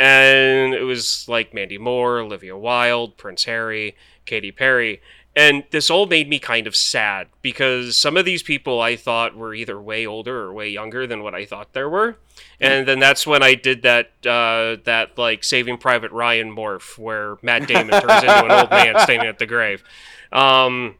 And 0.00 0.72
it 0.72 0.84
was 0.84 1.28
like 1.28 1.52
Mandy 1.52 1.76
Moore, 1.76 2.20
Olivia 2.20 2.56
Wilde, 2.56 3.18
Prince 3.18 3.44
Harry, 3.44 3.94
Katy 4.24 4.50
Perry. 4.50 5.02
And 5.36 5.64
this 5.72 5.90
all 5.90 6.06
made 6.06 6.26
me 6.26 6.38
kind 6.38 6.66
of 6.66 6.74
sad 6.74 7.28
because 7.42 7.98
some 7.98 8.16
of 8.16 8.24
these 8.24 8.42
people 8.42 8.80
I 8.80 8.96
thought 8.96 9.36
were 9.36 9.52
either 9.52 9.78
way 9.78 10.06
older 10.06 10.38
or 10.38 10.54
way 10.54 10.70
younger 10.70 11.06
than 11.06 11.22
what 11.22 11.34
I 11.34 11.44
thought 11.44 11.74
there 11.74 11.88
were. 11.88 12.16
And 12.58 12.88
then 12.88 12.98
that's 12.98 13.26
when 13.26 13.42
I 13.42 13.54
did 13.54 13.82
that 13.82 14.06
uh, 14.26 14.80
that 14.84 15.18
like 15.18 15.44
Saving 15.44 15.76
Private 15.76 16.12
Ryan 16.12 16.56
morph 16.56 16.96
where 16.96 17.36
Matt 17.42 17.68
Damon 17.68 18.00
turns 18.00 18.22
into 18.22 18.44
an 18.46 18.50
old 18.50 18.70
man 18.70 18.98
standing 19.02 19.28
at 19.28 19.38
the 19.38 19.46
grave. 19.46 19.84
Um, 20.32 20.94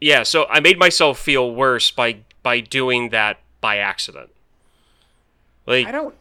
yeah, 0.00 0.22
so 0.22 0.46
I 0.46 0.60
made 0.60 0.78
myself 0.78 1.18
feel 1.18 1.54
worse 1.54 1.90
by 1.90 2.20
by 2.42 2.60
doing 2.60 3.10
that 3.10 3.38
by 3.60 3.76
accident. 3.76 4.30
Like 5.66 5.86
I 5.86 5.92
don't. 5.92 6.14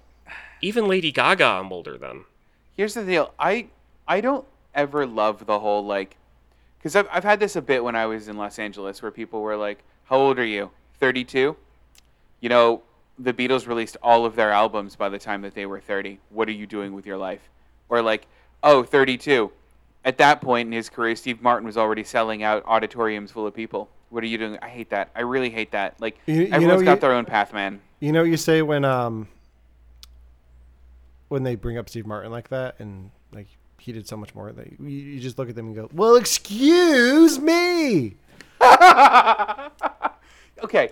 Even 0.63 0.87
Lady 0.87 1.11
Gaga, 1.11 1.43
I'm 1.45 1.71
older 1.71 1.97
than. 1.97 2.23
Here's 2.75 2.93
the 2.93 3.03
deal. 3.03 3.33
I 3.37 3.67
I 4.07 4.21
don't 4.21 4.45
ever 4.73 5.05
love 5.05 5.45
the 5.45 5.59
whole 5.59 5.85
like, 5.85 6.15
because 6.79 6.95
I've 6.95 7.07
I've 7.11 7.23
had 7.23 7.39
this 7.39 7.55
a 7.55 7.61
bit 7.61 7.83
when 7.83 7.95
I 7.95 8.05
was 8.05 8.27
in 8.27 8.37
Los 8.37 8.57
Angeles 8.57 9.01
where 9.01 9.11
people 9.11 9.41
were 9.41 9.57
like, 9.57 9.83
"How 10.05 10.17
old 10.17 10.39
are 10.39 10.45
you? 10.45 10.71
32?" 10.99 11.55
You 12.41 12.49
know, 12.49 12.81
the 13.19 13.33
Beatles 13.33 13.67
released 13.67 13.97
all 14.01 14.25
of 14.25 14.35
their 14.35 14.51
albums 14.51 14.95
by 14.95 15.09
the 15.09 15.19
time 15.19 15.41
that 15.43 15.53
they 15.53 15.65
were 15.65 15.79
30. 15.79 16.19
What 16.29 16.47
are 16.47 16.53
you 16.53 16.65
doing 16.65 16.93
with 16.93 17.05
your 17.05 17.17
life? 17.17 17.41
Or 17.89 18.01
like, 18.01 18.25
"Oh, 18.63 18.83
32." 18.83 19.51
At 20.05 20.17
that 20.17 20.41
point 20.41 20.67
in 20.67 20.73
his 20.73 20.89
career, 20.89 21.15
Steve 21.15 21.41
Martin 21.41 21.65
was 21.65 21.77
already 21.77 22.03
selling 22.03 22.43
out 22.43 22.63
auditoriums 22.65 23.31
full 23.31 23.47
of 23.47 23.53
people. 23.53 23.89
What 24.09 24.23
are 24.23 24.27
you 24.27 24.37
doing? 24.37 24.57
I 24.61 24.67
hate 24.69 24.89
that. 24.89 25.09
I 25.15 25.21
really 25.21 25.49
hate 25.49 25.71
that. 25.71 25.95
Like 25.99 26.17
You- 26.25 26.41
you 26.43 26.47
everyone's 26.51 26.81
know, 26.81 26.85
got 26.85 26.95
you- 26.95 26.99
their 27.01 27.13
own 27.13 27.25
path, 27.25 27.53
man. 27.53 27.79
You 27.99 28.11
know 28.11 28.21
what 28.21 28.29
you 28.29 28.37
say 28.37 28.61
when 28.61 28.83
um 28.83 29.27
when 31.33 31.41
they 31.41 31.55
bring 31.55 31.79
up 31.79 31.89
Steve 31.89 32.05
Martin 32.05 32.31
like 32.31 32.49
that 32.49 32.75
and 32.77 33.09
like 33.33 33.47
he 33.79 33.91
did 33.91 34.07
so 34.07 34.15
much 34.15 34.35
more 34.35 34.51
that 34.51 34.79
you, 34.79 34.87
you 34.87 35.19
just 35.19 35.39
look 35.39 35.49
at 35.49 35.55
them 35.55 35.65
and 35.65 35.75
go, 35.75 35.89
"Well, 35.91 36.15
excuse 36.15 37.39
me." 37.39 38.15
Okay, 40.63 40.91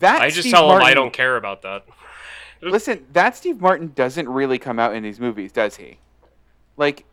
that 0.00 0.20
I 0.20 0.30
just 0.30 0.40
Steve 0.40 0.52
tell 0.52 0.76
him 0.76 0.82
I 0.82 0.92
don't 0.92 1.12
care 1.12 1.36
about 1.36 1.62
that. 1.62 1.84
Listen, 2.60 3.06
that 3.12 3.36
Steve 3.36 3.60
Martin 3.60 3.92
doesn't 3.94 4.28
really 4.28 4.58
come 4.58 4.80
out 4.80 4.96
in 4.96 5.04
these 5.04 5.20
movies, 5.20 5.52
does 5.52 5.76
he? 5.76 5.98
Like, 6.76 7.04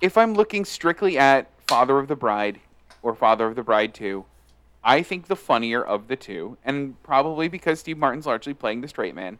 if 0.00 0.18
I'm 0.18 0.34
looking 0.34 0.64
strictly 0.64 1.16
at 1.16 1.48
Father 1.68 1.98
of 2.00 2.08
the 2.08 2.16
Bride 2.16 2.58
or 3.02 3.14
Father 3.14 3.46
of 3.46 3.54
the 3.54 3.62
Bride 3.62 3.94
2, 3.94 4.24
I 4.82 5.02
think 5.02 5.28
the 5.28 5.36
funnier 5.36 5.84
of 5.84 6.08
the 6.08 6.16
two, 6.16 6.56
and 6.64 7.00
probably 7.04 7.46
because 7.46 7.78
Steve 7.78 7.98
Martin's 7.98 8.26
largely 8.26 8.54
playing 8.54 8.80
the 8.80 8.88
straight 8.88 9.14
man, 9.14 9.38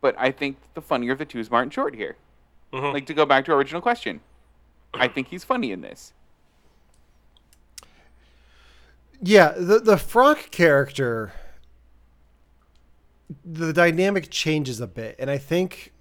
but 0.00 0.14
I 0.18 0.30
think 0.30 0.56
the 0.74 0.80
funnier 0.82 1.12
of 1.12 1.18
the 1.18 1.24
two 1.24 1.38
is 1.38 1.50
Martin 1.50 1.70
Short 1.70 1.94
here. 1.94 2.16
Mhm. 2.72 2.92
Like, 2.92 3.06
to 3.06 3.14
go 3.14 3.24
back 3.24 3.44
to 3.46 3.52
our 3.52 3.58
original 3.58 3.80
question, 3.80 4.20
I 4.94 5.08
think 5.08 5.28
he's 5.28 5.44
funny 5.44 5.72
in 5.72 5.80
this. 5.80 6.12
Yeah, 9.20 9.52
the 9.56 9.80
the 9.80 9.96
Franck 9.96 10.50
character, 10.50 11.32
the 13.44 13.72
dynamic 13.72 14.30
changes 14.30 14.80
a 14.80 14.86
bit, 14.86 15.16
and 15.18 15.28
I 15.30 15.38
think 15.38 15.92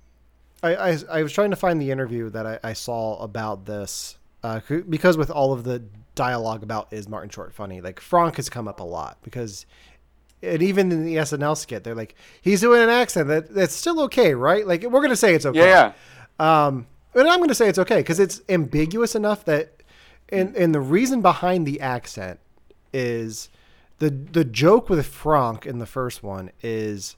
I 0.61 0.75
I, 0.75 0.97
I 1.09 1.23
was 1.23 1.33
trying 1.33 1.49
to 1.49 1.55
find 1.55 1.81
the 1.81 1.89
interview 1.89 2.29
that 2.29 2.45
I, 2.45 2.59
I 2.63 2.73
saw 2.73 3.17
about 3.17 3.65
this 3.65 4.17
uh, 4.43 4.59
because 4.87 5.17
with 5.17 5.31
all 5.31 5.51
of 5.51 5.63
the 5.63 5.83
dialogue 6.13 6.61
about 6.63 6.91
is 6.93 7.07
Martin 7.09 7.29
Short 7.29 7.53
funny, 7.53 7.81
like 7.81 7.99
Franck 7.99 8.35
has 8.35 8.49
come 8.49 8.67
up 8.67 8.79
a 8.79 8.85
lot 8.85 9.17
because. 9.23 9.65
And 10.43 10.61
even 10.61 10.91
in 10.91 11.03
the 11.03 11.15
SNL 11.15 11.57
skit, 11.57 11.83
they're 11.83 11.95
like, 11.95 12.15
he's 12.41 12.61
doing 12.61 12.81
an 12.81 12.89
accent 12.89 13.27
that 13.29 13.53
that's 13.53 13.73
still 13.73 13.99
okay, 14.01 14.35
right? 14.35 14.67
Like 14.67 14.83
we're 14.83 15.01
gonna 15.01 15.15
say 15.15 15.33
it's 15.33 15.45
okay. 15.45 15.67
Yeah, 15.67 15.93
Um, 16.39 16.85
and 17.15 17.27
I'm 17.27 17.37
going 17.37 17.49
to 17.49 17.55
say 17.55 17.67
it's 17.67 17.79
okay 17.79 17.97
because 17.97 18.19
it's 18.19 18.41
ambiguous 18.47 19.15
enough 19.15 19.43
that, 19.45 19.81
and 20.29 20.55
and 20.55 20.73
the 20.73 20.79
reason 20.79 21.21
behind 21.21 21.65
the 21.65 21.81
accent 21.81 22.39
is 22.93 23.49
the 23.99 24.09
the 24.09 24.45
joke 24.45 24.89
with 24.89 25.05
Frank 25.05 25.65
in 25.65 25.79
the 25.79 25.85
first 25.85 26.21
one 26.21 26.51
is 26.61 27.15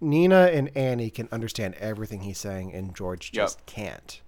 Nina 0.00 0.50
and 0.52 0.70
Annie 0.76 1.10
can 1.10 1.28
understand 1.32 1.74
everything 1.76 2.20
he's 2.20 2.38
saying, 2.38 2.72
and 2.74 2.94
George 2.94 3.30
Yep. 3.32 3.44
just 3.44 3.66
can't. 3.66 4.20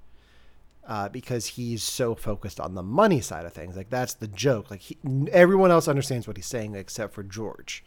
Uh, 0.87 1.09
because 1.09 1.47
he's 1.47 1.83
so 1.85 2.17
focused 2.17 2.59
on 2.59 2.75
the 2.75 2.83
money 2.83 3.21
side 3.21 3.45
of 3.47 3.53
things, 3.53 3.77
like 3.77 3.91
that's 3.91 4.15
the 4.15 4.27
joke. 4.27 4.71
Like 4.71 4.81
he, 4.81 4.99
everyone 5.31 5.71
else 5.71 5.87
understands 5.87 6.27
what 6.27 6.37
he's 6.37 6.47
saying 6.47 6.75
except 6.75 7.15
for 7.15 7.23
George. 7.23 7.85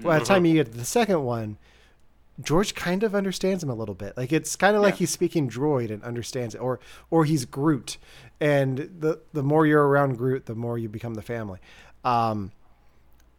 By 0.00 0.18
the 0.18 0.24
time 0.24 0.44
you 0.44 0.54
get 0.54 0.72
to 0.72 0.76
the 0.76 0.84
second 0.84 1.22
one, 1.22 1.58
George 2.42 2.74
kind 2.74 3.02
of 3.02 3.14
understands 3.14 3.62
him 3.62 3.70
a 3.70 3.74
little 3.74 3.94
bit. 3.94 4.16
Like 4.16 4.32
it's 4.32 4.56
kind 4.56 4.74
of 4.74 4.82
like 4.82 4.96
he's 4.96 5.10
speaking 5.10 5.48
droid 5.48 5.90
and 5.90 6.02
understands 6.02 6.54
it, 6.54 6.58
or 6.58 6.80
or 7.10 7.24
he's 7.24 7.44
Groot, 7.44 7.98
and 8.40 8.78
the 8.78 9.20
the 9.32 9.42
more 9.42 9.66
you're 9.66 9.86
around 9.86 10.16
Groot, 10.16 10.46
the 10.46 10.54
more 10.54 10.78
you 10.78 10.88
become 10.88 11.14
the 11.14 11.22
family. 11.22 11.58
Um, 12.04 12.52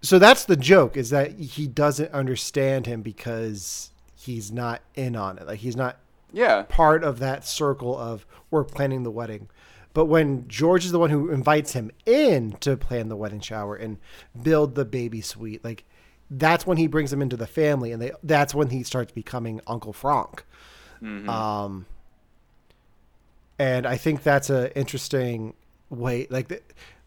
so 0.01 0.19
that's 0.19 0.45
the 0.45 0.55
joke 0.55 0.97
is 0.97 1.09
that 1.11 1.39
he 1.39 1.67
doesn't 1.67 2.11
understand 2.11 2.87
him 2.87 3.01
because 3.01 3.91
he's 4.15 4.51
not 4.51 4.81
in 4.95 5.15
on 5.15 5.37
it. 5.37 5.47
Like 5.47 5.59
he's 5.59 5.75
not 5.75 5.97
yeah. 6.31 6.63
part 6.63 7.03
of 7.03 7.19
that 7.19 7.45
circle 7.45 7.97
of 7.97 8.25
we're 8.49 8.63
planning 8.63 9.03
the 9.03 9.11
wedding. 9.11 9.49
But 9.93 10.05
when 10.05 10.47
George 10.47 10.85
is 10.85 10.91
the 10.91 10.99
one 10.99 11.09
who 11.09 11.29
invites 11.31 11.73
him 11.73 11.91
in 12.05 12.53
to 12.61 12.77
plan 12.77 13.09
the 13.09 13.15
wedding 13.17 13.41
shower 13.41 13.75
and 13.75 13.97
build 14.41 14.75
the 14.75 14.85
baby 14.85 15.19
suite, 15.21 15.63
like 15.65 15.83
that's 16.29 16.65
when 16.65 16.77
he 16.77 16.87
brings 16.87 17.11
him 17.11 17.21
into 17.21 17.35
the 17.35 17.47
family, 17.47 17.91
and 17.91 18.01
they 18.01 18.11
that's 18.23 18.55
when 18.55 18.69
he 18.69 18.83
starts 18.83 19.11
becoming 19.11 19.59
Uncle 19.67 19.91
Frank. 19.93 20.45
Um, 21.29 21.85
and 23.59 23.85
I 23.85 23.97
think 23.97 24.23
that's 24.23 24.49
a 24.49 24.75
interesting 24.77 25.55
way. 25.89 26.27
Like 26.29 26.47
the, 26.47 26.61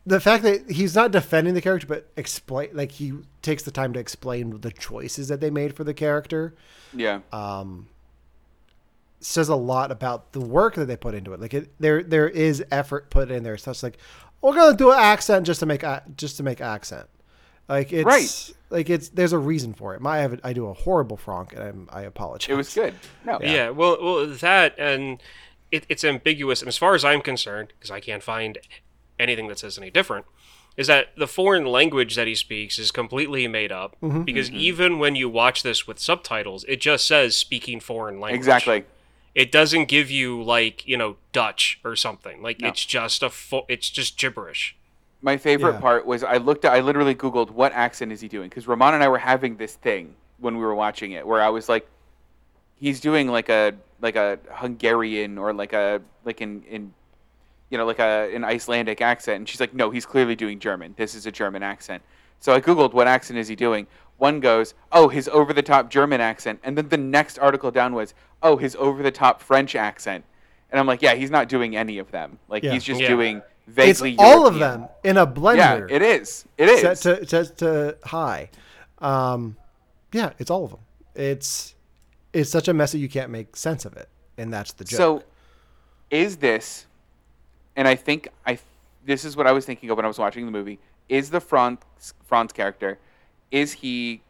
the 0.06 0.20
fact 0.20 0.42
that 0.42 0.70
he's 0.70 0.94
not 0.94 1.10
defending 1.10 1.54
the 1.54 1.62
character, 1.62 1.86
but 1.86 2.10
explain 2.16 2.70
like 2.74 2.92
he 2.92 3.14
takes 3.40 3.62
the 3.62 3.70
time 3.70 3.92
to 3.94 4.00
explain 4.00 4.60
the 4.60 4.70
choices 4.70 5.28
that 5.28 5.40
they 5.40 5.50
made 5.50 5.74
for 5.74 5.84
the 5.84 5.94
character 5.94 6.54
Yeah. 6.92 7.20
um, 7.32 7.88
says 9.24 9.48
a 9.48 9.56
lot 9.56 9.90
about 9.90 10.32
the 10.32 10.40
work 10.40 10.74
that 10.74 10.86
they 10.86 10.96
put 10.96 11.14
into 11.14 11.32
it. 11.32 11.40
Like 11.40 11.54
it, 11.54 11.72
there, 11.80 12.02
there 12.02 12.28
is 12.28 12.62
effort 12.70 13.10
put 13.10 13.30
in 13.30 13.42
there. 13.42 13.56
So 13.56 13.70
it's 13.70 13.82
like 13.82 13.98
we're 14.40 14.54
gonna 14.54 14.76
do 14.76 14.90
an 14.90 14.98
accent 14.98 15.46
just 15.46 15.60
to 15.60 15.66
make 15.66 15.84
just 16.16 16.36
to 16.36 16.42
make 16.42 16.60
accent. 16.60 17.08
Like 17.68 17.92
it's 17.92 18.04
Right. 18.04 18.54
like 18.70 18.90
it's 18.90 19.08
there's 19.08 19.32
a 19.32 19.38
reason 19.38 19.72
for 19.72 19.94
it. 19.94 20.00
My 20.00 20.18
I, 20.18 20.20
have, 20.20 20.40
I 20.44 20.52
do 20.52 20.66
a 20.66 20.74
horrible 20.74 21.16
Frank, 21.16 21.54
and 21.54 21.62
I'm, 21.62 21.88
I 21.90 22.02
apologize. 22.02 22.50
it 22.50 22.56
was 22.56 22.74
good. 22.74 22.94
No. 23.24 23.38
Yeah. 23.40 23.70
well, 23.70 23.96
well, 24.02 24.26
that 24.26 24.74
and 24.78 25.22
it, 25.72 25.86
it's 25.88 26.04
ambiguous. 26.04 26.60
And 26.60 26.68
as 26.68 26.76
far 26.76 26.94
as 26.94 27.04
I'm 27.04 27.22
concerned, 27.22 27.72
because 27.78 27.90
I 27.90 28.00
can't 28.00 28.22
find 28.22 28.58
anything 29.18 29.48
that 29.48 29.58
says 29.58 29.78
any 29.78 29.90
different, 29.90 30.26
is 30.76 30.88
that 30.88 31.08
the 31.16 31.26
foreign 31.26 31.64
language 31.64 32.16
that 32.16 32.26
he 32.26 32.34
speaks 32.34 32.78
is 32.78 32.90
completely 32.90 33.48
made 33.48 33.72
up. 33.72 33.96
Mm-hmm. 34.02 34.22
Because 34.22 34.48
mm-hmm. 34.48 34.58
even 34.58 34.98
when 34.98 35.14
you 35.14 35.30
watch 35.30 35.62
this 35.62 35.86
with 35.86 35.98
subtitles, 35.98 36.64
it 36.68 36.80
just 36.80 37.06
says 37.06 37.36
speaking 37.36 37.80
foreign 37.80 38.20
language. 38.20 38.38
Exactly. 38.38 38.84
It 39.34 39.50
doesn't 39.50 39.86
give 39.86 40.10
you 40.10 40.42
like 40.42 40.86
you 40.86 40.96
know 40.96 41.16
Dutch 41.32 41.80
or 41.84 41.96
something. 41.96 42.42
Like 42.42 42.60
No. 42.60 42.68
it's 42.68 42.84
just 42.84 43.22
a 43.22 43.30
fo- 43.30 43.66
it's 43.68 43.90
just 43.90 44.16
gibberish. 44.18 44.76
My 45.22 45.36
favorite 45.36 45.74
Yeah. 45.74 45.80
part 45.80 46.06
was 46.06 46.22
I 46.22 46.36
looked 46.36 46.64
at 46.64 46.72
I 46.72 46.80
literally 46.80 47.14
googled 47.14 47.50
what 47.50 47.72
accent 47.72 48.12
is 48.12 48.20
he 48.20 48.28
doing 48.28 48.48
because 48.48 48.68
Ramon 48.68 48.94
and 48.94 49.02
I 49.02 49.08
were 49.08 49.18
having 49.18 49.56
this 49.56 49.74
thing 49.74 50.14
when 50.38 50.56
we 50.58 50.62
were 50.64 50.74
watching 50.74 51.12
it 51.12 51.26
where 51.26 51.40
I 51.40 51.48
was 51.48 51.68
like 51.68 51.88
he's 52.78 53.00
doing 53.00 53.28
like 53.28 53.48
a 53.48 53.72
like 54.00 54.16
a 54.16 54.38
Hungarian 54.50 55.38
or 55.38 55.52
like 55.52 55.72
a 55.72 56.02
like 56.24 56.40
in 56.40 56.62
in 56.64 56.92
you 57.70 57.78
know 57.78 57.86
like 57.86 57.98
a 57.98 58.30
an 58.34 58.44
Icelandic 58.44 59.00
accent 59.00 59.36
and 59.38 59.48
she's 59.48 59.60
like 59.60 59.72
no 59.74 59.90
he's 59.90 60.04
clearly 60.06 60.36
doing 60.36 60.58
German 60.58 60.94
this 60.96 61.14
is 61.14 61.26
a 61.26 61.32
German 61.32 61.62
accent 61.62 62.02
so 62.40 62.52
I 62.52 62.60
googled 62.60 62.92
what 62.92 63.06
accent 63.08 63.38
is 63.38 63.48
he 63.48 63.56
doing 63.56 63.86
one 64.18 64.40
goes 64.40 64.74
oh 64.92 65.08
his 65.08 65.26
over 65.28 65.52
the 65.54 65.62
top 65.62 65.88
German 65.90 66.20
accent 66.20 66.60
and 66.62 66.76
then 66.76 66.88
the 66.90 66.98
next 66.98 67.38
article 67.38 67.70
down 67.70 67.94
was 67.94 68.12
oh 68.44 68.56
his 68.56 68.76
over 68.76 69.02
the 69.02 69.10
top 69.10 69.40
French 69.40 69.74
accent 69.74 70.24
and 70.70 70.78
I'm 70.78 70.86
like 70.86 71.02
yeah 71.02 71.14
he's 71.14 71.30
not 71.30 71.48
doing 71.48 71.74
any 71.74 71.98
of 71.98 72.12
them 72.12 72.38
like 72.48 72.62
Yeah. 72.62 72.72
he's 72.72 72.84
just 72.84 73.00
Yeah. 73.00 73.08
doing 73.08 73.42
it's 73.66 73.74
vaguely 74.00 74.14
all 74.18 74.46
of 74.46 74.56
them 74.56 74.88
in 75.02 75.16
a 75.16 75.26
blender. 75.26 75.56
Yeah, 75.88 75.96
it 75.96 76.02
is. 76.02 76.44
It 76.58 76.68
is. 76.68 77.00
set 77.00 77.18
to 77.20 77.26
set 77.26 77.58
to 77.58 77.96
high. 78.04 78.50
Um, 78.98 79.56
yeah, 80.12 80.32
it's 80.38 80.50
all 80.50 80.64
of 80.64 80.70
them. 80.70 80.80
It's 81.14 81.74
it's 82.34 82.50
such 82.50 82.68
a 82.68 82.74
mess 82.74 82.92
that 82.92 82.98
you 82.98 83.08
can't 83.08 83.30
make 83.30 83.56
sense 83.56 83.86
of 83.86 83.96
it, 83.96 84.08
and 84.36 84.52
that's 84.52 84.72
the 84.74 84.84
joke. 84.84 84.96
so, 84.98 85.22
is 86.10 86.36
this? 86.36 86.84
And 87.74 87.88
I 87.88 87.94
think 87.94 88.28
I. 88.46 88.58
This 89.06 89.24
is 89.24 89.34
what 89.34 89.46
I 89.46 89.52
was 89.52 89.64
thinking 89.64 89.88
of 89.88 89.96
when 89.96 90.04
I 90.04 90.08
was 90.08 90.18
watching 90.18 90.44
the 90.44 90.52
movie. 90.52 90.78
Is 91.08 91.30
the 91.30 91.40
Franz 91.40 91.78
Franz 92.26 92.52
character? 92.52 92.98
Is 93.50 93.72
he 93.72 94.20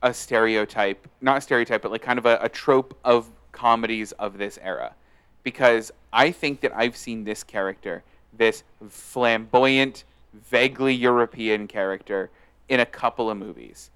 a 0.00 0.14
stereotype? 0.14 1.08
Not 1.20 1.38
a 1.38 1.40
stereotype, 1.40 1.82
but 1.82 1.90
like 1.90 2.02
kind 2.02 2.20
of 2.20 2.26
a, 2.26 2.38
a 2.40 2.48
trope 2.48 2.96
of 3.04 3.30
comedies 3.52 4.12
of 4.12 4.38
this 4.38 4.58
era. 4.62 4.94
Because 5.42 5.90
I 6.12 6.30
think 6.30 6.60
that 6.60 6.72
I've 6.76 6.96
seen 6.96 7.24
this 7.24 7.42
character, 7.42 8.02
this 8.36 8.62
flamboyant, 8.88 10.04
vaguely 10.34 10.94
European 10.94 11.66
character, 11.66 12.30
in 12.68 12.78
a 12.78 12.86
couple 12.86 13.30
of 13.30 13.36
movies, 13.36 13.90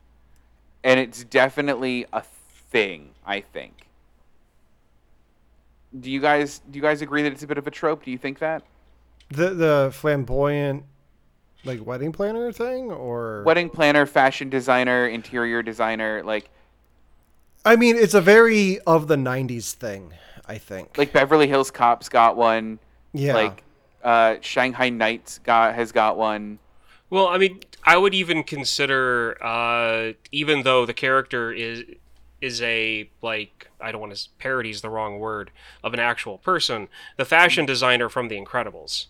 and 0.82 0.98
it's 0.98 1.24
definitely 1.24 2.06
a 2.12 2.22
thing. 2.22 3.10
I 3.24 3.40
think. 3.40 3.86
Do 5.98 6.10
you 6.10 6.20
guys 6.20 6.60
do 6.70 6.76
you 6.76 6.82
guys 6.82 7.02
agree 7.02 7.22
that 7.22 7.32
it's 7.32 7.42
a 7.42 7.46
bit 7.46 7.58
of 7.58 7.66
a 7.66 7.70
trope? 7.70 8.04
Do 8.04 8.10
you 8.10 8.18
think 8.18 8.40
that 8.40 8.64
the 9.30 9.50
the 9.50 9.90
flamboyant 9.92 10.84
like 11.64 11.84
wedding 11.86 12.12
planner 12.12 12.52
thing, 12.52 12.90
or 12.90 13.42
wedding 13.44 13.70
planner, 13.70 14.06
fashion 14.06 14.50
designer, 14.50 15.06
interior 15.06 15.62
designer, 15.62 16.22
like 16.24 16.50
I 17.64 17.76
mean, 17.76 17.96
it's 17.96 18.14
a 18.14 18.20
very 18.20 18.78
of 18.80 19.08
the 19.08 19.16
'90s 19.16 19.72
thing. 19.72 20.12
I 20.46 20.58
think. 20.58 20.98
like 20.98 21.12
Beverly 21.12 21.48
Hills 21.48 21.70
Cops 21.70 22.08
got 22.08 22.36
one, 22.36 22.78
yeah, 23.12 23.34
like 23.34 23.62
uh, 24.02 24.36
Shanghai 24.40 24.90
Nights 24.90 25.38
got 25.38 25.74
has 25.74 25.92
got 25.92 26.16
one. 26.16 26.58
Well, 27.10 27.28
I 27.28 27.38
mean, 27.38 27.60
I 27.84 27.96
would 27.96 28.14
even 28.14 28.42
consider, 28.42 29.42
uh, 29.42 30.12
even 30.32 30.62
though 30.62 30.86
the 30.86 30.94
character 30.94 31.52
is 31.52 31.84
is 32.40 32.60
a 32.60 33.08
like 33.22 33.70
I 33.80 33.90
don't 33.92 34.00
want 34.00 34.14
to 34.14 34.28
parody 34.38 34.70
is 34.70 34.82
the 34.82 34.90
wrong 34.90 35.18
word 35.18 35.50
of 35.82 35.94
an 35.94 36.00
actual 36.00 36.38
person, 36.38 36.88
the 37.16 37.24
fashion 37.24 37.64
designer 37.64 38.08
from 38.08 38.28
The 38.28 38.40
Incredibles. 38.40 39.06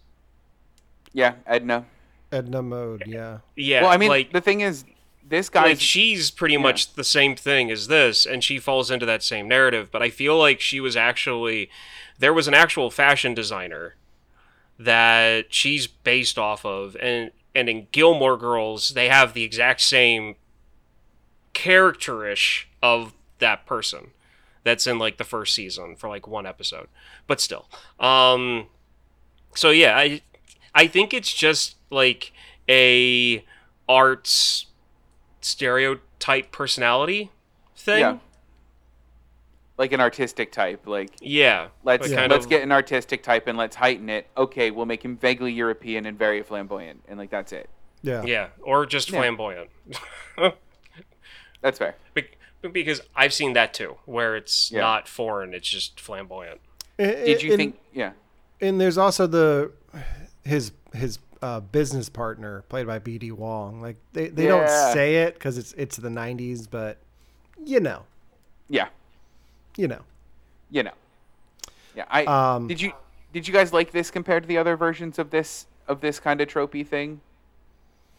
Yeah, 1.12 1.34
Edna. 1.46 1.86
Edna 2.30 2.62
Mode. 2.62 3.04
Yeah, 3.06 3.38
Yeah, 3.56 3.82
well, 3.82 3.90
I 3.90 3.96
mean, 3.96 4.08
like 4.08 4.32
the 4.32 4.40
thing 4.40 4.60
is, 4.60 4.84
this 5.26 5.48
guy 5.48 5.68
like 5.68 5.80
she's 5.80 6.30
pretty 6.30 6.56
much 6.56 6.94
the 6.94 7.04
same 7.04 7.34
thing 7.34 7.70
as 7.70 7.86
this, 7.86 8.26
and 8.26 8.44
she 8.44 8.58
falls 8.58 8.90
into 8.90 9.06
that 9.06 9.22
same 9.22 9.48
narrative. 9.48 9.90
But 9.90 10.02
I 10.02 10.10
feel 10.10 10.38
like 10.38 10.60
she 10.60 10.80
was 10.80 10.96
actually 10.96 11.70
there 12.18 12.34
was 12.34 12.46
an 12.48 12.54
actual 12.54 12.90
fashion 12.90 13.34
designer 13.34 13.94
that 14.78 15.52
she's 15.52 15.86
based 15.86 16.38
off 16.38 16.64
of, 16.64 16.96
and 17.00 17.30
and 17.54 17.68
in 17.68 17.86
Gilmore 17.92 18.36
Girls 18.36 18.90
they 18.90 19.08
have 19.08 19.32
the 19.32 19.44
exact 19.44 19.80
same 19.80 20.36
characterish 21.54 22.68
of 22.82 23.14
that 23.38 23.64
person 23.64 24.10
that's 24.64 24.86
in 24.86 24.98
like 24.98 25.18
the 25.18 25.24
first 25.24 25.54
season 25.54 25.94
for 25.96 26.08
like 26.08 26.26
one 26.26 26.46
episode 26.46 26.88
but 27.26 27.40
still 27.40 27.68
um 28.00 28.66
so 29.54 29.70
yeah 29.70 29.96
i 29.96 30.20
i 30.74 30.86
think 30.86 31.14
it's 31.14 31.32
just 31.32 31.76
like 31.90 32.32
a 32.68 33.44
arts 33.88 34.66
stereotype 35.44 36.50
personality 36.52 37.30
thing 37.76 38.00
yeah, 38.00 38.18
like 39.76 39.92
an 39.92 40.00
artistic 40.00 40.52
type. 40.52 40.86
Like 40.86 41.10
yeah 41.20 41.68
let's 41.82 42.08
but 42.08 42.14
kind 42.16 42.30
let's 42.32 42.44
of- 42.46 42.50
get 42.50 42.62
an 42.62 42.72
artistic 42.72 43.22
type 43.22 43.46
and 43.46 43.58
let's 43.58 43.76
heighten 43.76 44.08
it. 44.08 44.26
Okay, 44.36 44.70
we'll 44.70 44.86
make 44.86 45.04
him 45.04 45.16
vaguely 45.16 45.52
European 45.52 46.06
and 46.06 46.18
very 46.18 46.42
flamboyant, 46.42 47.02
and 47.08 47.18
like 47.18 47.30
that's 47.30 47.52
it. 47.52 47.68
yeah, 48.02 48.22
yeah 48.24 48.48
or 48.62 48.86
just 48.86 49.10
Yeah. 49.10 49.18
flamboyant 49.20 49.70
That's 51.62 51.78
fair. 51.78 51.96
Be- 52.14 52.28
because 52.72 53.02
i've 53.14 53.34
seen 53.34 53.52
that 53.52 53.74
too 53.74 53.96
where 54.06 54.36
it's 54.36 54.70
Yeah. 54.70 54.80
not 54.80 55.06
foreign 55.06 55.52
it's 55.52 55.68
just 55.68 56.00
flamboyant 56.00 56.60
Did 56.98 57.42
you 57.42 57.50
And- 57.52 57.58
think? 57.58 57.78
Yeah. 57.92 58.12
And 58.60 58.80
there's 58.80 58.96
also 58.96 59.26
the 59.26 59.70
his 60.44 60.72
his 60.94 61.18
uh, 61.44 61.60
business 61.60 62.08
partner 62.08 62.64
played 62.70 62.86
by 62.86 62.98
B.D. 62.98 63.30
Wong. 63.32 63.82
Like 63.82 63.96
they, 64.14 64.28
they 64.28 64.46
don't 64.46 64.66
say 64.94 65.16
it 65.16 65.34
because 65.34 65.58
it's 65.58 65.74
it's 65.74 65.96
the 65.98 66.08
'90s, 66.08 66.66
but 66.70 66.96
you 67.64 67.80
know, 67.80 68.04
Yeah. 68.68 68.88
you 69.76 69.88
know. 69.88 70.00
You 70.70 70.84
know. 70.84 70.92
Yeah. 71.94 72.04
I 72.08 72.24
Um, 72.24 72.66
did 72.66 72.80
you 72.80 72.92
did 73.34 73.46
you 73.46 73.52
guys 73.52 73.72
like 73.74 73.90
this 73.92 74.10
compared 74.10 74.44
to 74.44 74.48
the 74.48 74.56
other 74.56 74.74
versions 74.74 75.18
of 75.18 75.28
this 75.30 75.66
of 75.86 76.00
this 76.00 76.18
kind 76.18 76.40
of 76.40 76.48
tropey 76.48 76.86
thing? 76.86 77.20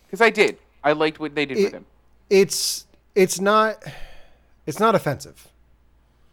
Because 0.05 0.21
I 0.21 0.30
did. 0.30 0.59
I 0.84 0.91
liked 0.91 1.19
what 1.19 1.34
they 1.34 1.47
did 1.47 1.57
with 1.57 1.73
him. 1.73 1.86
It's 2.30 2.86
it's 3.15 3.41
not 3.41 3.84
it's 4.67 4.80
not 4.80 4.93
offensive. 4.93 5.47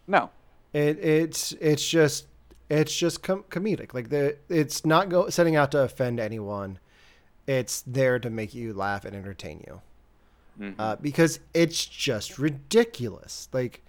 No. 0.07 0.29
It 0.75 0.99
it's 1.03 1.53
it's 1.53 1.89
just 1.89 2.27
it's 2.69 2.95
just 2.95 3.23
com- 3.23 3.45
comedic. 3.51 3.95
Like 3.95 4.11
the 4.11 4.37
it's 4.51 4.85
not 4.85 5.09
go 5.09 5.31
setting 5.31 5.57
out 5.57 5.73
to 5.73 5.81
offend 5.81 6.21
anyone. 6.21 6.79
It's 7.59 7.83
there 7.83 8.19
to 8.19 8.31
make 8.31 8.55
you 8.55 8.73
laugh 8.73 9.05
and 9.05 9.15
entertain 9.15 9.63
you. 9.67 9.81
Uh, 10.79 10.97
because 10.97 11.41
it's 11.55 11.85
just 11.85 12.39
ridiculous. 12.39 13.49
Like 13.53 13.83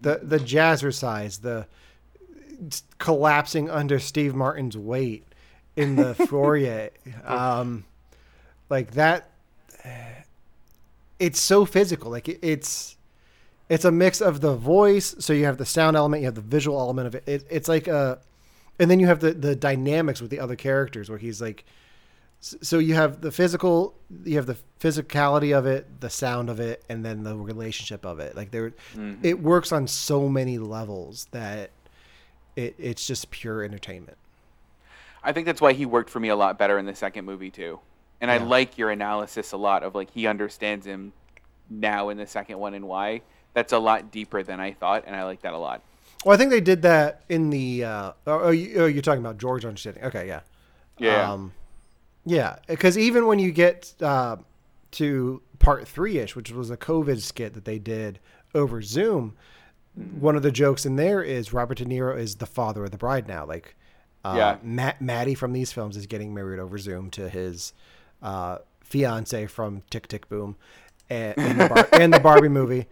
the 0.00 0.20
the 0.22 0.38
jazzercise, 0.38 1.40
the 1.40 1.66
collapsing 2.98 3.70
under 3.70 3.98
Steve 3.98 4.34
Martin's 4.34 4.76
weight 4.76 5.24
in 5.76 5.96
the 5.96 6.14
foyer, 6.28 6.90
um, 7.24 7.84
like 8.68 8.92
that. 8.92 9.30
It's 11.18 11.40
so 11.40 11.64
physical. 11.64 12.10
Like 12.10 12.28
it, 12.28 12.38
it's 12.42 12.96
it's 13.68 13.84
a 13.84 13.92
mix 13.92 14.20
of 14.20 14.40
the 14.40 14.54
voice. 14.54 15.14
So 15.18 15.32
you 15.32 15.44
have 15.44 15.58
the 15.58 15.66
sound 15.66 15.96
element, 15.96 16.20
you 16.22 16.26
have 16.26 16.34
the 16.34 16.40
visual 16.40 16.78
element 16.78 17.06
of 17.06 17.14
it. 17.14 17.24
it 17.26 17.46
it's 17.50 17.68
like 17.68 17.88
a, 17.88 18.18
and 18.78 18.90
then 18.90 19.00
you 19.00 19.06
have 19.06 19.20
the 19.20 19.32
the 19.32 19.56
dynamics 19.56 20.20
with 20.20 20.30
the 20.30 20.40
other 20.40 20.56
characters 20.56 21.08
where 21.08 21.18
he's 21.18 21.40
like 21.40 21.64
so 22.40 22.78
you 22.78 22.94
have 22.94 23.20
the 23.20 23.30
physical 23.30 23.94
you 24.24 24.36
have 24.36 24.46
the 24.46 24.56
physicality 24.80 25.56
of 25.56 25.66
it 25.66 26.00
the 26.00 26.08
sound 26.08 26.48
of 26.48 26.58
it 26.58 26.82
and 26.88 27.04
then 27.04 27.22
the 27.22 27.36
relationship 27.36 28.04
of 28.06 28.18
it 28.18 28.34
like 28.34 28.50
there 28.50 28.72
it 29.22 29.40
works 29.40 29.72
on 29.72 29.86
so 29.86 30.26
many 30.28 30.56
levels 30.56 31.26
that 31.32 31.70
it, 32.56 32.74
it's 32.78 33.06
just 33.06 33.30
pure 33.30 33.62
entertainment 33.62 34.16
I 35.22 35.32
think 35.32 35.46
that's 35.46 35.60
why 35.60 35.72
he 35.72 35.86
worked 35.86 36.10
for 36.10 36.20
me 36.20 36.28
a 36.28 36.36
lot 36.36 36.58
better 36.58 36.78
in 36.78 36.86
the 36.86 36.94
second 36.94 37.24
movie 37.24 37.50
too. 37.50 37.80
And 38.20 38.30
I 38.30 38.36
like 38.36 38.76
your 38.76 38.90
analysis 38.90 39.52
a 39.52 39.56
lot 39.56 39.82
of 39.82 39.94
like 39.94 40.10
he 40.10 40.26
understands 40.26 40.86
him 40.86 41.12
now 41.68 42.10
in 42.10 42.18
the 42.18 42.26
second 42.26 42.58
one 42.58 42.74
and 42.74 42.86
why. 42.86 43.22
That's 43.54 43.72
a 43.72 43.78
lot 43.78 44.10
deeper 44.10 44.42
than 44.42 44.60
I 44.60 44.72
thought, 44.72 45.04
and 45.06 45.16
I 45.16 45.24
like 45.24 45.42
that 45.42 45.52
a 45.52 45.58
lot. 45.58 45.82
Well, 46.24 46.34
I 46.34 46.36
think 46.38 46.50
they 46.50 46.60
did 46.60 46.82
that 46.82 47.22
in 47.28 47.50
the. 47.50 47.84
Uh, 47.84 48.12
oh, 48.26 48.40
oh, 48.42 48.50
you, 48.50 48.82
oh, 48.82 48.86
you're 48.86 49.02
talking 49.02 49.20
about 49.20 49.38
George 49.38 49.64
understanding. 49.64 50.04
Okay, 50.04 50.28
yeah. 50.28 50.40
Yeah. 50.98 51.32
Um, 51.32 51.52
yeah, 52.30 52.56
because 52.68 52.96
even 52.96 53.26
when 53.26 53.38
you 53.38 53.50
get 53.50 53.92
uh, 54.00 54.36
to 54.92 55.42
part 55.58 55.86
three 55.88 56.18
ish, 56.18 56.36
which 56.36 56.52
was 56.52 56.70
a 56.70 56.76
COVID 56.76 57.20
skit 57.20 57.54
that 57.54 57.64
they 57.64 57.78
did 57.78 58.18
over 58.54 58.80
Zoom, 58.82 59.34
one 60.18 60.36
of 60.36 60.42
the 60.42 60.52
jokes 60.52 60.86
in 60.86 60.96
there 60.96 61.22
is 61.22 61.52
Robert 61.52 61.78
De 61.78 61.84
Niro 61.84 62.16
is 62.16 62.36
the 62.36 62.46
father 62.46 62.84
of 62.84 62.92
the 62.92 62.96
bride 62.96 63.26
now. 63.26 63.44
Like, 63.44 63.74
uh, 64.24 64.34
Yeah. 64.36 64.56
Matt, 64.62 65.02
Maddie 65.02 65.34
from 65.34 65.52
these 65.52 65.72
films 65.72 65.96
is 65.96 66.06
getting 66.06 66.32
married 66.32 66.60
over 66.60 66.78
Zoom 66.78 67.10
to 67.10 67.28
his 67.28 67.72
uh, 68.22 68.58
fiance 68.84 69.46
from 69.46 69.82
Tick 69.90 70.06
Tick 70.06 70.28
Boom 70.28 70.56
and, 71.08 71.34
and, 71.36 71.60
the 71.60 71.68
Bar- 71.68 71.88
and 71.92 72.14
the 72.14 72.20
Barbie 72.20 72.48
movie. 72.48 72.86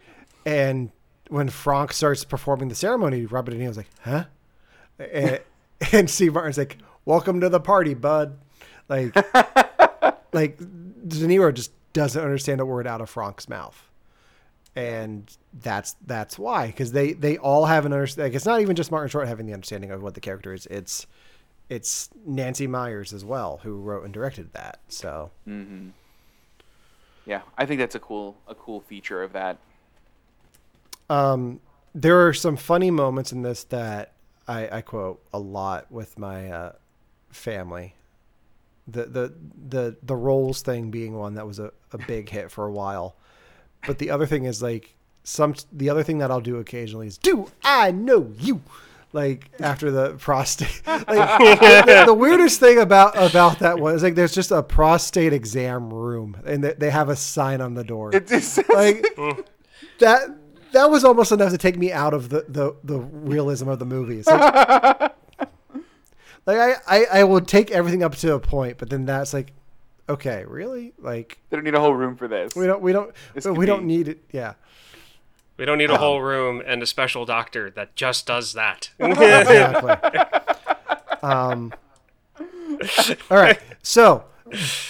And 0.45 0.91
when 1.28 1.49
Frank 1.49 1.93
starts 1.93 2.24
performing 2.24 2.68
the 2.68 2.74
ceremony, 2.74 3.24
Robert 3.26 3.53
De 3.53 3.59
Niro's 3.59 3.76
like, 3.76 3.91
huh? 4.01 4.24
And, 4.99 5.41
and 5.93 6.11
Steve 6.11 6.34
Martin's 6.34 6.59
like, 6.59 6.78
welcome 7.05 7.41
to 7.41 7.49
the 7.49 7.61
party, 7.61 7.95
bud. 7.95 8.36
Like, 8.89 9.14
like 10.32 10.59
De 10.59 11.26
Niro 11.26 11.53
just 11.53 11.72
doesn't 11.93 12.22
understand 12.22 12.61
a 12.61 12.66
word 12.66 12.86
out 12.86 13.01
of 13.01 13.11
Frank's 13.11 13.49
mouth. 13.49 13.82
And 14.76 15.30
that's 15.61 15.97
that's 16.07 16.39
why 16.39 16.68
because 16.68 16.93
they 16.93 17.12
they 17.12 17.36
all 17.36 17.66
have 17.66 17.84
an 17.84 17.93
understanding. 17.93 18.30
Like, 18.32 18.36
it's 18.36 18.47
not 18.47 18.61
even 18.61 18.76
just 18.76 18.91
Martin 18.91 19.09
Short 19.09 19.26
having 19.26 19.47
the 19.47 19.53
understanding 19.55 19.91
of 19.91 20.03
what 20.03 20.14
the 20.14 20.20
character 20.20 20.53
is. 20.53 20.66
It's 20.66 21.07
it's 21.68 22.11
Nancy 22.24 22.66
Meyers 22.66 23.12
as 23.12 23.24
well 23.24 23.61
who 23.62 23.76
wrote 23.80 24.05
and 24.05 24.14
directed 24.14 24.53
that. 24.53 24.78
So 24.89 25.30
Yeah, 27.26 27.41
I 27.59 27.66
think 27.66 27.80
that's 27.80 27.95
a 27.97 28.01
cool 28.01 28.36
a 28.47 28.55
cool 28.55 28.80
feature 28.80 29.22
of 29.22 29.32
that. 29.32 29.59
um, 31.11 31.61
there 31.95 32.26
are 32.26 32.32
some 32.34 32.57
funny 32.57 32.91
moments 32.91 33.32
in 33.32 33.43
this 33.43 33.64
that 33.64 34.12
I, 34.47 34.68
I 34.78 34.80
quote 34.82 35.20
a 35.32 35.39
lot 35.39 35.91
with 35.91 36.18
my 36.18 36.51
uh, 36.51 36.72
family. 37.30 37.95
The, 38.91 39.05
the 39.05 39.34
the 39.68 39.97
the 40.03 40.16
roles 40.16 40.62
thing 40.62 40.91
being 40.91 41.14
one 41.14 41.34
that 41.34 41.47
was 41.47 41.59
a, 41.59 41.72
a 41.93 41.99
big 41.99 42.30
hit 42.30 42.51
for 42.51 42.64
a 42.66 42.72
while, 42.72 43.16
but 43.86 43.99
the 43.99 44.11
other 44.11 44.24
thing 44.24 44.45
is 44.45 44.62
like 44.62 44.97
some 45.24 45.55
the 45.72 45.91
other 45.91 46.03
thing 46.03 46.18
that 46.18 46.30
I'll 46.30 46.41
do 46.41 46.57
occasionally 46.57 47.07
is 47.07 47.18
do 47.18 47.51
I 47.62 47.91
know 47.91 48.32
you, 48.39 48.62
like 49.12 49.51
after 49.61 49.91
the 49.91 50.14
prostate. 50.14 50.82
Like, 50.86 51.07
the, 51.07 52.05
the 52.07 52.14
weirdest 52.14 52.61
thing 52.61 52.78
about 52.78 53.14
about 53.16 53.59
that 53.59 53.78
was 53.78 54.03
like 54.03 54.14
there's 54.14 54.34
just 54.34 54.51
a 54.51 54.62
prostate 54.62 55.32
exam 55.32 55.93
room 55.93 56.36
and 56.47 56.64
they, 56.64 56.72
they 56.74 56.91
have 56.91 57.09
a 57.09 57.16
sign 57.16 57.61
on 57.61 57.74
the 57.74 57.84
door 57.84 58.14
It 58.14 58.26
just 58.26 58.57
like 58.70 59.07
that 60.01 60.30
that 60.72 60.91
was 60.91 61.05
almost 61.05 61.32
enough 61.32 61.51
to 61.51 61.59
take 61.59 61.76
me 61.78 61.93
out 61.93 62.14
of 62.14 62.28
the 62.28 62.45
the, 62.49 62.76
the 62.84 62.99
realism 62.99 63.68
of 63.68 63.78
the 63.78 63.86
movie. 63.86 64.22
Like, 64.22 65.14
like 66.49 66.59
I, 66.89 67.01
I 67.01 67.05
I 67.21 67.25
will 67.25 67.41
take 67.43 67.71
everything 67.71 68.03
up 68.03 68.15
to 68.17 68.33
a 68.35 68.41
point, 68.41 68.79
but 68.79 68.89
then 68.91 69.05
that's 69.05 69.33
like, 69.35 69.53
okay, 70.09 70.45
really? 70.47 70.95
Like 70.99 71.39
they 71.51 71.57
don't 71.57 71.65
need 71.65 71.75
a 71.75 71.81
whole 71.81 71.95
room 71.95 72.17
for 72.17 72.27
this. 72.27 72.55
we 72.57 72.67
don't 72.67 72.81
we 72.81 72.93
don't 72.93 73.13
we 73.57 73.67
don't 73.67 73.81
be- 73.81 73.87
need 73.87 74.09
it. 74.09 74.25
Yeah. 74.33 74.55
We 75.59 75.65
don't 75.65 75.79
need 75.79 75.91
a 75.91 75.99
whole 75.99 76.23
room 76.23 76.63
and 76.65 76.83
a 76.85 76.87
special 76.87 77.25
doctor 77.25 77.69
that 77.73 77.97
just 77.97 78.27
does 78.27 78.53
that. 78.53 78.91
exactly. 79.01 80.21
um, 81.21 81.73
all 83.29 83.37
right. 83.37 83.59
So, 83.83 84.25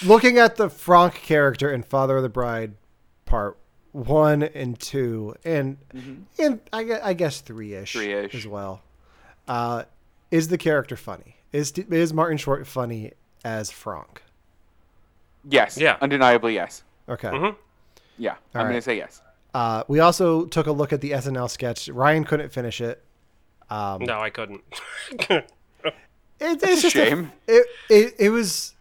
looking 0.05 0.37
at 0.37 0.57
the 0.57 0.69
Frank 0.69 1.15
character 1.15 1.71
in 1.71 1.81
Father 1.81 2.17
of 2.17 2.23
the 2.23 2.29
Bride, 2.29 2.75
part 3.25 3.57
one 3.93 4.43
and 4.43 4.79
two, 4.79 5.33
and 5.43 5.77
and 6.37 6.61
I, 6.71 6.99
I 7.01 7.13
guess 7.13 7.41
three 7.41 7.73
ish, 7.73 7.93
Three-ish. 7.93 8.35
as 8.35 8.45
well. 8.45 8.83
Uh, 9.47 9.85
is 10.29 10.49
the 10.49 10.57
character 10.59 10.95
funny? 10.95 11.37
Is 11.51 11.71
is 11.71 12.13
Martin 12.13 12.37
Short 12.37 12.65
funny 12.67 13.13
as 13.43 13.71
Frank? 13.71 14.23
yes. 15.47 15.77
Yeah. 15.77 15.97
Undeniably 16.01 16.53
yes. 16.53 16.83
Okay. 17.07 17.29
Mhm. 17.29 17.55
Yeah. 18.17 18.35
I'm 18.53 18.65
right. 18.65 18.71
gonna 18.71 18.81
say 18.81 18.97
yes. 18.97 19.21
Uh, 19.53 19.83
we 19.87 19.99
also 19.99 20.45
took 20.45 20.67
a 20.67 20.71
look 20.71 20.93
at 20.93 21.01
the 21.01 21.11
SNL 21.11 21.49
sketch. 21.49 21.89
Ryan 21.89 22.23
couldn't 22.23 22.49
finish 22.49 22.81
it. 22.81 23.03
Um, 23.69 24.03
no, 24.03 24.19
I 24.19 24.29
couldn't. 24.29 24.63
It, 26.41 26.63
a 26.63 26.69
it's 26.69 26.81
just 26.81 26.95
shame. 26.95 27.33
it, 27.47 27.67
it 27.89 28.15
it 28.17 28.29
was. 28.29 28.73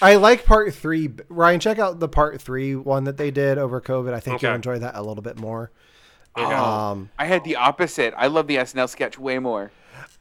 I 0.00 0.14
like 0.16 0.46
part 0.46 0.72
three. 0.72 1.10
Ryan, 1.28 1.60
check 1.60 1.78
out 1.78 2.00
the 2.00 2.08
part 2.08 2.40
three 2.40 2.74
one 2.74 3.04
that 3.04 3.18
they 3.18 3.30
did 3.30 3.58
over 3.58 3.82
COVID. 3.82 4.14
I 4.14 4.20
think 4.20 4.40
you'll 4.40 4.54
enjoy 4.54 4.78
that 4.78 4.94
a 4.94 5.02
little 5.02 5.22
bit 5.22 5.38
more. 5.38 5.70
Okay. 6.38 6.54
Um, 6.54 7.10
I 7.18 7.26
had 7.26 7.44
the 7.44 7.56
opposite. 7.56 8.14
I 8.16 8.28
love 8.28 8.46
the 8.46 8.56
SNL 8.56 8.88
sketch 8.88 9.18
way 9.18 9.38
more. 9.38 9.70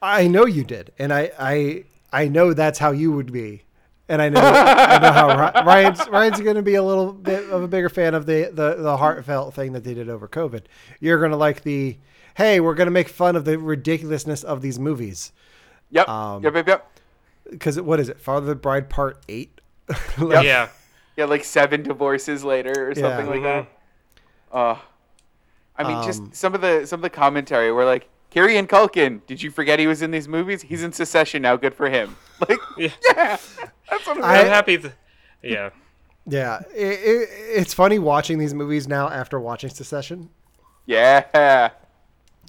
I 0.02 0.28
know 0.28 0.45
you 0.45 0.64
did, 0.64 0.91
and 1.00 1.14
I 1.14 1.32
I 1.39 1.84
I 2.12 2.28
know 2.28 2.54
that's 2.54 2.80
how 2.80 2.91
you 2.91 3.12
would 3.12 3.32
be, 3.32 3.64
and 4.08 4.22
I 4.22 4.30
know 4.30 4.41
I 4.41 5.00
know 5.00 5.12
how 5.12 5.64
Ryan's 5.66 6.08
Ryan's 6.10 6.39
going 6.41 6.56
to 6.56 6.62
be 6.62 6.76
a 6.76 6.84
little 6.84 7.12
bit 7.14 7.50
of 7.50 7.64
a 7.64 7.68
bigger 7.68 7.89
fan 7.89 8.14
of 8.14 8.26
the 8.26 8.50
the 8.54 8.76
the 8.76 8.98
heartfelt 8.98 9.54
thing 9.54 9.74
that 9.74 9.84
they 9.84 9.93
did 9.93 10.10
over 10.10 10.28
COVID. 10.28 10.64
You're 11.00 11.20
going 11.20 11.32
to 11.32 11.38
like 11.38 11.64
the 11.64 11.98
hey, 12.36 12.60
we're 12.60 12.76
going 12.76 12.86
to 12.88 12.91
make 12.91 13.10
fun 13.10 13.36
of 13.36 13.45
the 13.45 13.58
ridiculousness 13.58 14.43
of 14.43 14.62
these 14.62 14.78
movies 14.78 15.32
Yep. 15.89 16.08
Um, 16.10 16.43
yep. 16.43 16.54
Yep. 16.54 16.68
Yep. 16.68 17.00
because 17.52 17.82
what 17.82 18.00
is 18.00 18.10
it, 18.10 18.20
Father 18.20 18.43
of 18.43 18.45
the 18.48 18.56
Bride 18.56 18.89
Part 18.89 19.24
Eight? 19.28 19.60
Like, 20.20 20.43
Yeah. 20.45 20.70
Yeah, 21.16 21.26
like 21.26 21.43
seven 21.43 21.82
divorces 21.82 22.43
later 22.43 22.91
or 22.91 22.93
something 22.93 23.26
Yeah. 23.26 23.32
like 23.32 23.41
that. 23.43 23.68
Uh, 24.56 24.78
I 25.78 25.84
mean, 25.84 25.98
Um, 25.98 26.04
just 26.06 26.36
some 26.36 26.54
of 26.54 26.62
the 26.62 26.86
some 26.86 27.00
of 27.00 27.02
the 27.02 27.10
commentary 27.10 27.72
were 27.72 27.86
like, 27.86 28.08
Kieran 28.30 28.67
Culkin. 28.67 29.25
Did 29.25 29.41
you 29.41 29.51
forget 29.51 29.80
he 29.80 29.88
was 29.88 30.01
in 30.01 30.11
these 30.11 30.28
movies? 30.28 30.61
He's 30.63 30.84
in 30.84 30.91
Succession 30.91 31.41
now. 31.41 31.55
Good 31.55 31.73
for 31.73 31.89
him. 31.89 32.15
Like, 32.47 32.59
Yeah. 32.78 32.89
yeah, 33.15 33.38
that's 33.89 34.05
what 34.05 34.23
I- 34.23 34.41
I'm 34.41 34.45
happy. 34.47 34.78
Th- 34.78 34.93
yeah. 35.41 35.71
Yeah, 36.28 36.59
it, 36.75 36.99
it, 36.99 37.30
it's 37.32 37.73
funny 37.73 37.97
watching 37.97 38.38
these 38.38 38.53
movies 38.53 38.88
now 38.88 39.09
after 39.09 39.39
watching 39.39 39.69
Succession 39.71 40.30
yeah. 40.86 41.71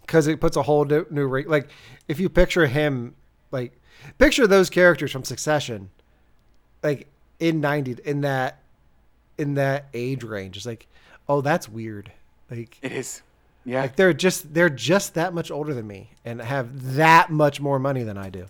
because 0.02 0.26
it 0.26 0.40
puts 0.42 0.56
a 0.58 0.62
whole 0.62 0.84
new, 0.84 1.06
new 1.10 1.26
ring. 1.26 1.46
Like, 1.48 1.70
if 2.06 2.20
you 2.20 2.28
picture 2.28 2.66
him, 2.66 3.14
like, 3.50 3.80
picture 4.18 4.46
those 4.46 4.68
characters 4.68 5.10
from 5.10 5.24
Succession, 5.24 5.88
like 6.82 7.06
in 7.40 7.60
ninety 7.60 7.96
in 8.04 8.20
that 8.22 8.58
in 9.38 9.54
that 9.54 9.86
age 9.94 10.22
range. 10.24 10.56
It's 10.58 10.66
like, 10.66 10.86
oh, 11.28 11.40
that's 11.40 11.66
weird. 11.68 12.12
Like, 12.50 12.78
It 12.82 12.92
is. 12.92 13.22
Yeah. 13.64 13.82
like 13.82 13.96
they're 13.96 14.12
just 14.14 14.54
they're 14.54 14.70
just 14.70 15.14
that 15.14 15.34
much 15.34 15.50
older 15.50 15.74
than 15.74 15.86
me 15.86 16.10
and 16.24 16.40
have 16.40 16.94
that 16.96 17.30
much 17.30 17.60
more 17.60 17.78
money 17.78 18.02
than 18.02 18.16
I 18.16 18.30
do. 18.30 18.46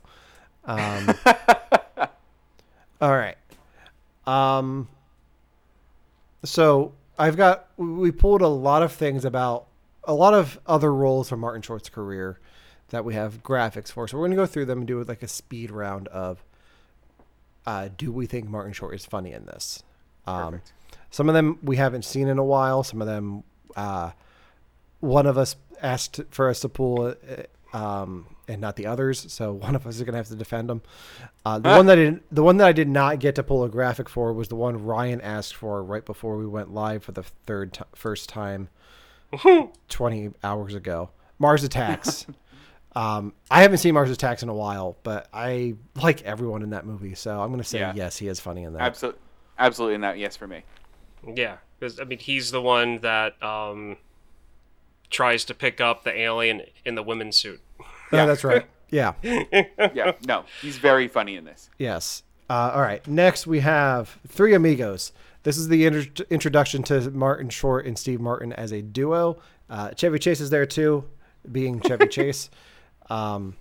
Um, 0.65 1.15
all 3.01 3.17
right. 3.17 3.37
Um, 4.27 4.89
so 6.45 6.93
I've 7.19 7.37
got 7.37 7.69
we 7.77 8.11
pulled 8.11 8.43
a 8.43 8.49
lot 8.49 8.83
of 8.83 8.93
things 8.93 9.25
about 9.25 9.67
a 10.05 10.15
lot 10.15 10.35
of 10.35 10.59
other 10.67 10.93
roles 10.93 11.29
from 11.29 11.41
Martin 11.41 11.63
Short's 11.63 11.89
career 11.89 12.39
that 12.91 13.05
we 13.05 13.15
have 13.15 13.43
graphics 13.43 13.91
for. 13.91 14.07
So 14.07 14.19
we're 14.19 14.25
gonna 14.27 14.37
go 14.37 14.47
through 14.47 14.67
them 14.67 14.79
and 14.79 14.87
do 14.87 15.03
like 15.05 15.23
a 15.23 15.29
speed 15.29 15.71
round 15.71 16.09
of 16.09 16.45
uh, 17.67 17.89
do 17.99 18.11
we 18.11 18.25
think 18.25 18.49
Martin 18.49 18.73
Short 18.73 18.95
is 18.95 19.05
funny 19.05 19.33
in 19.33 19.45
this? 19.45 19.83
Um, 20.27 20.63
some 21.11 21.29
of 21.29 21.35
them 21.35 21.59
we 21.63 21.77
haven't 21.77 22.05
seen 22.05 22.29
in 22.29 22.39
a 22.39 22.45
while. 22.45 22.83
Some 22.83 23.03
of 23.03 23.07
them, 23.07 23.45
uh, 23.77 24.13
one 25.01 25.27
of 25.27 25.39
us 25.39 25.57
asked 25.83 26.21
for 26.31 26.49
us 26.49 26.61
to 26.61 26.69
pull, 26.69 27.15
uh, 27.73 27.77
um, 27.77 28.27
and 28.49 28.61
not 28.61 28.77
the 28.77 28.87
others. 28.87 29.31
So 29.33 29.53
one 29.67 29.75
of 29.75 29.87
us 29.87 29.97
is 29.97 30.03
gonna 30.03 30.17
have 30.19 30.29
to 30.29 30.35
defend 30.37 30.69
them. 30.69 30.83
Uh, 31.45 31.59
the 31.59 31.69
one 31.71 31.87
that 31.87 31.99
I 31.99 32.03
didn't, 32.03 32.23
the 32.35 32.43
one 32.43 32.57
that 32.59 32.67
I 32.67 32.73
did 32.73 32.89
not 32.89 33.19
get 33.21 33.35
to 33.37 33.43
pull 33.43 33.65
a 33.65 33.69
graphic 33.69 34.09
for 34.09 34.33
was 34.33 34.49
the 34.49 34.57
one 34.57 34.85
Ryan 34.85 35.21
asked 35.21 35.55
for 35.55 35.83
right 35.83 36.05
before 36.05 36.37
we 36.37 36.47
went 36.47 36.73
live 36.73 37.03
for 37.05 37.13
the 37.13 37.23
third 37.47 37.73
t- 37.75 37.83
first 37.95 38.29
time, 38.29 38.69
twenty 39.89 40.31
hours 40.43 40.75
ago. 40.75 41.11
Mars 41.39 41.65
Attacks. 41.65 42.27
Um, 42.97 43.35
I 43.49 43.63
haven't 43.63 43.79
seen 43.79 43.95
Mars 43.95 44.11
Attacks 44.11 44.43
in 44.43 44.49
a 44.49 44.55
while, 44.55 44.97
but 45.05 45.29
I 45.33 45.75
like 46.03 46.23
everyone 46.23 46.63
in 46.63 46.71
that 46.71 46.85
movie, 46.85 47.15
so 47.15 47.41
I'm 47.41 47.51
gonna 47.51 47.63
say 47.63 47.79
Yeah. 47.79 47.93
yes, 47.95 48.17
he 48.17 48.27
is 48.27 48.41
funny 48.41 48.65
in 48.65 48.73
that. 48.73 48.83
Absolutely. 48.83 49.21
Absolutely 49.57 49.99
not. 49.99 50.19
Yes 50.19 50.37
for 50.37 50.49
me. 50.49 50.65
Yeah, 51.37 51.59
because 51.79 52.01
I 52.01 52.05
mean, 52.05 52.19
he's 52.19 52.51
the 52.51 52.63
one 52.63 52.99
that 53.03 53.41
um, 53.41 53.99
tries 55.11 55.45
to 55.47 55.55
pick 55.55 55.81
up 55.81 56.05
the 56.05 56.17
alien 56.19 56.63
in 56.85 56.95
the 56.95 57.03
women's 57.03 57.37
suit. 57.39 57.61
No, 58.13 58.27
that's 58.27 58.45
right. 58.45 58.67
Yeah. 58.91 59.13
Yeah. 59.23 60.13
no, 60.27 60.45
he's 60.63 60.79
very 60.79 61.09
funny 61.09 61.37
in 61.37 61.45
this. 61.45 61.69
Yes. 61.79 62.23
Uh, 62.49 62.73
all 62.75 62.81
right. 62.81 63.07
Next, 63.07 63.47
we 63.47 63.61
have 63.61 64.19
Three 64.27 64.55
Amigos. 64.55 65.13
This 65.43 65.59
is 65.59 65.69
the 65.69 65.85
inter- 65.85 66.25
introduction 66.31 66.83
to 66.85 67.11
Martin 67.11 67.51
Short 67.51 67.85
and 67.85 67.99
Steve 67.99 68.19
Martin 68.19 68.51
as 68.55 68.73
a 68.73 68.81
duo. 68.81 69.41
Uh, 69.69 69.91
Chevy 69.91 70.19
Chase 70.19 70.41
is 70.41 70.49
there 70.49 70.65
too, 70.65 71.05
being 71.53 71.83
Chevy 71.83 72.07
Chase. 72.09 72.49
Um, 73.11 73.57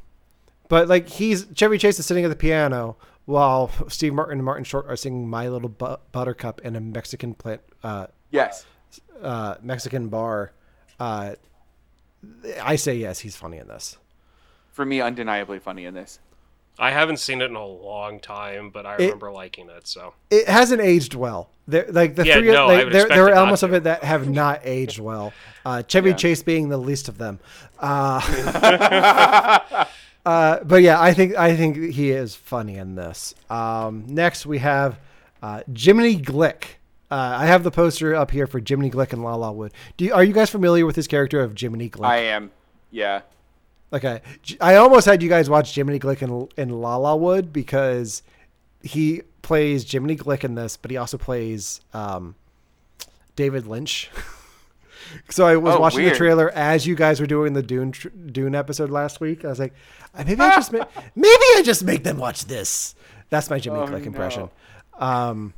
but 0.70 0.88
like 0.88 1.10
he's 1.10 1.45
Chevy 1.54 1.78
Chase 1.78 2.00
is 2.00 2.06
sitting 2.06 2.24
at 2.24 2.30
the 2.30 2.36
piano 2.38 2.95
while 3.26 3.70
Steve 3.89 4.14
Martin 4.14 4.38
and 4.38 4.45
Martin 4.45 4.64
Short 4.64 4.86
are 4.88 4.95
singing 4.95 5.28
"My 5.30 5.50
Little 5.50 5.68
Buttercup" 5.68 6.62
in 6.62 6.78
a 6.78 6.80
Mexican 6.80 7.34
plant, 7.34 7.60
uh, 7.84 8.08
Yes. 8.32 8.66
uh, 9.22 9.56
Mexican 9.62 10.08
bar. 10.08 10.54
Uh, 11.00 11.36
I 12.62 12.76
say 12.76 12.95
yes, 12.95 13.20
he's 13.20 13.36
funny 13.36 13.58
in 13.58 13.68
this. 13.68 13.98
For 14.72 14.86
me, 14.86 15.02
undeniably 15.02 15.60
funny 15.60 15.86
in 15.86 15.93
this. 15.93 16.20
I 16.80 16.91
haven't 16.91 17.18
seen 17.18 17.41
it 17.41 17.45
in 17.50 17.56
a 17.56 17.66
long 17.66 18.20
time, 18.20 18.70
but 18.70 18.86
I 18.86 18.93
It- 18.95 19.00
remember 19.00 19.32
liking 19.32 19.70
it. 19.70 19.88
So 19.88 20.14
It 20.30 20.48
hasn't 20.48 20.82
aged 20.82 21.16
well. 21.16 21.50
There, 21.68 21.86
like 21.89 22.16
the 22.16 22.26
Yeah, 22.26 22.38
three, 22.38 22.52
no, 22.52 22.68
I 22.68 22.84
like, 22.84 22.91
there, 22.93 23.08
there 23.08 23.24
are 23.26 23.30
it 23.30 23.32
not 23.32 23.38
elements 23.38 23.64
of 23.64 23.74
it 23.74 23.84
that 23.84 24.04
have 24.04 24.30
not 24.30 24.62
aged 24.64 25.00
well. 25.00 25.34
Uh, 25.66 25.82
Chevy 25.84 26.12
Yeah. 26.12 26.16
Chase 26.16 26.43
being 26.43 26.70
the 26.70 26.78
least 26.78 27.08
of 27.10 27.18
them. 27.18 27.39
Uh, 27.80 28.20
uh, 30.26 30.60
but 30.64 30.82
yeah, 30.82 31.00
I 31.00 31.14
think 31.14 31.36
I 31.36 31.56
think 31.56 31.93
he 31.93 32.10
is 32.10 32.36
funny 32.36 32.76
in 32.78 32.95
this. 32.95 33.36
Um, 33.52 34.04
next, 34.08 34.48
we 34.48 34.58
have 34.60 35.00
uh, 35.43 35.62
Jiminy 35.76 36.18
Glick. 36.18 36.76
Uh, 37.10 37.38
I 37.39 37.45
have 37.45 37.64
the 37.64 37.72
poster 37.72 38.14
up 38.16 38.32
here 38.32 38.47
for 38.47 38.60
Jiminy 38.66 38.91
Glick 38.91 39.14
and 39.14 39.22
Lalawood. 39.22 39.72
Do 39.95 40.05
you, 40.05 40.14
are 40.14 40.24
you 40.24 40.34
guys 40.34 40.49
familiar 40.49 40.86
with 40.86 40.95
this 40.97 41.08
character 41.08 41.39
of 41.41 41.58
Jiminy 41.58 41.89
Glick? 41.89 42.05
I 42.05 42.18
am. 42.18 42.51
Yeah. 42.91 43.22
Okay, 43.93 44.22
I 44.60 44.76
almost 44.76 45.05
had 45.05 45.24
you 45.24 45.30
guys 45.30 45.49
watch 45.49 45.74
Jiminy 45.74 45.97
Glick 45.99 46.22
in, 46.22 46.30
in 46.62 46.72
Lalawood 46.76 47.53
because 47.53 48.22
he 48.84 49.22
plays 49.41 49.89
Jiminy 49.89 50.18
Glick 50.18 50.43
in 50.43 50.55
this, 50.55 50.76
but 50.76 50.91
he 50.91 50.97
also 50.97 51.18
plays 51.18 51.80
um, 51.93 52.36
David 53.38 53.66
Lynch. 53.66 54.10
so 55.30 55.45
I 55.47 55.55
was 55.55 55.76
Oh, 55.76 55.80
watching 55.80 56.03
the 56.03 56.12
trailer 56.12 56.49
as 56.51 56.86
you 56.86 56.95
guys 56.95 57.22
were 57.22 57.28
doing 57.28 57.53
the 57.53 57.64
Dune 57.64 57.93
Dune 58.32 58.55
episode 58.55 58.89
last 58.89 59.22
week. 59.22 59.45
I 59.45 59.47
was 59.47 59.60
like, 59.60 59.74
"Uh, 60.14 60.24
maybe 60.26 60.41
I 60.41 60.55
just 60.55 60.74
ma- 60.74 60.86
maybe 61.16 61.30
I 61.55 61.62
just 61.64 61.86
make 61.86 62.03
them 62.03 62.18
watch 62.18 62.43
this. 62.45 62.93
That's 63.30 63.49
my 63.49 63.58
Jiminy 63.60 63.84
Oh, 63.84 63.88
Glick 63.88 64.01
no. 64.01 64.08
impression. 64.08 64.49
Um, 64.99 65.53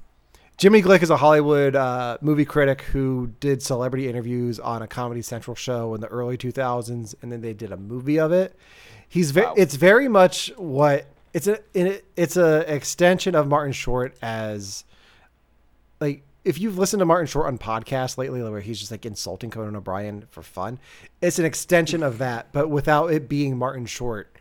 Jimmy 0.59 0.81
Glick 0.81 1.01
is 1.01 1.09
a 1.09 1.15
Hollywood 1.15 1.73
uh, 1.75 2.17
movie 2.19 2.43
critic 2.43 2.81
who 2.81 3.31
did 3.39 3.63
celebrity 3.63 4.09
interviews 4.09 4.59
on 4.59 4.81
a 4.81 4.87
Comedy 4.87 5.21
Central 5.21 5.55
show 5.55 5.95
in 5.95 6.01
the 6.01 6.07
early 6.07 6.37
2000s, 6.37 7.15
and 7.21 7.31
then 7.31 7.39
they 7.39 7.53
did 7.53 7.71
a 7.71 7.77
movie 7.77 8.19
of 8.19 8.33
it. 8.33 8.53
He's 9.07 9.31
ve- 9.31 9.41
Wow. 9.41 9.53
it's 9.55 9.75
very 9.75 10.09
much 10.09 10.51
what 10.57 11.05
it's 11.33 11.47
a 11.47 11.59
it's 11.73 12.35
a 12.35 12.71
extension 12.73 13.35
of 13.35 13.47
Martin 13.47 13.71
Short 13.71 14.15
as 14.21 14.83
like 16.01 16.23
if 16.43 16.59
you've 16.59 16.77
listened 16.77 16.99
to 16.99 17.05
Martin 17.05 17.27
Short 17.27 17.47
on 17.47 17.57
podcasts 17.57 18.17
lately, 18.17 18.41
where 18.43 18.59
he's 18.59 18.79
just 18.79 18.91
like 18.91 19.05
insulting 19.05 19.49
Conan 19.51 19.75
O'Brien 19.77 20.25
for 20.29 20.41
fun, 20.43 20.77
it's 21.21 21.39
an 21.39 21.45
extension 21.45 22.03
of 22.03 22.17
that, 22.17 22.51
but 22.51 22.69
without 22.69 23.07
it 23.13 23.29
being 23.29 23.57
Martin 23.57 23.85
Short 23.85 24.35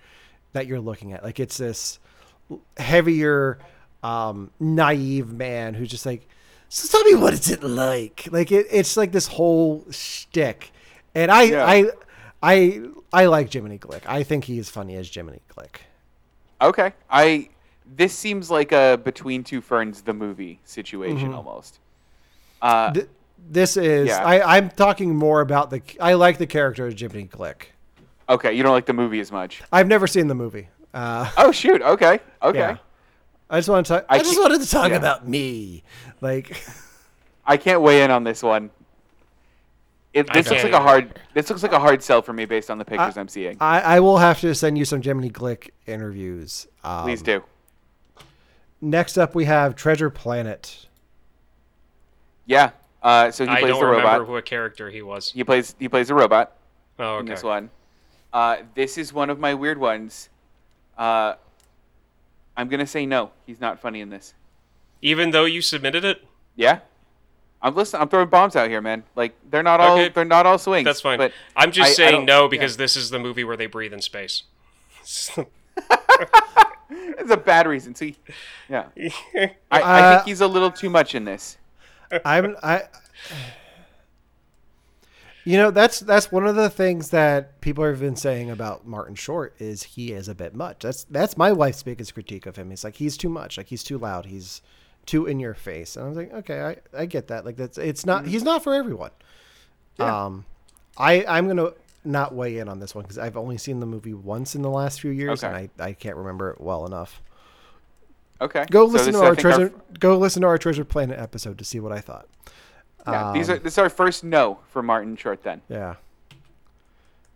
that 0.52 0.66
you're 0.66 0.80
looking 0.80 1.12
at. 1.12 1.22
Like 1.22 1.38
it's 1.38 1.58
this 1.58 1.98
heavier, 2.76 3.58
um, 4.02 4.50
naive 4.60 5.32
man 5.32 5.74
who's 5.74 5.88
just 5.88 6.06
like, 6.06 6.26
so 6.68 6.86
tell 6.88 7.02
me 7.10 7.14
what 7.20 7.32
is 7.32 7.50
it 7.50 7.62
like? 7.62 8.28
Like 8.30 8.52
it, 8.52 8.66
it's 8.70 8.96
like 8.96 9.12
this 9.12 9.26
whole 9.26 9.84
shtick, 9.90 10.70
and 11.14 11.30
I, 11.30 11.42
Yeah. 11.44 11.64
I, 11.66 11.90
I, 12.42 12.80
I 13.12 13.26
like 13.26 13.52
Jiminy 13.52 13.78
Glick. 13.78 14.02
I 14.06 14.22
think 14.22 14.44
he 14.44 14.58
is 14.58 14.68
funny 14.68 14.96
as 14.96 15.08
Jiminy 15.12 15.40
Glick. 15.56 15.76
Okay. 16.60 16.92
I. 17.10 17.48
This 17.96 18.12
seems 18.12 18.50
like 18.50 18.70
a 18.72 19.00
Between 19.02 19.42
Two 19.42 19.62
Ferns 19.62 20.02
the 20.02 20.12
movie 20.12 20.60
situation 20.64 21.28
Mm-hmm. 21.28 21.34
almost. 21.36 21.78
Uh, 22.60 22.92
Th- 22.92 23.08
this 23.50 23.76
is 23.78 24.08
Yeah. 24.08 24.22
I, 24.22 24.56
I'm 24.58 24.68
talking 24.68 25.16
more 25.16 25.40
about 25.40 25.70
the. 25.70 25.80
I 25.98 26.12
like 26.14 26.36
the 26.38 26.46
character 26.46 26.86
of 26.86 26.98
Jiminy 26.98 27.28
Glick. 27.28 27.68
okay, 28.28 28.52
you 28.52 28.62
don't 28.62 28.72
like 28.72 28.84
the 28.86 28.92
movie 28.92 29.20
as 29.20 29.32
much. 29.32 29.62
I've 29.72 29.88
never 29.88 30.06
seen 30.06 30.26
the 30.26 30.34
movie. 30.34 30.68
Uh, 30.92 31.30
Oh 31.38 31.50
shoot. 31.50 31.80
Okay. 31.80 32.20
Okay. 32.42 32.58
yeah. 32.58 32.76
I 33.50 33.58
just 33.58 33.68
want 33.68 33.86
to 33.86 33.94
talk. 33.94 34.06
I, 34.08 34.16
I 34.16 34.18
just 34.18 34.38
wanted 34.38 34.60
to 34.60 34.68
talk 34.68 34.90
yeah. 34.90 34.96
about 34.96 35.26
me. 35.26 35.82
Like, 36.20 36.62
I 37.46 37.56
can't 37.56 37.80
weigh 37.80 38.02
in 38.02 38.10
on 38.10 38.24
this 38.24 38.42
one. 38.42 38.70
It, 40.12 40.32
this 40.32 40.50
looks 40.50 40.64
like 40.64 40.72
a 40.72 40.80
hard. 40.80 41.20
This 41.34 41.48
looks 41.48 41.62
like 41.62 41.72
a 41.72 41.78
hard 41.78 42.02
sell 42.02 42.22
for 42.22 42.32
me 42.32 42.44
based 42.44 42.70
on 42.70 42.78
the 42.78 42.84
pictures 42.84 43.16
I, 43.16 43.20
am 43.20 43.28
seeing. 43.28 43.56
I, 43.60 43.80
I 43.80 44.00
will 44.00 44.18
have 44.18 44.40
to 44.40 44.54
send 44.54 44.76
you 44.76 44.84
some 44.84 45.02
Jiminy 45.02 45.30
Glick 45.30 45.70
interviews. 45.86 46.66
Um, 46.82 47.04
Please 47.04 47.22
do. 47.22 47.42
Next 48.80 49.18
up, 49.18 49.34
we 49.34 49.44
have 49.44 49.76
Treasure 49.76 50.10
Planet. 50.10 50.86
Yeah. 52.46 52.70
Uh, 53.02 53.30
so 53.30 53.44
he 53.44 53.50
I 53.50 53.60
plays 53.60 53.72
don't 53.72 53.80
the 53.80 53.86
robot. 53.86 54.26
who 54.26 54.36
a 54.36 54.42
character 54.42 54.90
he 54.90 55.02
was. 55.02 55.30
He 55.30 55.44
plays. 55.44 55.74
He 55.78 55.88
plays 55.88 56.10
a 56.10 56.14
robot 56.14 56.56
Oh, 56.98 57.18
in 57.18 57.24
okay. 57.24 57.34
this 57.34 57.42
one. 57.42 57.70
Uh, 58.32 58.58
this 58.74 58.98
is 58.98 59.12
one 59.12 59.30
of 59.30 59.38
my 59.38 59.54
weird 59.54 59.78
ones. 59.78 60.28
Uh, 60.96 61.34
I'm 62.58 62.68
gonna 62.68 62.86
say 62.86 63.06
no. 63.06 63.30
He's 63.46 63.60
not 63.60 63.80
funny 63.80 64.00
in 64.02 64.10
this. 64.10 64.34
Even 65.00 65.30
though 65.30 65.44
you 65.46 65.62
submitted 65.62 66.04
it, 66.04 66.22
Yeah. 66.56 66.80
I'm 67.62 67.74
listening. 67.74 68.02
I'm 68.02 68.08
throwing 68.08 68.28
bombs 68.28 68.54
out 68.54 68.68
here, 68.68 68.80
man. 68.80 69.02
Like 69.16 69.34
they're 69.50 69.62
not 69.64 69.80
all. 69.80 69.98
Okay. 69.98 70.10
They're 70.10 70.24
not 70.24 70.46
all 70.46 70.58
swings. 70.58 70.84
that's 70.84 71.00
fine. 71.00 71.18
But 71.18 71.32
I'm 71.56 71.72
just 71.72 71.88
I- 71.88 71.90
I 71.90 71.94
saying 71.94 72.12
don't- 72.12 72.26
no 72.26 72.42
yeah. 72.42 72.48
because 72.48 72.76
this 72.76 72.96
is 72.96 73.10
the 73.10 73.18
movie 73.18 73.42
where 73.44 73.56
they 73.56 73.66
breathe 73.66 73.92
in 73.92 74.00
space. 74.02 74.42
it's 75.02 75.30
a 77.30 77.36
bad 77.36 77.66
reason. 77.66 77.94
See. 77.94 78.16
Yeah. 78.68 78.86
I, 79.36 79.50
I 79.72 79.80
Uh, 79.80 80.16
think 80.18 80.28
he's 80.28 80.40
a 80.40 80.46
little 80.46 80.70
too 80.70 80.90
much 80.90 81.14
in 81.14 81.24
this. 81.24 81.56
I'm 82.24 82.56
I. 82.62 82.82
You 85.48 85.56
know 85.56 85.70
that's 85.70 86.00
that's 86.00 86.30
one 86.30 86.46
of 86.46 86.56
the 86.56 86.68
things 86.68 87.08
that 87.08 87.60
people 87.62 87.82
have 87.84 88.00
been 88.00 88.16
saying 88.16 88.50
about 88.50 88.86
Martin 88.86 89.14
Short 89.14 89.54
is 89.58 89.82
he 89.82 90.12
is 90.12 90.28
a 90.28 90.34
bit 90.34 90.54
much. 90.54 90.80
That's 90.80 91.04
that's 91.04 91.38
my 91.38 91.52
wife's 91.52 91.82
biggest 91.82 92.12
critique 92.12 92.44
of 92.44 92.56
him. 92.56 92.68
He's 92.68 92.84
like 92.84 92.96
he's 92.96 93.16
too 93.16 93.30
much. 93.30 93.56
Like 93.56 93.68
he's 93.68 93.82
too 93.82 93.96
loud. 93.96 94.26
He's 94.26 94.60
too 95.06 95.24
in 95.24 95.40
your 95.40 95.54
face. 95.54 95.96
And 95.96 96.04
I 96.04 96.08
was 96.08 96.18
like, 96.18 96.34
okay, 96.34 96.60
I, 96.60 96.76
I 97.02 97.06
get 97.06 97.28
that. 97.28 97.46
Like 97.46 97.56
that's 97.56 97.78
it's 97.78 98.04
not 98.04 98.26
he's 98.26 98.42
not 98.42 98.62
for 98.62 98.74
everyone. 98.74 99.10
Yeah. 99.98 100.26
Um, 100.26 100.44
I 100.98 101.24
I'm 101.26 101.48
gonna 101.48 101.72
not 102.04 102.34
weigh 102.34 102.58
in 102.58 102.68
on 102.68 102.78
this 102.78 102.94
one 102.94 103.04
because 103.04 103.16
I've 103.16 103.38
only 103.38 103.56
seen 103.56 103.80
the 103.80 103.86
movie 103.86 104.12
once 104.14 104.54
in 104.54 104.60
the 104.60 104.68
last 104.70 105.00
few 105.00 105.10
years 105.12 105.42
Okay. 105.42 105.46
and 105.46 105.70
I, 105.80 105.84
I 105.88 105.92
can't 105.94 106.16
remember 106.16 106.50
it 106.50 106.60
well 106.60 106.84
enough. 106.84 107.22
Okay. 108.40 108.66
Go 108.70 108.86
So 108.86 108.92
listen 108.92 109.12
this 109.12 109.20
to 109.22 109.26
our 109.26 109.34
treasure. 109.34 109.72
go 109.98 110.18
listen 110.18 110.42
to 110.42 110.48
our 110.48 110.58
Treasure 110.58 110.84
Planet 110.84 111.18
episode 111.18 111.56
to 111.56 111.64
see 111.64 111.80
what 111.80 111.92
I 111.92 112.00
thought. 112.00 112.28
Yeah, 113.06 113.32
these 113.32 113.48
Um, 113.48 113.56
are 113.56 113.58
this 113.58 113.74
is 113.74 113.78
our 113.78 113.88
first 113.90 114.24
no 114.24 114.58
for 114.70 114.82
Martin 114.82 115.16
Short. 115.16 115.42
Then. 115.42 115.60
Yeah. 115.68 115.94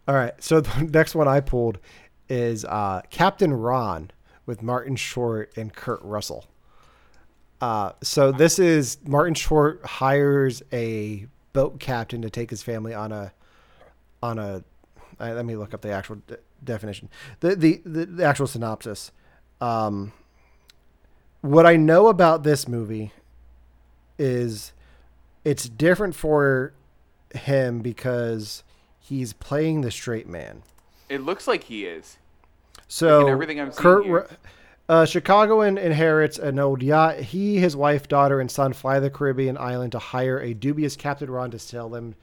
All 0.08 0.14
right. 0.14 0.34
So 0.42 0.60
the 0.60 0.84
next 0.84 1.14
one 1.14 1.28
I 1.28 1.40
pulled 1.40 1.78
is 2.28 2.64
uh, 2.64 3.02
Captain 3.10 3.52
Ron 3.52 4.10
with 4.46 4.62
Martin 4.62 4.96
Short 4.96 5.52
and 5.56 5.72
Kurt 5.72 6.00
Russell. 6.02 6.46
Uh, 7.60 7.92
so 8.02 8.32
this 8.32 8.58
is 8.58 8.98
Martin 9.06 9.34
Short 9.34 9.84
hires 9.84 10.62
a 10.72 11.26
boat 11.52 11.78
captain 11.78 12.22
to 12.22 12.30
take 12.30 12.50
his 12.50 12.62
family 12.62 12.92
on 12.94 13.12
a 13.12 13.32
on 14.22 14.38
a. 14.38 14.64
Uh, 15.20 15.32
let 15.34 15.44
me 15.44 15.54
look 15.54 15.72
up 15.74 15.80
the 15.82 15.90
actual 15.92 16.16
de- 16.26 16.38
definition. 16.64 17.08
The, 17.40 17.54
the 17.54 17.82
the 17.84 18.06
the 18.06 18.24
actual 18.24 18.46
synopsis. 18.48 19.12
Um, 19.60 20.12
what 21.42 21.66
I 21.66 21.76
know 21.76 22.08
about 22.08 22.42
this 22.42 22.66
movie 22.66 23.12
is 24.18 24.72
it's 25.44 25.68
different 25.68 26.14
for 26.14 26.72
him 27.34 27.80
because 27.80 28.62
he's 28.98 29.32
playing 29.32 29.80
the 29.80 29.90
straight 29.90 30.28
man. 30.28 30.62
It 31.08 31.22
looks 31.22 31.46
like 31.46 31.64
he 31.64 31.84
is. 31.84 32.18
So 32.88 33.28
everything 33.28 33.60
I'm 33.60 33.72
seeing 33.72 33.82
Kurt, 33.82 34.04
here. 34.04 34.28
Uh, 34.88 35.06
Chicagoan 35.06 35.78
inherits 35.78 36.38
an 36.38 36.58
old 36.58 36.82
yacht. 36.82 37.16
He, 37.16 37.58
his 37.58 37.76
wife, 37.76 38.08
daughter, 38.08 38.40
and 38.40 38.50
son 38.50 38.72
fly 38.72 39.00
the 39.00 39.10
Caribbean 39.10 39.56
island 39.56 39.92
to 39.92 39.98
hire 39.98 40.38
a 40.38 40.54
dubious 40.54 40.96
Captain 40.96 41.30
Ron 41.30 41.50
to 41.52 41.58
sail 41.58 41.88
them 41.88 42.14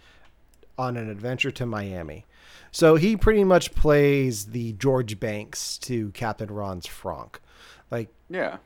on 0.78 0.98
an 0.98 1.10
adventure 1.10 1.52
to 1.52 1.66
Miami. 1.66 2.26
So 2.72 2.96
he 2.96 3.18
pretty 3.18 3.44
much 3.44 3.74
plays 3.74 4.48
the 4.48 4.74
George 4.74 5.20
Banks 5.20 5.78
to 5.80 6.12
Captain 6.12 6.52
Ron's 6.52 6.86
Franck. 6.86 7.40
Like 7.90 8.10
Yeah. 8.30 8.58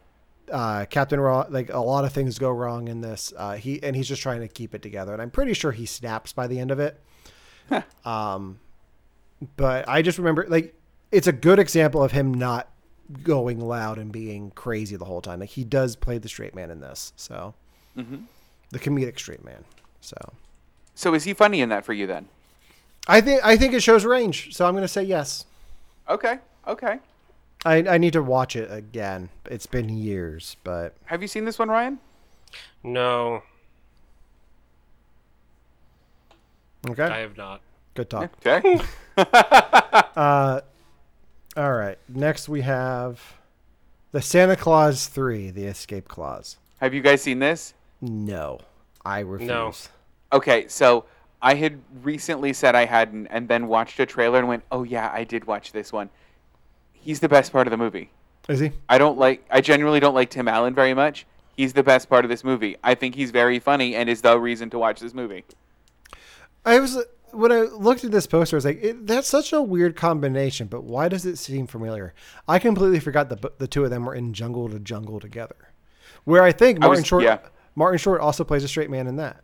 Uh, 0.51 0.85
Captain 0.89 1.19
Ron, 1.19 1.47
like 1.51 1.69
a 1.71 1.79
lot 1.79 2.05
of 2.05 2.13
things 2.13 2.37
go 2.39 2.49
wrong 2.51 2.87
in 2.87 3.01
this. 3.01 3.33
Uh, 3.37 3.53
he 3.55 3.81
and 3.83 3.95
he's 3.95 4.07
just 4.07 4.21
trying 4.21 4.41
to 4.41 4.47
keep 4.47 4.73
it 4.75 4.81
together, 4.81 5.13
and 5.13 5.21
I'm 5.21 5.31
pretty 5.31 5.53
sure 5.53 5.71
he 5.71 5.85
snaps 5.85 6.33
by 6.33 6.47
the 6.47 6.59
end 6.59 6.71
of 6.71 6.79
it. 6.79 6.99
um, 8.05 8.59
but 9.57 9.87
I 9.87 10.01
just 10.01 10.17
remember 10.17 10.45
like 10.47 10.73
it's 11.11 11.27
a 11.27 11.31
good 11.31 11.59
example 11.59 12.03
of 12.03 12.11
him 12.11 12.33
not 12.33 12.69
going 13.23 13.59
loud 13.59 13.97
and 13.97 14.11
being 14.11 14.51
crazy 14.51 14.95
the 14.95 15.05
whole 15.05 15.21
time. 15.21 15.39
Like 15.39 15.49
he 15.49 15.63
does 15.63 15.95
play 15.95 16.17
the 16.17 16.29
straight 16.29 16.55
man 16.55 16.71
in 16.71 16.79
this, 16.81 17.13
so 17.15 17.53
Mhm. 17.97 18.23
the 18.69 18.79
comedic 18.79 19.19
straight 19.19 19.43
man. 19.43 19.63
So 20.01 20.15
So 20.95 21.13
is 21.13 21.23
he 21.23 21.33
funny 21.33 21.61
in 21.61 21.69
that 21.69 21.85
for 21.85 21.93
you 21.93 22.07
then? 22.07 22.27
I 23.07 23.19
think 23.21 23.43
I 23.43 23.57
think 23.57 23.73
it 23.73 23.83
shows 23.83 24.05
range. 24.05 24.55
So 24.55 24.65
I'm 24.65 24.73
gonna 24.73 24.87
say 24.87 25.03
yes. 25.03 25.45
Okay. 26.09 26.39
Okay. 26.67 26.99
I 27.65 27.77
I 27.87 27.97
need 27.97 28.13
to 28.13 28.21
watch 28.23 28.55
it 28.55 28.71
again. 28.71 29.29
It's 29.45 29.65
been 29.65 29.89
years, 29.89 30.57
but 30.63 30.95
Have 31.05 31.21
you 31.21 31.27
seen 31.27 31.45
this 31.45 31.57
one, 31.59 31.69
Ryan? 31.69 31.99
No, 32.83 33.41
okay, 36.89 37.03
I 37.03 37.19
have 37.19 37.37
not. 37.37 37.61
good 37.93 38.09
talk. 38.09 38.31
Okay. 38.45 38.79
Uh, 40.15 40.61
all 41.55 41.73
right. 41.73 41.99
Next 42.09 42.49
we 42.49 42.61
have 42.61 43.21
the 44.11 44.21
Santa 44.23 44.55
Claus 44.55 45.05
Three: 45.07 45.51
The 45.51 45.65
Escape 45.65 46.07
Clause. 46.07 46.57
Have 46.79 46.93
you 46.95 47.01
guys 47.01 47.21
seen 47.21 47.37
this? 47.39 47.75
No, 48.01 48.59
I 49.05 49.19
refuse. 49.19 49.47
No. 49.47 49.71
Okay, 50.31 50.67
so 50.67 51.05
I 51.43 51.53
had 51.55 51.79
recently 52.01 52.53
said 52.53 52.73
I 52.73 52.85
hadn't, 52.85 53.27
and 53.27 53.47
then 53.47 53.67
watched 53.67 53.99
a 53.99 54.05
trailer 54.07 54.39
and 54.39 54.47
went, 54.47 54.63
"Oh 54.71 54.81
yeah, 54.83 55.11
I 55.13 55.23
did 55.23 55.45
watch 55.45 55.71
this 55.71 55.93
one." 55.93 56.09
He's 57.03 57.19
the 57.19 57.29
best 57.29 57.51
part 57.51 57.67
of 57.67 57.71
the 57.71 57.77
movie. 57.77 58.11
Is 58.47 58.59
he? 58.59 58.71
I 58.89 58.97
don't 58.97 59.17
like. 59.17 59.45
I 59.49 59.61
genuinely 59.61 59.99
don't 59.99 60.13
like 60.15 60.29
Tim 60.29 60.47
Allen 60.47 60.73
very 60.73 60.93
much. 60.93 61.25
He's 61.55 61.73
the 61.73 61.83
best 61.83 62.09
part 62.09 62.25
of 62.25 62.29
this 62.29 62.43
movie. 62.43 62.77
I 62.83 62.95
think 62.95 63.15
he's 63.15 63.31
very 63.31 63.59
funny 63.59 63.95
and 63.95 64.09
is 64.09 64.21
the 64.21 64.39
reason 64.39 64.69
to 64.71 64.79
watch 64.79 64.99
this 64.99 65.13
movie. 65.13 65.45
I 66.65 66.79
was 66.79 66.97
when 67.31 67.51
I 67.51 67.61
looked 67.61 68.03
at 68.03 68.11
this 68.11 68.27
poster, 68.27 68.55
I 68.55 68.57
was 68.57 68.65
like, 68.65 68.81
it, 68.83 69.07
"That's 69.07 69.27
such 69.27 69.53
a 69.53 69.61
weird 69.61 69.95
combination." 69.95 70.67
But 70.67 70.83
why 70.83 71.09
does 71.09 71.25
it 71.25 71.37
seem 71.37 71.67
familiar? 71.67 72.13
I 72.47 72.59
completely 72.59 72.99
forgot 72.99 73.29
the 73.29 73.51
the 73.57 73.67
two 73.67 73.83
of 73.83 73.89
them 73.89 74.05
were 74.05 74.15
in 74.15 74.33
Jungle 74.33 74.69
2 74.69 74.79
Jungle 74.79 75.19
together, 75.19 75.69
where 76.23 76.43
I 76.43 76.51
think 76.51 76.77
I 76.79 76.87
Martin 76.87 77.01
was- 77.01 77.07
Short 77.07 77.23
yeah. 77.23 77.39
Martin 77.75 77.97
Short 77.97 78.21
also 78.21 78.43
plays 78.43 78.63
a 78.63 78.67
straight 78.67 78.89
man 78.89 79.07
in 79.07 79.17
that. 79.17 79.41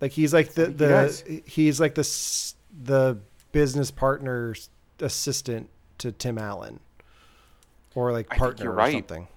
Like 0.00 0.12
he's 0.12 0.32
like 0.32 0.54
the 0.54 0.66
think 0.66 0.78
he 0.78 1.36
the 1.36 1.42
he's 1.46 1.80
like 1.80 1.94
the 1.94 2.54
the 2.82 3.18
business 3.52 3.90
partner's 3.90 4.68
assistant 5.00 5.68
to 5.98 6.12
Tim 6.12 6.38
Allen, 6.38 6.80
or 7.94 8.12
like 8.12 8.28
partner 8.28 8.64
you're 8.64 8.72
or 8.72 8.76
right. 8.76 8.92
something. 8.92 9.28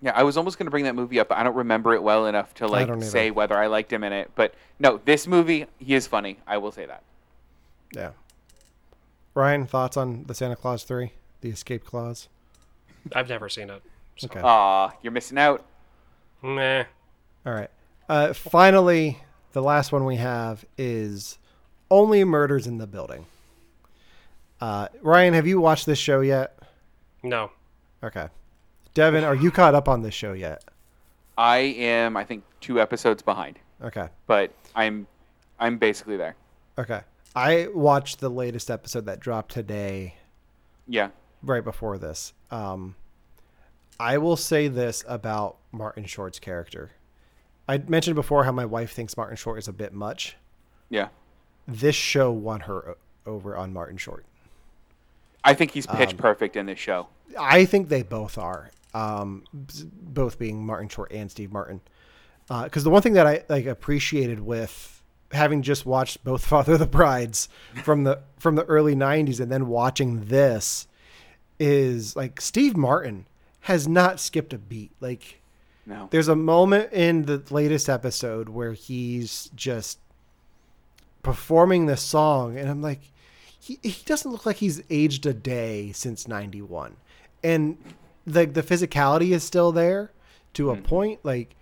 Yeah, 0.00 0.12
I 0.14 0.22
was 0.22 0.36
almost 0.36 0.58
going 0.58 0.66
to 0.66 0.70
bring 0.70 0.84
that 0.84 0.94
movie 0.94 1.18
up, 1.18 1.28
but 1.28 1.38
I 1.38 1.42
don't 1.42 1.56
remember 1.56 1.92
it 1.92 2.02
well 2.02 2.26
enough 2.26 2.54
to 2.54 2.68
like 2.68 3.02
say 3.02 3.30
whether 3.32 3.56
I 3.56 3.66
liked 3.66 3.92
him 3.92 4.04
in 4.04 4.12
it. 4.12 4.30
But 4.36 4.54
no, 4.78 5.00
this 5.04 5.26
movie, 5.26 5.66
he 5.78 5.94
is 5.94 6.06
funny. 6.06 6.38
I 6.46 6.58
will 6.58 6.70
say 6.70 6.86
that. 6.86 7.02
Yeah. 7.92 8.10
Ryan, 9.34 9.66
thoughts 9.66 9.96
on 9.96 10.24
the 10.24 10.34
Santa 10.34 10.56
Claus 10.56 10.84
three, 10.84 11.12
the 11.40 11.50
escape 11.50 11.84
clause? 11.84 12.28
I've 13.12 13.28
never 13.28 13.48
seen 13.48 13.70
it. 13.70 13.82
So. 14.16 14.28
Okay. 14.30 14.40
Aw, 14.40 14.92
you're 15.02 15.12
missing 15.12 15.38
out. 15.38 15.64
Meh. 16.42 16.84
All 17.44 17.52
right. 17.52 17.70
Uh, 18.08 18.32
finally, 18.32 19.18
the 19.52 19.62
last 19.62 19.90
one 19.90 20.04
we 20.04 20.16
have 20.16 20.64
is 20.76 21.38
only 21.90 22.22
murders 22.24 22.66
in 22.66 22.78
the 22.78 22.86
building. 22.86 23.26
Uh, 24.60 24.88
Ryan, 25.02 25.34
have 25.34 25.46
you 25.46 25.60
watched 25.60 25.86
this 25.86 25.98
show 25.98 26.20
yet? 26.20 26.58
No. 27.22 27.50
Okay. 28.02 28.28
Devon, 28.94 29.24
are 29.24 29.34
you 29.34 29.50
caught 29.50 29.74
up 29.74 29.88
on 29.88 30.02
this 30.02 30.14
show 30.14 30.32
yet? 30.32 30.64
I 31.36 31.58
am, 31.58 32.16
I 32.16 32.24
think, 32.24 32.44
two 32.60 32.80
episodes 32.80 33.22
behind, 33.22 33.58
Okay. 33.82 34.08
but 34.26 34.52
I'm, 34.74 35.06
I'm 35.60 35.78
basically 35.78 36.16
there. 36.16 36.34
Okay. 36.76 37.00
I 37.36 37.68
watched 37.72 38.18
the 38.18 38.28
latest 38.28 38.70
episode 38.70 39.06
that 39.06 39.20
dropped 39.20 39.52
today, 39.52 40.14
Yeah. 40.88 41.10
right 41.42 41.62
before 41.62 41.98
this. 41.98 42.32
Um, 42.50 42.96
I 44.00 44.18
will 44.18 44.36
say 44.36 44.66
this 44.66 45.04
about 45.06 45.58
Martin 45.70 46.04
Short's 46.06 46.40
character. 46.40 46.90
I 47.68 47.78
mentioned 47.78 48.16
before 48.16 48.44
how 48.44 48.52
my 48.52 48.64
wife 48.64 48.92
thinks 48.92 49.16
Martin 49.16 49.36
Short 49.36 49.58
is 49.58 49.68
a 49.68 49.72
bit 49.72 49.92
much. 49.92 50.36
Yeah. 50.88 51.08
This 51.68 51.94
show 51.94 52.32
won 52.32 52.60
her 52.60 52.96
over 53.26 53.56
on 53.56 53.72
Martin 53.72 53.98
Short. 53.98 54.24
I 55.44 55.54
think 55.54 55.70
he's 55.70 55.86
pitch 55.86 56.10
Um, 56.12 56.16
perfect 56.16 56.56
in 56.56 56.66
this 56.66 56.78
show. 56.78 57.08
I 57.38 57.64
think 57.64 57.88
they 57.88 58.02
both 58.02 58.38
are. 58.38 58.70
Um, 58.94 59.44
both 59.52 60.38
being 60.38 60.64
Martin 60.64 60.88
Short 60.88 61.12
and 61.12 61.30
Steve 61.30 61.52
Martin. 61.52 61.80
Because 62.48 62.84
the 62.84 62.90
one 62.90 63.02
thing 63.02 63.12
that 63.12 63.26
I 63.26 63.44
like 63.48 63.66
appreciated 63.66 64.40
with 64.40 65.02
having 65.32 65.62
just 65.62 65.84
watched 65.84 66.24
both 66.24 66.44
Father 66.52 66.72
of 66.74 66.78
the 66.78 66.86
Brides 66.86 67.48
from 67.84 68.04
the 68.04 68.20
from 68.38 68.54
the 68.54 68.64
early 68.64 68.94
'90s 68.96 69.40
and 69.40 69.52
then 69.52 69.68
watching 69.68 70.24
this 70.26 70.86
is 71.60 72.16
like 72.16 72.40
Steve 72.40 72.76
Martin 72.76 73.26
has 73.62 73.86
not 73.86 74.18
skipped 74.20 74.52
a 74.54 74.58
beat. 74.58 74.90
Like 75.00 75.40
No. 75.84 76.08
there's 76.10 76.28
a 76.28 76.36
moment 76.36 76.92
in 76.92 77.26
the 77.26 77.42
latest 77.50 77.88
episode 77.90 78.48
where 78.48 78.72
he's 78.72 79.50
just 79.54 79.98
performing 81.22 81.86
this 81.86 82.00
song 82.00 82.56
and 82.56 82.70
i'm 82.70 82.80
like 82.80 83.00
he, 83.68 83.78
he 83.82 84.02
doesn't 84.04 84.30
look 84.30 84.46
like 84.46 84.56
he's 84.56 84.82
aged 84.88 85.26
a 85.26 85.34
day 85.34 85.92
since 85.92 86.26
91 86.26 86.96
and 87.44 87.76
the 88.26 88.46
the 88.46 88.62
physicality 88.62 89.30
is 89.30 89.44
still 89.44 89.72
there 89.72 90.10
to 90.54 90.70
a 90.70 90.76
point 90.76 91.20
like 91.22 91.54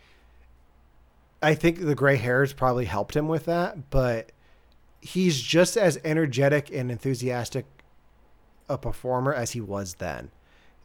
i 1.43 1.55
think 1.55 1.81
the 1.81 1.95
gray 1.95 2.17
hairs 2.17 2.53
probably 2.53 2.85
helped 2.85 3.17
him 3.17 3.29
with 3.29 3.45
that 3.47 3.91
but 3.91 4.31
he's 5.01 5.41
just 5.41 5.77
as 5.77 5.99
energetic 6.05 6.71
and 6.73 6.91
enthusiastic 6.91 7.67
a 8.69 8.77
performer 8.77 9.33
as 9.33 9.53
he 9.53 9.61
was 9.61 9.95
then. 9.95 10.31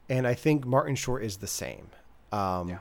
And 0.08 0.28
i 0.28 0.34
think 0.36 0.66
martin 0.66 0.96
short 0.96 1.24
is 1.24 1.38
the 1.38 1.48
same. 1.48 1.88
Um, 2.32 2.70
Yeah. 2.70 2.80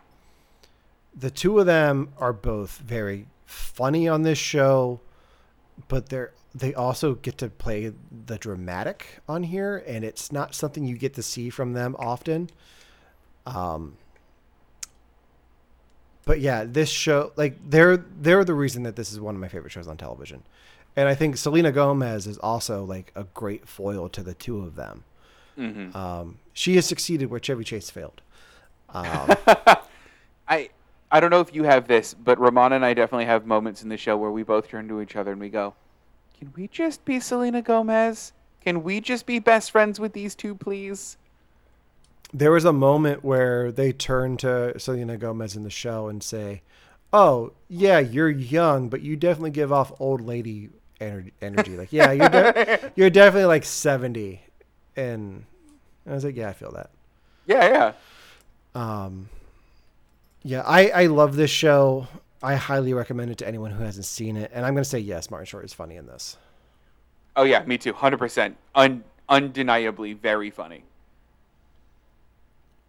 the 1.16 1.30
two 1.30 1.59
of 1.59 1.64
them 1.66 2.12
are 2.18 2.32
both 2.34 2.78
very 2.78 3.26
funny 3.47 4.07
on 4.07 4.22
this 4.22 4.38
show, 4.38 5.01
but 5.88 6.11
they're 6.11 6.32
they 6.55 6.74
also 6.74 7.14
get 7.14 7.38
to 7.38 7.48
play 7.48 7.92
the 8.26 8.38
dramatic 8.38 9.20
on 9.28 9.44
here, 9.44 9.82
and 9.86 10.05
it's 10.05 10.32
not 10.32 10.55
something 10.55 10.84
you 10.86 10.96
get 10.96 11.14
to 11.14 11.22
see 11.22 11.51
from 11.51 11.72
them 11.74 11.94
often. 11.98 12.51
Um, 13.46 13.96
but 16.24 16.40
yeah, 16.40 16.64
this 16.64 16.88
show 16.88 17.32
like 17.36 17.59
they're 17.68 17.96
they're 17.96 18.44
the 18.44 18.55
reason 18.55 18.82
that 18.84 18.96
this 18.96 19.12
is 19.12 19.20
one 19.20 19.34
of 19.34 19.40
my 19.40 19.48
favorite 19.48 19.70
shows 19.72 19.88
on 19.88 19.96
television, 19.96 20.42
and 20.96 21.09
I 21.09 21.14
think 21.14 21.36
Selena 21.36 21.72
Gomez 21.72 22.26
is 22.26 22.38
also 22.38 22.84
like 22.84 23.12
a 23.14 23.24
great 23.34 23.68
foil 23.68 24.09
to 24.11 24.22
the 24.22 24.34
two 24.34 24.61
of 24.61 24.76
them. 24.76 25.05
hmm 25.57 25.96
Um, 25.96 26.38
she 26.53 26.76
has 26.76 26.86
succeeded 26.86 27.30
where 27.30 27.40
Chevy 27.40 27.64
Chase 27.64 27.90
failed. 27.90 28.22
Um, 28.90 29.36
I, 30.48 30.70
I 31.11 31.20
don't 31.20 31.30
know 31.30 31.40
if 31.40 31.55
you 31.55 31.64
have 31.64 31.86
this, 31.88 32.14
but 32.14 32.38
Ramon 32.40 32.72
and 32.72 32.84
I 32.84 32.94
definitely 32.94 33.26
have 33.26 33.46
moments 33.46 33.82
in 33.82 33.88
the 33.88 33.96
show 33.96 34.16
where 34.16 34.30
we 34.30 34.42
both 34.42 34.68
turn 34.68 34.88
to 34.88 35.01
each 35.01 35.16
other 35.16 35.32
and 35.32 35.40
we 35.40 35.48
go, 35.48 35.74
"Can 36.41 36.53
we 36.57 36.66
just 36.66 37.05
be 37.05 37.20
Selena 37.20 37.62
Gomez? 37.62 38.32
Can 38.64 38.82
we 38.82 39.01
just 39.01 39.24
be 39.24 39.38
best 39.38 39.70
friends 39.70 40.01
with 40.01 40.12
these 40.12 40.34
two, 40.34 40.57
please?" 40.57 41.16
there 42.32 42.53
was 42.53 42.64
a 42.64 42.72
moment 42.72 43.24
where 43.24 43.72
they 43.72 43.93
turn 43.93 44.36
to 44.38 44.78
Selena 44.78 45.16
Gomez 45.16 45.57
in 45.57 45.64
the 45.64 45.70
show 45.70 46.09
and 46.09 46.22
say, 46.22 46.62
"Oh, 47.12 47.53
yeah, 47.68 47.99
you're 47.99 48.30
young, 48.30 48.88
but 48.88 49.03
you 49.03 49.16
definitely 49.16 49.51
give 49.51 49.72
off 49.72 49.93
old 50.01 50.20
lady 50.20 50.70
ener- 51.01 51.32
energy. 51.43 51.76
Like, 51.76 51.93
yeah, 51.93 52.12
you're 52.12 52.28
de- 52.28 52.93
you're 52.97 53.11
definitely 53.11 53.47
like 53.47 53.64
70." 53.64 54.41
And 54.97 55.45
I 56.07 56.12
was 56.12 56.24
like, 56.24 56.36
"Yeah, 56.36 56.51
I 56.51 56.53
feel 56.53 56.72
that." 56.72 56.91
Yeah, 57.47 57.93
yeah. 58.74 58.80
Um, 58.80 59.28
yeah, 60.45 60.62
I 60.64 60.91
I 60.91 61.07
love 61.07 61.34
this 61.36 61.51
show. 61.51 62.07
I 62.43 62.55
highly 62.55 62.95
recommend 62.95 63.30
it 63.30 63.38
to 63.38 63.47
anyone 63.49 63.70
who 63.72 63.82
hasn't 63.84 64.07
seen 64.07 64.36
it. 64.36 64.51
And 64.55 64.64
I'm 64.64 64.72
going 64.74 64.84
to 64.84 64.88
say 64.88 64.99
yes, 64.99 65.30
Martin 65.30 65.47
Short 65.47 65.64
is 65.64 65.74
funny 65.74 65.97
in 65.97 66.07
this. 66.07 66.36
Oh 67.36 67.45
yeah, 67.45 67.62
me 67.64 67.78
too. 67.78 67.93
Hundred 67.93 68.18
percent. 68.18 68.57
Un- 68.74 69.05
undeniably 69.28 70.14
very 70.14 70.51
funny. 70.51 70.84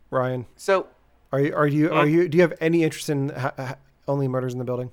Ryan, 0.10 0.46
So 0.56 0.88
are 1.32 1.40
you 1.40 1.56
are 1.56 1.68
you 1.68 1.92
are 1.92 2.08
you 2.08 2.28
do 2.28 2.38
you 2.38 2.42
have 2.42 2.54
any 2.60 2.84
interest 2.84 3.10
in 3.10 3.30
ha- 3.30 3.54
ha- 3.56 3.76
Only 4.08 4.28
Murders 4.28 4.52
in 4.54 4.60
the 4.60 4.66
Building? 4.66 4.92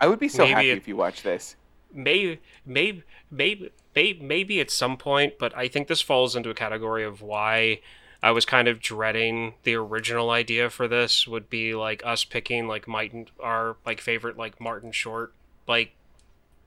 I 0.00 0.06
would 0.06 0.18
be 0.18 0.28
so 0.28 0.44
Maybe 0.44 0.52
happy 0.54 0.70
it- 0.70 0.78
if 0.78 0.88
you 0.88 0.96
watch 0.96 1.22
this. 1.22 1.56
maybe 1.92 2.40
maybe 2.64 3.02
maybe 3.30 3.70
maybe 3.94 4.20
maybe 4.22 4.60
at 4.60 4.68
some 4.70 4.96
point 4.96 5.34
but 5.38 5.56
i 5.56 5.68
think 5.68 5.86
this 5.86 6.00
falls 6.00 6.34
into 6.34 6.50
a 6.50 6.54
category 6.54 7.04
of 7.04 7.22
why 7.22 7.80
i 8.24 8.32
was 8.32 8.44
kind 8.44 8.66
of 8.66 8.80
dreading 8.80 9.54
the 9.62 9.74
original 9.74 10.30
idea 10.30 10.68
for 10.68 10.88
this 10.88 11.28
would 11.28 11.48
be 11.48 11.74
like 11.74 12.04
us 12.04 12.24
picking 12.24 12.66
like 12.66 12.88
martin 12.88 13.26
our 13.38 13.76
like 13.86 14.00
favorite 14.00 14.36
like 14.36 14.60
martin 14.60 14.90
short 14.90 15.32
like 15.68 15.92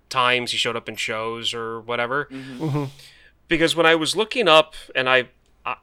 times 0.10 0.52
he 0.52 0.58
showed 0.58 0.76
up 0.76 0.88
in 0.88 0.96
shows 0.96 1.54
or 1.54 1.82
whatever. 1.82 2.26
Mm-hmm. 2.32 2.64
Mm-hmm. 2.64 2.84
Because 3.48 3.76
when 3.76 3.86
i 3.86 3.96
was 3.96 4.16
looking 4.16 4.48
up 4.48 4.76
and 4.96 5.10
i 5.10 5.28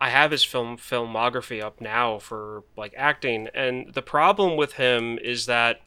I 0.01 0.09
have 0.09 0.31
his 0.31 0.43
film 0.43 0.79
filmography 0.79 1.63
up 1.63 1.79
now 1.79 2.19
for 2.19 2.63
like 2.75 2.95
acting, 2.97 3.49
and 3.55 3.93
the 3.93 4.01
problem 4.01 4.57
with 4.57 4.75
him 4.75 5.19
is 5.19 5.45
that 5.45 5.83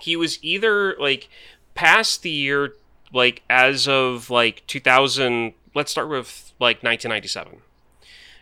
he 0.00 0.14
was 0.14 0.38
either 0.44 0.94
like 1.00 1.28
past 1.74 2.22
the 2.22 2.30
year 2.30 2.76
like 3.12 3.42
as 3.50 3.88
of 3.88 4.30
like 4.30 4.62
2000 4.68 5.54
let's 5.74 5.90
start 5.90 6.08
with 6.08 6.52
like 6.60 6.84
1997 6.84 7.62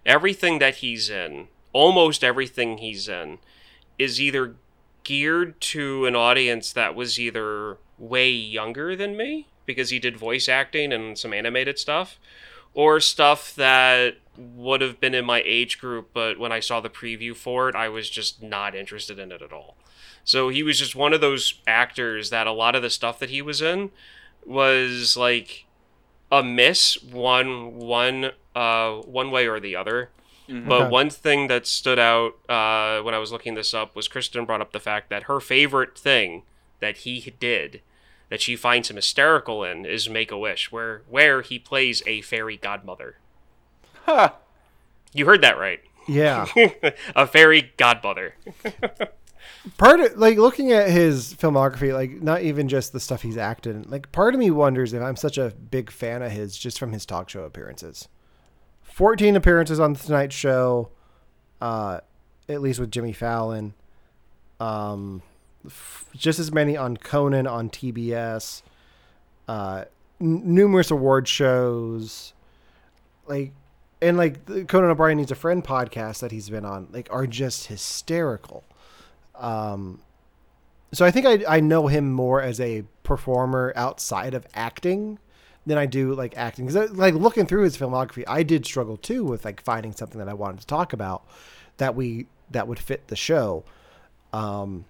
everything 0.04 0.58
that 0.58 0.76
he's 0.76 1.08
in 1.10 1.48
almost 1.72 2.22
everything 2.22 2.78
he's 2.78 3.08
in 3.08 3.38
is 3.98 4.20
either 4.20 4.56
geared 5.04 5.60
to 5.60 6.06
an 6.06 6.14
audience 6.14 6.72
that 6.72 6.94
was 6.94 7.18
either 7.18 7.78
way 7.98 8.30
younger 8.30 8.94
than 8.94 9.16
me 9.16 9.46
because 9.64 9.90
he 9.90 9.98
did 9.98 10.16
voice 10.16 10.48
acting 10.48 10.92
and 10.92 11.16
some 11.16 11.32
animated 11.32 11.78
stuff 11.78 12.18
or 12.74 13.00
stuff 13.00 13.54
that 13.54 14.16
would 14.36 14.80
have 14.80 15.00
been 15.00 15.14
in 15.14 15.24
my 15.24 15.42
age 15.44 15.78
group 15.78 16.10
but 16.12 16.38
when 16.38 16.52
i 16.52 16.60
saw 16.60 16.80
the 16.80 16.90
preview 16.90 17.34
for 17.34 17.68
it 17.68 17.74
i 17.74 17.88
was 17.88 18.08
just 18.08 18.42
not 18.42 18.74
interested 18.74 19.18
in 19.18 19.32
it 19.32 19.42
at 19.42 19.52
all. 19.52 19.76
So 20.24 20.48
he 20.48 20.62
was 20.62 20.78
just 20.78 20.94
one 20.94 21.12
of 21.12 21.20
those 21.20 21.60
actors 21.66 22.30
that 22.30 22.46
a 22.46 22.52
lot 22.52 22.74
of 22.74 22.82
the 22.82 22.90
stuff 22.90 23.18
that 23.18 23.30
he 23.30 23.42
was 23.42 23.60
in 23.60 23.90
was 24.44 25.16
like 25.16 25.66
a 26.30 26.42
miss 26.42 27.02
one 27.02 27.76
one 27.76 28.30
uh 28.54 28.96
one 29.02 29.30
way 29.30 29.46
or 29.46 29.60
the 29.60 29.76
other. 29.76 30.10
But 30.48 30.82
Okay. 30.82 30.88
one 30.90 31.08
thing 31.08 31.46
that 31.46 31.66
stood 31.66 31.98
out 31.98 32.32
uh, 32.48 33.00
when 33.02 33.14
I 33.14 33.18
was 33.18 33.32
looking 33.32 33.54
this 33.54 33.72
up 33.72 33.96
was 33.96 34.06
Kristen 34.08 34.44
brought 34.44 34.60
up 34.60 34.72
the 34.72 34.80
fact 34.80 35.08
that 35.08 35.22
her 35.22 35.40
favorite 35.40 35.96
thing 35.96 36.42
that 36.80 36.98
he 36.98 37.32
did 37.40 37.80
that 38.28 38.42
she 38.42 38.56
finds 38.56 38.90
him 38.90 38.96
hysterical 38.96 39.64
in 39.64 39.86
is 39.86 40.08
Make 40.10 40.30
a 40.30 40.36
Wish, 40.36 40.70
where 40.72 41.02
where 41.08 41.40
he 41.42 41.58
plays 41.58 42.02
a 42.06 42.20
fairy 42.22 42.56
godmother. 42.56 43.16
Huh. 44.04 44.32
You 45.14 45.26
heard 45.26 45.42
that 45.42 45.58
right. 45.58 45.80
Yeah. 46.08 46.46
a 47.16 47.26
fairy 47.26 47.72
godmother. 47.76 48.34
part 49.78 50.00
of 50.00 50.16
like 50.18 50.38
looking 50.38 50.72
at 50.72 50.90
his 50.90 51.34
filmography, 51.34 51.92
like 51.94 52.22
not 52.22 52.42
even 52.42 52.68
just 52.68 52.92
the 52.92 53.00
stuff 53.00 53.22
he's 53.22 53.36
acted 53.36 53.76
in, 53.76 53.82
like 53.90 54.10
part 54.12 54.34
of 54.34 54.40
me 54.40 54.50
wonders 54.50 54.92
if 54.92 55.02
I'm 55.02 55.16
such 55.16 55.38
a 55.38 55.50
big 55.70 55.90
fan 55.90 56.22
of 56.22 56.32
his 56.32 56.56
just 56.58 56.78
from 56.78 56.92
his 56.92 57.06
talk 57.06 57.28
show 57.28 57.44
appearances. 57.44 58.08
14 58.92 59.36
appearances 59.36 59.80
on 59.80 59.94
the 59.94 59.98
Tonight 59.98 60.32
Show, 60.32 60.90
uh, 61.60 62.00
at 62.48 62.60
least 62.60 62.78
with 62.78 62.90
Jimmy 62.90 63.12
Fallon. 63.12 63.74
Um, 64.60 65.22
f- 65.66 66.06
just 66.14 66.38
as 66.38 66.52
many 66.52 66.76
on 66.76 66.96
Conan 66.96 67.46
on 67.46 67.70
TBS. 67.70 68.62
Uh, 69.48 69.84
n- 70.20 70.54
numerous 70.54 70.90
award 70.90 71.26
shows, 71.26 72.32
like, 73.26 73.52
and 74.00 74.16
like 74.16 74.44
the 74.46 74.64
Conan 74.64 74.90
O'Brien 74.90 75.18
needs 75.18 75.30
a 75.30 75.36
friend 75.36 75.64
podcast 75.64 76.20
that 76.20 76.30
he's 76.30 76.50
been 76.50 76.64
on, 76.64 76.88
like, 76.92 77.08
are 77.10 77.26
just 77.26 77.66
hysterical. 77.66 78.62
Um, 79.34 80.00
so 80.92 81.06
I 81.06 81.10
think 81.10 81.26
I 81.26 81.56
I 81.56 81.60
know 81.60 81.86
him 81.86 82.12
more 82.12 82.42
as 82.42 82.60
a 82.60 82.84
performer 83.02 83.72
outside 83.74 84.34
of 84.34 84.46
acting 84.54 85.18
than 85.66 85.78
I 85.78 85.86
do 85.86 86.14
like 86.14 86.36
acting. 86.36 86.66
Because 86.66 86.92
like 86.92 87.14
looking 87.14 87.46
through 87.46 87.62
his 87.62 87.76
filmography, 87.76 88.24
I 88.26 88.42
did 88.42 88.66
struggle 88.66 88.96
too 88.96 89.24
with 89.24 89.44
like 89.44 89.62
finding 89.62 89.92
something 89.92 90.18
that 90.18 90.28
I 90.28 90.34
wanted 90.34 90.60
to 90.60 90.66
talk 90.66 90.92
about 90.92 91.26
that 91.76 91.94
we 91.94 92.26
that 92.50 92.68
would 92.68 92.78
fit 92.78 93.08
the 93.08 93.16
show. 93.16 93.64
Um, 94.32 94.84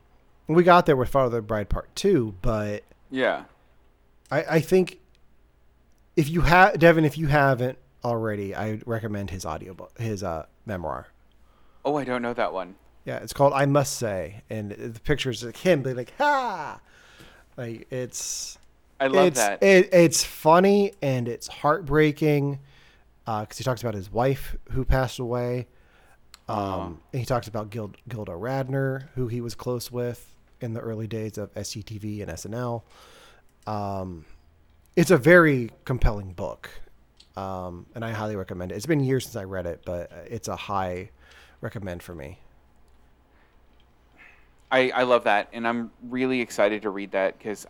we 0.47 0.63
got 0.63 0.87
there 0.87 0.97
with 0.97 1.09
Father 1.09 1.27
of 1.27 1.33
the 1.33 1.43
Bride 1.43 1.69
Part 1.69 1.95
Two, 1.95 2.35
but 2.43 2.83
Yeah. 3.11 3.45
I, 4.31 4.45
I 4.57 4.61
think 4.61 4.99
if 6.17 6.29
you 6.29 6.43
have 6.43 6.79
Devon, 6.79 7.05
if 7.05 7.17
you 7.19 7.27
haven't 7.29 7.79
already, 8.05 8.55
I 8.55 8.81
recommend 8.87 9.31
his 9.31 9.45
audiobook, 9.47 9.99
his 9.99 10.23
uh 10.23 10.47
memoir. 10.67 11.09
Oh, 11.85 11.97
I 11.97 12.05
don't 12.05 12.23
know 12.23 12.35
that 12.35 12.53
one. 12.53 12.77
Yeah, 13.05 13.17
it's 13.17 13.33
called 13.33 13.53
I 13.53 13.67
Must 13.67 13.93
Say, 13.95 14.43
and 14.49 14.71
the 14.71 15.01
pictures 15.01 15.43
like 15.43 15.57
him 15.57 15.83
being 15.83 15.97
like 15.97 16.13
ha, 16.19 16.81
like 17.57 17.87
it's 17.91 18.59
I 19.03 19.09
love 19.09 19.27
it's 19.27 19.41
that. 19.41 19.61
It, 19.65 19.93
it's 19.93 20.23
funny 20.23 20.93
and 21.03 21.27
it's 21.27 21.49
heartbreaking 21.49 22.61
because 23.25 23.59
he 23.59 23.65
talks 23.65 23.83
about 23.83 23.95
his 23.95 24.13
wife 24.13 24.55
who 24.71 24.85
passed 24.85 25.19
away. 25.19 25.67
Um, 26.49 27.01
and 27.13 27.19
he 27.19 27.27
talks 27.27 27.49
about 27.49 27.71
Gil- 27.71 27.95
Gilda 28.09 28.33
Radner, 28.33 29.09
who 29.17 29.27
he 29.27 29.41
was 29.41 29.57
close 29.57 29.91
with 29.91 30.37
in 30.61 30.73
the 30.73 30.81
early 30.81 31.09
days 31.09 31.37
of 31.37 31.53
SCTV 31.55 32.23
and 32.23 32.31
SNL. 32.31 32.83
Um, 33.67 34.25
it's 34.95 35.11
a 35.11 35.19
very 35.19 35.71
compelling 35.85 36.33
book, 36.33 36.71
um, 37.37 37.87
and 37.97 38.05
I 38.05 38.13
highly 38.13 38.37
recommend 38.37 38.71
it. 38.71 38.77
It's 38.77 38.87
been 38.87 39.03
years 39.03 39.25
since 39.25 39.35
I 39.35 39.45
read 39.45 39.67
it, 39.67 39.83
but 39.85 40.13
it's 40.29 40.47
a 40.47 40.57
high 40.57 41.11
recommend 41.61 42.05
for 42.05 42.15
me. 42.15 42.39
I, 44.71 44.91
I 44.91 45.03
love 45.03 45.25
that, 45.25 45.49
and 45.53 45.67
I'm 45.67 45.91
really 46.09 46.41
excited 46.41 46.83
to 46.83 46.91
read 46.91 47.13
that 47.13 47.39
because 47.39 47.67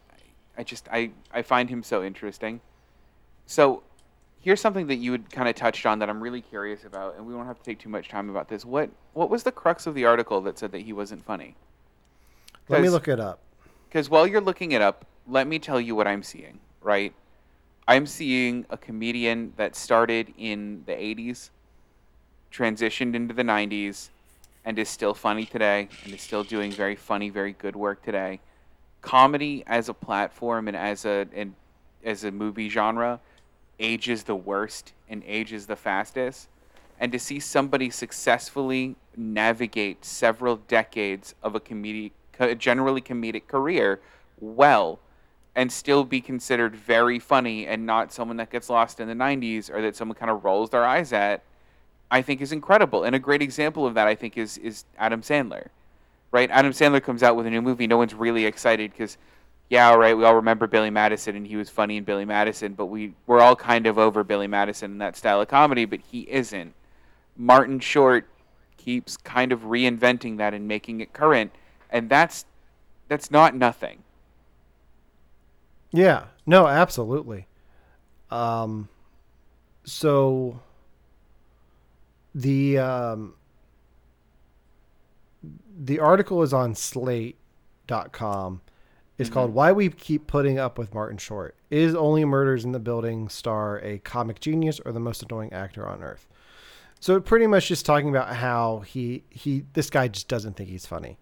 I 0.57 0.62
just 0.62 0.88
I, 0.90 1.11
I 1.32 1.42
find 1.42 1.70
him 1.70 1.82
so 1.82 2.03
interesting. 2.03 2.61
So, 3.46 3.82
here's 4.40 4.61
something 4.61 4.86
that 4.88 4.96
you 4.96 5.12
had 5.12 5.30
kind 5.30 5.48
of 5.48 5.55
touched 5.55 5.86
on 5.86 5.98
that 6.00 6.11
I'm 6.11 6.22
really 6.22 6.40
curious 6.40 6.84
about, 6.84 7.16
and 7.16 7.26
we 7.26 7.34
won't 7.34 7.46
have 7.46 7.59
to 7.59 7.64
take 7.64 7.78
too 7.78 7.88
much 7.88 8.09
time 8.09 8.28
about 8.28 8.48
this. 8.48 8.64
What 8.64 8.90
what 9.14 9.30
was 9.30 9.42
the 9.42 9.53
crux 9.53 9.86
of 9.86 9.94
the 9.94 10.05
article 10.05 10.40
that 10.42 10.59
said 10.59 10.72
that 10.72 10.82
he 10.82 10.92
wasn't 10.92 11.24
funny? 11.24 11.57
Let 12.68 12.82
me 12.82 12.88
look 12.88 13.09
it 13.09 13.20
up. 13.20 13.40
Because 13.88 14.09
while 14.09 14.26
you're 14.26 14.40
looking 14.40 14.72
it 14.72 14.80
up, 14.80 15.05
let 15.28 15.46
me 15.46 15.59
tell 15.59 15.80
you 15.80 15.94
what 15.94 16.07
I'm 16.07 16.22
seeing. 16.22 16.61
Right, 16.80 17.14
I'm 17.86 18.07
seeing 18.07 18.66
a 18.70 18.76
comedian 18.76 19.53
that 19.57 19.76
started 19.76 20.34
in 20.36 20.82
the 20.86 20.92
'80s, 20.92 21.50
transitioned 22.53 23.14
into 23.14 23.32
the 23.32 23.42
'90s, 23.44 24.11
and 24.64 24.78
is 24.78 24.88
still 24.88 25.14
funny 25.14 25.46
today, 25.46 25.88
and 26.05 26.12
is 26.12 26.20
still 26.20 26.44
doing 26.44 26.72
very 26.72 26.96
funny, 26.96 27.30
very 27.30 27.53
good 27.53 27.76
work 27.76 28.03
today. 28.03 28.40
Comedy 29.03 29.62
as 29.66 29.88
a 29.88 29.94
platform 29.94 30.68
and 30.68 30.76
as 30.76 31.05
a 31.05 31.26
and 31.34 31.55
as 32.05 32.24
a 32.24 32.30
movie 32.30 32.68
genre 32.68 33.20
ages 33.78 34.24
the 34.24 34.34
worst 34.34 34.92
and 35.09 35.22
ages 35.26 35.66
the 35.66 35.76
fastest. 35.76 36.48
And 36.98 37.11
to 37.12 37.18
see 37.18 37.40
somebody 37.40 37.90
successfully 37.90 38.96
navigate 39.16 40.05
several 40.05 40.57
decades 40.57 41.34
of 41.42 41.55
a 41.55 41.61
comedic, 41.61 42.12
generally 42.59 43.00
comedic 43.00 43.48
career 43.48 44.00
well 44.40 45.00
and 45.55 45.70
still 45.70 46.05
be 46.05 46.20
considered 46.20 46.74
very 46.74 47.18
funny 47.18 47.66
and 47.66 47.84
not 47.84 48.12
someone 48.12 48.36
that 48.38 48.50
gets 48.50 48.70
lost 48.70 49.00
in 49.00 49.09
the 49.09 49.14
90s 49.14 49.70
or 49.70 49.82
that 49.82 49.96
someone 49.96 50.16
kind 50.16 50.30
of 50.30 50.44
rolls 50.44 50.70
their 50.70 50.84
eyes 50.84 51.12
at 51.12 51.42
I 52.11 52.20
think 52.20 52.42
is 52.42 52.53
incredible. 52.53 53.05
And 53.05 53.16
a 53.16 53.18
great 53.18 53.40
example 53.40 53.86
of 53.86 53.94
that 53.94 54.07
I 54.07 54.14
think 54.14 54.36
is 54.36 54.59
is 54.59 54.84
Adam 54.98 55.22
Sandler. 55.22 55.68
Right? 56.33 56.51
Adam 56.51 56.72
Sandler 56.72 57.03
comes 57.03 57.22
out 57.22 57.37
with 57.37 57.47
a 57.47 57.51
new 57.51 57.62
movie, 57.62 57.87
no 57.87 57.99
one's 57.99 58.14
really 58.14 58.47
excited 58.47 58.95
cuz 58.97 59.16
yeah, 59.68 59.89
all 59.89 59.99
right, 59.99 60.14
we 60.14 60.24
all 60.24 60.35
remember 60.35 60.66
Billy 60.66 60.91
Madison 60.91 61.35
and 61.37 61.47
he 61.47 61.57
was 61.57 61.70
funny 61.70 61.97
in 61.97 62.05
Billy 62.05 62.24
Madison, 62.24 62.74
but 62.74 62.87
we 62.87 63.14
we're 63.26 63.41
all 63.41 63.57
kind 63.57 63.87
of 63.87 63.99
over 63.99 64.24
Billy 64.24 64.47
Madison 64.47 64.93
and 64.93 65.01
that 65.01 65.16
style 65.16 65.41
of 65.41 65.49
comedy, 65.49 65.85
but 65.85 66.01
he 66.01 66.22
isn't. 66.28 66.74
Martin 67.37 67.80
Short 67.80 68.26
keeps 68.76 69.16
kind 69.16 69.53
of 69.53 69.61
reinventing 69.61 70.37
that 70.39 70.53
and 70.53 70.66
making 70.66 71.01
it 71.01 71.12
current, 71.12 71.53
and 71.89 72.11
that's 72.11 72.45
that's 73.09 73.30
not 73.30 73.55
nothing. 73.55 74.03
Yeah. 75.93 76.24
No, 76.47 76.66
absolutely. 76.66 77.47
Um 78.30 78.89
so 79.85 80.61
the 82.35 82.78
um 82.78 83.35
the 85.76 86.00
article 86.00 86.42
is 86.42 86.52
on 86.52 86.74
slate.com. 86.74 88.60
It's 89.18 89.30
called 89.30 89.54
Why 89.54 89.72
We 89.72 89.88
Keep 89.88 90.26
Putting 90.26 90.58
Up 90.58 90.78
with 90.78 90.94
Martin 90.94 91.18
Short. 91.18 91.54
Is 91.70 91.94
Only 91.94 92.24
Murders 92.24 92.64
in 92.64 92.72
the 92.72 92.80
Building 92.80 93.28
star 93.28 93.78
a 93.80 93.98
comic 93.98 94.40
genius 94.40 94.80
or 94.84 94.90
the 94.92 95.00
most 95.00 95.22
annoying 95.22 95.52
actor 95.52 95.86
on 95.86 96.02
earth? 96.02 96.26
So 96.98 97.16
it 97.16 97.24
pretty 97.24 97.46
much 97.46 97.68
just 97.68 97.86
talking 97.86 98.08
about 98.08 98.34
how 98.36 98.80
he 98.80 99.24
he 99.30 99.64
this 99.72 99.90
guy 99.90 100.08
just 100.08 100.28
doesn't 100.28 100.56
think 100.56 100.70
he's 100.70 100.86
funny. 100.86 101.18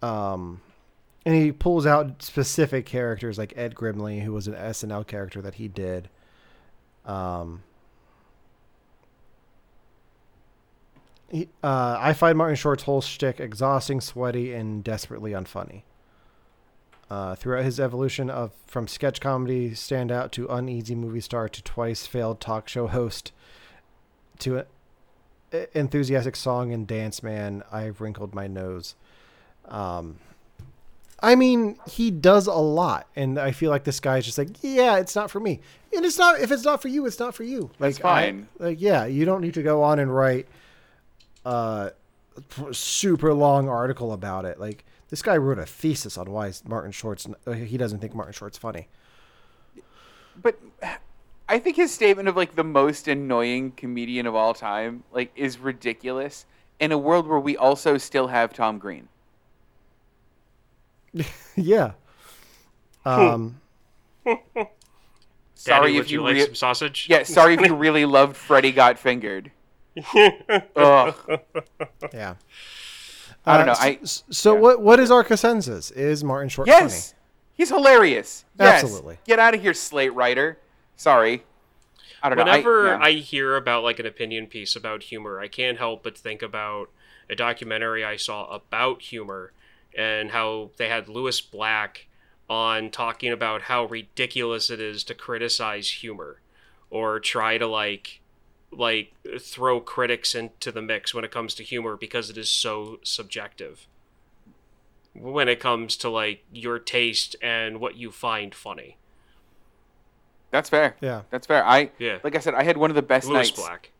Um 0.00 0.60
and 1.24 1.34
he 1.34 1.52
pulls 1.52 1.86
out 1.86 2.22
specific 2.22 2.84
characters 2.84 3.38
like 3.38 3.52
Ed 3.56 3.74
Grimley, 3.74 4.22
who 4.22 4.32
was 4.32 4.48
an 4.48 4.54
SNL 4.54 5.06
character 5.06 5.40
that 5.42 5.54
he 5.54 5.68
did. 5.68 6.08
Um, 7.04 7.62
he, 11.32 11.48
uh, 11.64 11.96
I 11.98 12.12
find 12.12 12.36
Martin 12.36 12.56
Short's 12.56 12.82
whole 12.82 13.00
shtick 13.00 13.40
exhausting, 13.40 14.00
sweaty, 14.02 14.52
and 14.52 14.84
desperately 14.84 15.32
unfunny. 15.32 15.82
Uh, 17.10 17.34
throughout 17.34 17.64
his 17.64 17.80
evolution 17.80 18.30
of 18.30 18.52
from 18.66 18.86
sketch 18.86 19.20
comedy 19.20 19.70
standout 19.70 20.30
to 20.30 20.46
uneasy 20.48 20.94
movie 20.94 21.20
star 21.20 21.48
to 21.48 21.62
twice 21.62 22.06
failed 22.06 22.40
talk 22.40 22.68
show 22.68 22.86
host 22.86 23.32
to 24.38 24.58
a, 24.58 25.78
enthusiastic 25.78 26.36
song 26.36 26.72
and 26.72 26.86
dance 26.86 27.22
man, 27.22 27.62
I've 27.70 28.00
wrinkled 28.00 28.34
my 28.34 28.46
nose. 28.46 28.94
Um, 29.68 30.18
I 31.20 31.34
mean, 31.34 31.78
he 31.86 32.10
does 32.10 32.46
a 32.46 32.54
lot, 32.54 33.06
and 33.14 33.38
I 33.38 33.52
feel 33.52 33.70
like 33.70 33.84
this 33.84 34.00
guy's 34.00 34.24
just 34.24 34.38
like, 34.38 34.48
yeah, 34.62 34.96
it's 34.96 35.14
not 35.14 35.30
for 35.30 35.38
me, 35.38 35.60
and 35.94 36.04
it's 36.04 36.18
not. 36.18 36.40
If 36.40 36.50
it's 36.50 36.64
not 36.64 36.82
for 36.82 36.88
you, 36.88 37.06
it's 37.06 37.18
not 37.18 37.34
for 37.34 37.44
you. 37.44 37.70
Like, 37.78 37.94
That's 37.94 37.98
fine. 37.98 38.48
I, 38.58 38.64
like, 38.64 38.80
yeah, 38.80 39.06
you 39.06 39.24
don't 39.24 39.40
need 39.40 39.54
to 39.54 39.62
go 39.62 39.82
on 39.82 39.98
and 39.98 40.14
write 40.14 40.48
uh, 41.44 41.90
a 42.66 42.74
super 42.74 43.34
long 43.34 43.68
article 43.68 44.12
about 44.12 44.44
it. 44.44 44.58
Like, 44.58 44.84
this 45.08 45.22
guy 45.22 45.36
wrote 45.36 45.58
a 45.58 45.66
thesis 45.66 46.16
on 46.16 46.30
why 46.30 46.52
Martin 46.66 46.90
Short's 46.90 47.26
uh, 47.46 47.52
he 47.52 47.76
doesn't 47.76 47.98
think 47.98 48.14
Martin 48.14 48.32
Short's 48.32 48.58
funny. 48.58 48.88
But 50.40 50.58
I 51.48 51.58
think 51.58 51.76
his 51.76 51.92
statement 51.92 52.28
of 52.28 52.36
like 52.36 52.54
the 52.54 52.64
most 52.64 53.08
annoying 53.08 53.72
comedian 53.72 54.26
of 54.26 54.34
all 54.34 54.54
time 54.54 55.04
like 55.12 55.30
is 55.36 55.58
ridiculous 55.58 56.46
in 56.80 56.92
a 56.92 56.98
world 56.98 57.26
where 57.26 57.38
we 57.38 57.56
also 57.56 57.98
still 57.98 58.28
have 58.28 58.54
Tom 58.54 58.78
Green. 58.78 59.08
yeah. 61.56 61.92
Um, 63.04 63.60
Sorry 64.24 65.92
Daddy, 65.92 65.98
if 65.98 66.10
you, 66.10 66.18
you 66.18 66.24
like 66.24 66.34
rea- 66.34 66.44
some 66.46 66.54
sausage? 66.54 67.06
Yeah, 67.08 67.22
sorry 67.22 67.54
if 67.54 67.60
you 67.60 67.74
really 67.76 68.04
loved 68.04 68.36
Freddy 68.36 68.72
Got 68.72 68.98
Fingered. 68.98 69.50
Ugh. 69.96 71.14
yeah. 72.12 72.34
I 73.44 73.58
don't 73.58 73.68
Uh, 73.68 73.72
know. 73.72 73.78
I 73.78 73.98
s- 74.02 74.24
so 74.30 74.54
yeah. 74.54 74.60
what 74.60 74.80
what 74.80 75.00
is 75.00 75.10
our 75.10 75.24
consensus? 75.24 75.90
Is 75.90 76.22
Martin 76.24 76.48
Short 76.48 76.68
Yes. 76.68 77.14
He's 77.54 77.68
hilarious. 77.68 78.44
Yes. 78.58 78.82
Absolutely. 78.82 79.18
Get 79.26 79.38
out 79.38 79.54
of 79.54 79.60
here, 79.60 79.74
Slate 79.74 80.14
writer. 80.14 80.58
Sorry. 80.96 81.44
I 82.22 82.28
don't 82.28 82.38
Whenever 82.38 82.84
know. 82.84 82.92
I, 82.94 83.06
I, 83.06 83.08
yeah. 83.08 83.20
hear 83.20 83.56
about 83.56 83.82
like 83.82 83.98
an 83.98 84.06
opinion 84.06 84.46
piece 84.46 84.76
about 84.76 85.02
humor, 85.04 85.40
I 85.40 85.48
can't 85.48 85.76
help 85.78 86.02
but 86.04 86.16
think 86.16 86.40
about 86.40 86.88
a 87.28 87.34
documentary 87.34 88.04
I 88.04 88.16
saw 88.16 88.46
about 88.46 89.02
humor 89.02 89.52
and 89.96 90.30
how 90.30 90.70
they 90.76 90.88
had 90.88 91.08
Lewis 91.08 91.40
Black 91.40 92.06
on 92.48 92.90
talking 92.90 93.32
about 93.32 93.62
how 93.62 93.84
ridiculous 93.86 94.70
it 94.70 94.80
is 94.80 95.02
to 95.04 95.14
criticize 95.14 95.88
humor 95.90 96.40
or 96.90 97.18
try 97.20 97.58
to 97.58 97.66
like 97.66 98.20
like 98.72 99.12
throw 99.40 99.80
critics 99.80 100.34
into 100.34 100.72
the 100.72 100.80
mix 100.82 101.12
when 101.14 101.24
it 101.24 101.30
comes 101.30 101.54
to 101.54 101.62
humor 101.62 101.96
because 101.96 102.30
it 102.30 102.38
is 102.38 102.48
so 102.50 102.98
subjective 103.02 103.86
when 105.14 105.46
it 105.46 105.60
comes 105.60 105.94
to 105.98 106.08
like 106.08 106.42
your 106.50 106.78
taste 106.78 107.36
and 107.42 107.78
what 107.80 107.96
you 107.96 108.10
find 108.10 108.54
funny. 108.54 108.96
That's 110.50 110.70
fair. 110.70 110.96
Yeah. 111.00 111.22
That's 111.30 111.46
fair. 111.46 111.64
I 111.66 111.90
Yeah. 111.98 112.18
like 112.24 112.34
I 112.34 112.38
said, 112.38 112.54
I 112.54 112.62
had 112.62 112.76
one 112.78 112.90
of 112.90 112.96
the 112.96 113.02
best 113.02 113.26
Lewis 113.28 113.48
nights. 113.48 113.60
Black. 113.60 113.90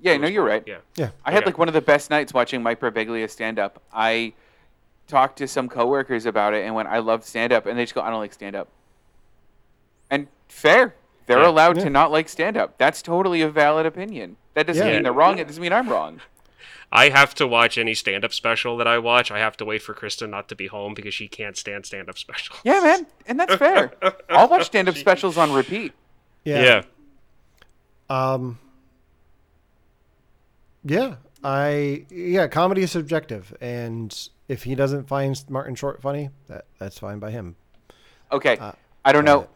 Yeah, 0.00 0.14
no, 0.16 0.22
Lewis 0.22 0.30
you're 0.32 0.44
Black, 0.46 0.52
right. 0.60 0.68
Yeah. 0.68 0.78
Yeah. 0.96 1.10
I 1.24 1.30
had 1.32 1.38
Okay. 1.42 1.46
like 1.46 1.58
one 1.58 1.68
of 1.68 1.74
the 1.74 1.80
best 1.82 2.08
nights 2.10 2.32
watching 2.34 2.62
Mike 2.62 2.80
Birbiglia 2.80 3.28
stand 3.28 3.58
up. 3.58 3.82
I 3.92 4.32
talked 5.08 5.36
to 5.38 5.48
some 5.48 5.68
coworkers 5.68 6.24
about 6.26 6.54
it 6.54 6.64
and 6.64 6.74
when 6.74 6.86
I 6.86 6.98
love 7.00 7.24
stand 7.24 7.52
up 7.52 7.66
and 7.66 7.78
they 7.78 7.82
just 7.84 7.94
go, 7.94 8.00
I 8.00 8.10
don't 8.10 8.20
like 8.20 8.32
stand 8.32 8.56
up. 8.56 8.68
And 10.10 10.28
fair. 10.48 10.94
They're 11.30 11.40
Yeah. 11.42 11.48
allowed 11.48 11.76
Yeah. 11.78 11.84
to 11.84 11.90
not 11.90 12.10
like 12.10 12.28
stand 12.28 12.56
up. 12.56 12.76
That's 12.76 13.00
totally 13.02 13.40
a 13.40 13.48
valid 13.48 13.86
opinion. 13.86 14.36
That 14.54 14.66
doesn't 14.66 14.84
Yeah. 14.86 14.94
mean 14.94 15.02
they're 15.04 15.12
wrong. 15.12 15.38
It 15.38 15.46
doesn't 15.46 15.62
mean 15.62 15.72
I'm 15.72 15.88
wrong. 15.88 16.20
I 16.92 17.10
have 17.10 17.34
to 17.36 17.46
watch 17.46 17.78
any 17.78 17.94
stand 17.94 18.24
up 18.24 18.32
special 18.32 18.76
that 18.78 18.88
I 18.88 18.98
watch. 18.98 19.30
I 19.30 19.38
have 19.38 19.56
to 19.58 19.64
wait 19.64 19.80
for 19.80 19.94
Kristen 19.94 20.30
not 20.32 20.48
to 20.48 20.56
be 20.56 20.66
home 20.66 20.92
because 20.92 21.14
she 21.14 21.28
can't 21.28 21.56
stand 21.56 21.86
stand 21.86 22.08
up 22.10 22.18
specials. 22.18 22.58
Yeah, 22.64 22.80
man. 22.80 23.06
And 23.26 23.38
that's 23.38 23.54
fair. 23.54 23.92
I'll 24.28 24.48
watch 24.48 24.66
stand 24.66 24.88
up 24.88 24.96
specials 24.96 25.38
on 25.38 25.52
repeat. 25.52 25.92
Yeah. 26.44 26.62
Yeah. 26.62 26.82
Um. 28.34 28.58
Yeah, 30.84 31.16
I 31.44 32.06
yeah, 32.10 32.48
comedy 32.48 32.82
is 32.82 32.90
subjective, 32.90 33.54
and 33.60 34.16
if 34.48 34.62
he 34.64 34.74
doesn't 34.74 35.06
find 35.08 35.40
Martin 35.48 35.74
Short 35.74 36.00
funny, 36.00 36.30
that 36.48 36.64
that's 36.78 36.98
fine 36.98 37.18
by 37.18 37.30
him. 37.30 37.56
Okay. 38.32 38.56
Uh, 38.56 38.72
I 39.04 39.12
don't 39.12 39.24
know. 39.24 39.42
it. 39.42 39.50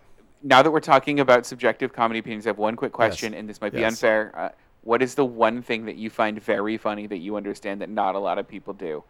Now 0.44 0.62
that 0.62 0.70
we're 0.70 0.80
talking 0.80 1.20
about 1.20 1.46
subjective 1.46 1.94
comedy 1.94 2.20
opinions, 2.20 2.46
I 2.46 2.50
have 2.50 2.58
one 2.58 2.76
quick 2.76 2.92
question, 2.92 3.32
and 3.32 3.48
this 3.48 3.62
might 3.62 3.72
be 3.72 3.80
Yes. 3.80 3.92
unfair. 3.92 4.30
Uh, 4.36 4.48
what 4.82 5.00
is 5.00 5.14
the 5.14 5.24
one 5.24 5.62
thing 5.62 5.86
that 5.86 5.96
you 5.96 6.10
find 6.10 6.40
very 6.40 6.76
funny 6.76 7.06
that 7.06 7.16
you 7.16 7.36
understand 7.36 7.80
that 7.80 7.88
not 7.88 8.14
a 8.14 8.18
lot 8.18 8.38
of 8.38 8.46
people 8.46 8.74
do? 8.74 9.02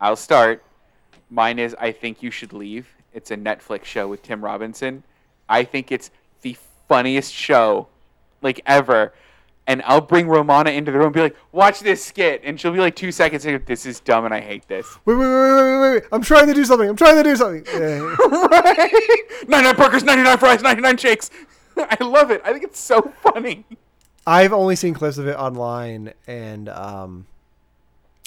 I'll 0.00 0.16
start. 0.16 0.64
Mine 1.28 1.58
is 1.58 1.76
I 1.78 1.92
think 1.92 2.22
you 2.22 2.30
should 2.30 2.54
leave. 2.54 2.88
It's 3.12 3.30
a 3.30 3.36
Netflix 3.36 3.84
show 3.84 4.08
with 4.08 4.22
Tim 4.22 4.42
Robinson. 4.42 5.02
I 5.46 5.62
think 5.62 5.92
it's 5.92 6.10
the 6.40 6.56
funniest 6.88 7.34
show 7.34 7.88
like 8.40 8.62
ever. 8.64 9.12
And 9.68 9.82
I'll 9.84 10.00
bring 10.00 10.26
Romana 10.26 10.70
into 10.70 10.90
the 10.90 10.96
room 10.98 11.08
and 11.08 11.14
be 11.14 11.20
like, 11.20 11.36
watch 11.52 11.80
this 11.80 12.04
skit. 12.04 12.40
And 12.42 12.58
she'll 12.58 12.72
be 12.72 12.78
like 12.78 12.96
two 12.96 13.12
seconds 13.12 13.44
go, 13.44 13.58
this 13.58 13.84
is 13.84 14.00
dumb 14.00 14.24
and 14.24 14.32
I 14.32 14.40
hate 14.40 14.66
this. 14.66 14.86
Wait, 15.04 15.14
wait, 15.14 15.26
wait, 15.26 15.52
wait, 15.52 15.78
wait, 15.78 15.92
wait! 15.92 16.02
I'm 16.10 16.22
trying 16.22 16.46
to 16.46 16.54
do 16.54 16.64
something. 16.64 16.88
I'm 16.88 16.96
trying 16.96 17.16
to 17.16 17.22
do 17.22 17.36
something. 17.36 17.64
Yeah. 17.78 17.98
right? 18.50 18.90
99 19.46 19.76
burgers, 19.76 20.02
99 20.02 20.38
fries, 20.38 20.62
99 20.62 20.96
shakes. 20.96 21.30
I 21.76 22.02
love 22.02 22.30
it. 22.30 22.40
I 22.44 22.52
think 22.52 22.64
it's 22.64 22.80
so 22.80 23.12
funny. 23.22 23.64
I've 24.26 24.52
only 24.52 24.74
seen 24.74 24.94
clips 24.94 25.18
of 25.18 25.28
it 25.28 25.36
online, 25.36 26.12
and 26.26 26.68
um, 26.68 27.26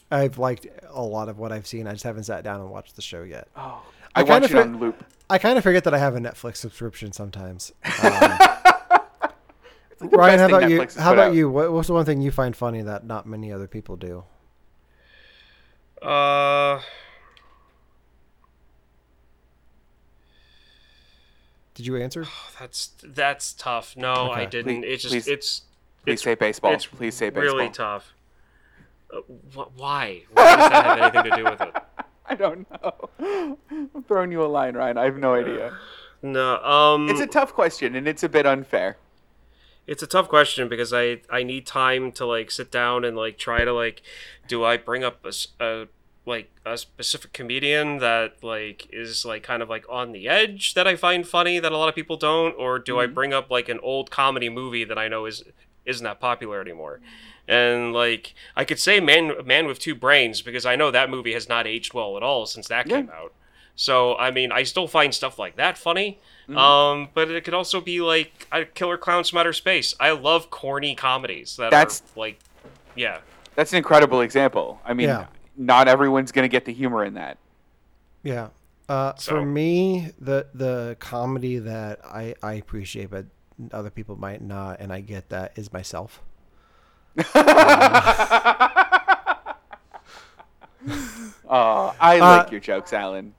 I've 0.10 0.38
liked 0.38 0.68
a 0.90 1.02
lot 1.02 1.28
of 1.28 1.38
what 1.38 1.52
I've 1.52 1.68
seen. 1.68 1.88
I 1.88 1.94
just 1.94 2.04
haven't 2.04 2.24
sat 2.24 2.44
down 2.44 2.62
and 2.62 2.70
watched 2.70 2.96
the 2.96 3.02
show 3.02 3.24
yet. 3.24 3.48
Oh, 3.56 3.82
I 4.16 4.22
I, 4.22 4.24
watch 4.24 4.44
it 4.44 4.56
on 4.56 4.80
loop. 4.80 5.04
I 5.30 5.38
kind 5.38 5.58
of 5.58 5.64
forget 5.64 5.84
that 5.86 5.94
I 5.94 5.98
have 5.98 6.16
a 6.16 6.20
Netflix 6.20 6.58
subscription 6.58 7.12
sometimes. 7.12 7.72
Um, 8.04 8.38
like 10.02 10.12
the 10.12 10.18
Ryan, 10.18 10.38
best 10.40 10.52
how 10.52 10.58
about 10.58 10.70
you? 10.70 10.80
Netflix 10.80 10.94
has 10.96 11.04
How 11.04 11.14
about 11.14 11.28
out. 11.30 11.36
you? 11.36 11.50
What, 11.50 11.72
what's 11.74 11.88
the 11.88 11.94
one 11.94 12.06
thing 12.06 12.22
you 12.22 12.32
find 12.32 12.56
funny 12.56 12.82
that 12.82 13.06
not 13.06 13.26
many 13.28 13.52
other 13.52 13.68
people 13.68 13.96
do? 13.96 14.24
Uh, 16.02 16.82
Did 21.74 21.86
you 21.86 21.96
answer? 21.98 22.26
that's 22.60 22.92
that's 23.04 23.54
tough. 23.54 23.96
No, 23.96 24.32
I 24.32 24.46
didn't. 24.46 24.82
Please- 24.82 24.94
it's 24.94 25.02
just 25.04 25.14
please- 25.14 25.28
it's 25.28 25.62
Please 26.04 26.14
it's 26.14 26.24
say 26.24 26.34
baseball. 26.34 26.74
It's 26.74 26.86
Please 26.88 27.14
say 27.14 27.30
baseball. 27.30 27.44
really 27.58 27.70
tough. 27.70 28.12
Uh, 29.14 29.18
wh- 29.54 29.78
why? 29.80 30.24
Why 30.34 30.56
does 30.56 30.70
that 30.72 30.86
have 30.86 31.16
anything 31.16 31.32
to 31.32 31.38
do 31.38 31.44
with 31.44 31.62
it? 31.62 31.76
I 32.26 32.34
don't 32.34 32.66
know. 32.72 33.58
I'm 33.70 34.04
throwing 34.08 34.32
you 34.32 34.44
a 34.44 34.48
line, 34.48 34.74
Ryan. 34.76 34.98
I 34.98 35.04
have 35.06 35.18
no 35.18 35.34
idea. 35.36 35.74
No, 36.24 36.64
um, 36.64 37.10
It's 37.10 37.20
a 37.20 37.26
tough 37.26 37.52
question, 37.52 37.96
and 37.96 38.08
it's 38.08 38.22
a 38.22 38.30
bit 38.30 38.46
unfair. 38.46 38.96
It's 39.92 40.02
a 40.02 40.08
tough 40.08 40.30
question 40.30 40.70
because 40.70 40.94
I 40.94 41.20
I 41.30 41.44
need 41.44 41.68
time 41.68 42.14
to 42.14 42.26
like 42.26 42.50
sit 42.50 42.72
down 42.72 43.04
and 43.04 43.18
like 43.18 43.38
try 43.38 43.66
to 43.66 43.74
like 43.74 44.02
do 44.48 44.64
I 44.64 44.78
bring 44.78 45.04
up 45.04 45.26
a, 45.26 45.34
a- 45.60 45.88
like 46.26 46.50
a 46.66 46.78
specific 46.78 47.34
comedian 47.34 47.98
that 47.98 48.42
like 48.42 48.88
is 48.94 49.26
like 49.26 49.44
kind 49.44 49.62
of 49.62 49.70
like 49.70 49.84
on 49.90 50.14
the 50.14 50.30
edge 50.30 50.76
that 50.76 50.88
I 50.88 50.96
find 50.96 51.28
funny 51.28 51.60
that 51.60 51.74
a 51.74 51.78
lot 51.78 51.90
of 51.90 51.96
people 51.96 52.16
don't? 52.16 52.54
Or 52.58 52.80
do 52.80 53.02
I 53.02 53.06
mm-hmm. 53.06 53.14
bring 53.14 53.34
up 53.34 53.52
like 53.52 53.68
an 53.68 53.80
old 53.84 54.10
comedy 54.12 54.48
movie 54.48 54.86
that 54.86 54.98
I 54.98 55.10
know 55.10 55.26
is 55.26 55.44
isn't 55.86 56.06
that 56.06 56.22
popular 56.22 56.62
anymore? 56.62 57.02
And 57.46 57.92
like 57.92 58.34
I 58.56 58.64
could 58.64 58.80
say 58.80 59.02
man 59.02 59.46
man 59.46 59.68
with 59.68 59.80
two 59.80 59.96
brains 59.96 60.42
because 60.42 60.66
I 60.66 60.78
know 60.78 60.90
that 60.92 61.10
movie 61.10 61.34
has 61.34 61.50
not 61.50 61.68
aged 61.68 61.94
well 61.94 62.16
at 62.16 62.24
all 62.24 62.46
since 62.46 62.70
that 62.70 62.88
Yeah. 62.88 63.02
came 63.02 63.10
out. 63.10 63.34
So 63.76 64.16
I 64.16 64.32
mean 64.32 64.54
I 64.54 64.64
still 64.64 64.88
find 64.88 65.14
stuff 65.14 65.38
like 65.38 65.58
that 65.58 65.78
funny 65.78 66.22
Mm-hmm. 66.50 66.58
um, 66.58 67.10
but 67.14 67.30
it 67.30 67.44
could 67.44 67.54
also 67.54 67.80
be 67.82 68.02
like 68.02 68.48
a 68.52 68.66
Killer 68.66 68.98
Clowns 68.98 69.30
from 69.30 69.40
Outer 69.40 69.54
Space. 69.54 69.94
I 70.00 70.12
love 70.12 70.50
corny 70.50 70.96
comedies 70.96 71.56
that 71.58 71.72
That's- 71.72 72.02
are 72.16 72.20
like, 72.20 72.40
yeah, 72.96 73.20
That's 73.56 73.72
an 73.74 73.78
incredible 73.78 74.22
example. 74.22 74.80
I 74.86 74.94
mean, 74.94 75.08
Yeah. 75.10 75.28
not 75.56 75.88
everyone's 75.88 76.32
going 76.32 76.44
to 76.44 76.50
get 76.50 76.66
the 76.66 76.74
humor 76.74 77.04
in 77.06 77.14
that. 77.16 77.38
Yeah. 78.24 78.50
Uh, 78.90 79.14
So- 79.16 79.32
For 79.34 79.46
me, 79.46 80.12
the 80.20 80.48
the 80.54 80.96
comedy 81.00 81.60
that 81.60 82.00
I, 82.06 82.36
I 82.44 82.54
appreciate, 82.54 83.10
but 83.12 83.26
other 83.72 83.90
people 83.90 84.16
might 84.16 84.42
not, 84.42 84.80
and 84.80 84.92
I 84.92 85.02
get 85.02 85.30
that, 85.30 85.54
is 85.58 85.72
myself. 85.72 86.22
Oh, 91.54 91.94
I 92.00 92.20
Uh, 92.20 92.26
like 92.38 92.52
your 92.52 92.60
jokes, 92.62 92.94
Allen. 92.94 93.34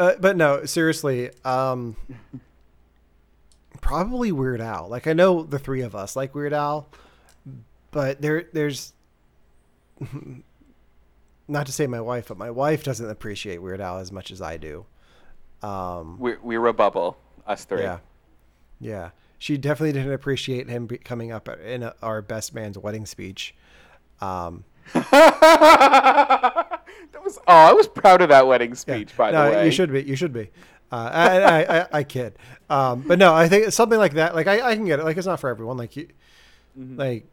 Uh, 0.00 0.14
but 0.18 0.34
no, 0.34 0.64
seriously, 0.64 1.28
um, 1.44 1.94
probably 3.82 4.32
Weird 4.32 4.62
Al. 4.62 4.88
Like 4.88 5.06
I 5.06 5.12
know 5.12 5.42
the 5.42 5.58
three 5.58 5.82
of 5.82 5.94
us 5.94 6.16
like 6.16 6.34
Weird 6.34 6.54
Al, 6.54 6.88
but 7.90 8.22
there 8.22 8.44
there's 8.54 8.94
not 11.48 11.66
to 11.66 11.72
say 11.72 11.86
my 11.86 12.00
wife, 12.00 12.28
but 12.28 12.38
my 12.38 12.50
wife 12.50 12.82
doesn't 12.82 13.10
appreciate 13.10 13.58
Weird 13.60 13.82
Al 13.82 13.98
as 13.98 14.10
much 14.10 14.30
as 14.30 14.40
I 14.40 14.56
do. 14.56 14.86
Um, 15.62 16.18
We're, 16.18 16.38
we're 16.42 16.66
a 16.66 16.72
bubble, 16.72 17.18
us 17.46 17.66
three. 17.66 17.82
yeah, 17.82 17.98
yeah. 18.80 19.10
She 19.38 19.58
definitely 19.58 19.92
didn't 19.92 20.14
appreciate 20.14 20.70
him 20.70 20.86
be- 20.86 20.96
coming 20.96 21.30
up 21.30 21.46
in 21.46 21.82
a, 21.82 21.94
our 22.02 22.22
best 22.22 22.54
man's 22.54 22.78
wedding 22.78 23.04
speech. 23.04 23.54
Um, 24.22 24.64
that 27.12 27.22
was. 27.24 27.38
Oh, 27.38 27.42
I 27.54 27.72
was 27.72 27.88
proud 27.88 28.22
of 28.22 28.28
that 28.30 28.46
wedding 28.46 28.70
Yeah. 28.70 28.74
speech. 28.76 29.16
By 29.16 29.30
no, 29.30 29.46
the 29.50 29.56
way, 29.56 29.64
you 29.66 29.70
should 29.70 29.92
be. 29.92 30.02
You 30.02 30.16
should 30.16 30.32
be. 30.32 30.50
Uh, 30.92 31.10
I, 31.12 31.38
I, 31.38 31.78
I, 31.82 31.86
I 31.92 32.02
kid. 32.04 32.36
Um, 32.68 33.02
but 33.06 33.18
no, 33.18 33.32
I 33.34 33.48
think 33.48 33.66
it's 33.66 33.76
something 33.76 33.98
like 33.98 34.14
that. 34.14 34.34
Like 34.34 34.46
I, 34.48 34.60
I 34.70 34.74
can 34.74 34.86
get 34.86 34.98
it. 34.98 35.04
Like 35.04 35.16
it's 35.16 35.26
not 35.26 35.38
for 35.40 35.48
everyone. 35.50 35.76
Like 35.76 35.96
you, 35.96 36.08
Mm-hmm. 36.78 36.98
like 37.00 37.26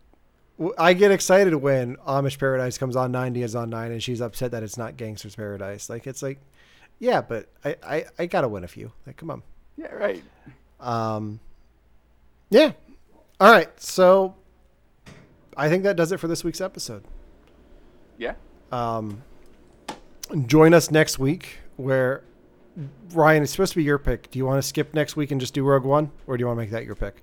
w- 0.58 0.74
I 0.80 0.94
get 0.94 1.12
excited 1.12 1.54
when 1.56 1.96
Amish 1.98 2.40
Paradise 2.40 2.78
comes 2.80 2.96
on. 2.96 3.12
Ninety 3.12 3.44
is 3.44 3.56
on 3.56 3.70
nine, 3.70 3.92
and 3.92 4.02
she's 4.02 4.20
upset 4.22 4.52
that 4.52 4.64
it's 4.64 4.78
not 4.78 4.98
Gangsters 4.98 5.36
Paradise. 5.36 5.90
Like 5.92 6.08
it's 6.08 6.24
like, 6.24 6.40
yeah, 7.00 7.22
but 7.22 7.48
I, 7.64 7.76
I, 7.84 8.06
I 8.18 8.26
gotta 8.26 8.48
win 8.48 8.64
a 8.64 8.68
few. 8.68 8.92
Like 9.06 9.16
come 9.18 9.30
on. 9.30 9.44
Yeah, 9.78 9.94
right. 9.94 10.24
Um, 10.80 11.40
yeah. 12.50 12.72
All 13.40 13.52
right. 13.52 13.70
So 13.80 14.36
I 15.56 15.70
think 15.70 15.84
that 15.84 15.96
does 15.96 16.12
it 16.12 16.20
for 16.20 16.28
this 16.28 16.44
week's 16.44 16.62
episode. 16.62 17.04
Yeah. 18.18 18.34
Um, 18.72 19.22
join 20.46 20.74
us 20.74 20.92
next 20.92 21.20
week 21.20 21.60
where 21.78 22.24
Ryan 23.14 23.44
it's 23.44 23.52
supposed 23.52 23.74
to 23.74 23.78
be 23.78 23.84
your 23.84 23.98
pick. 23.98 24.30
Do 24.32 24.40
you 24.40 24.46
want 24.46 24.62
to 24.62 24.68
skip 24.68 24.94
next 24.94 25.16
week 25.16 25.32
and 25.32 25.40
just 25.40 25.54
do 25.54 25.64
Rogue 25.64 25.84
One, 25.84 26.12
or 26.26 26.38
do 26.38 26.42
you 26.42 26.48
want 26.48 26.58
to 26.58 26.62
make 26.62 26.72
that 26.72 26.86
your 26.86 26.96
pick? 26.96 27.22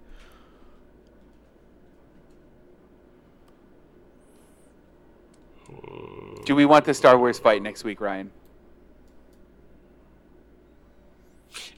Do 6.44 6.54
we 6.54 6.66
want 6.66 6.84
the 6.84 6.94
Star 6.94 7.18
Wars 7.18 7.38
fight 7.38 7.62
next 7.62 7.84
week, 7.84 8.00
Ryan? 8.00 8.30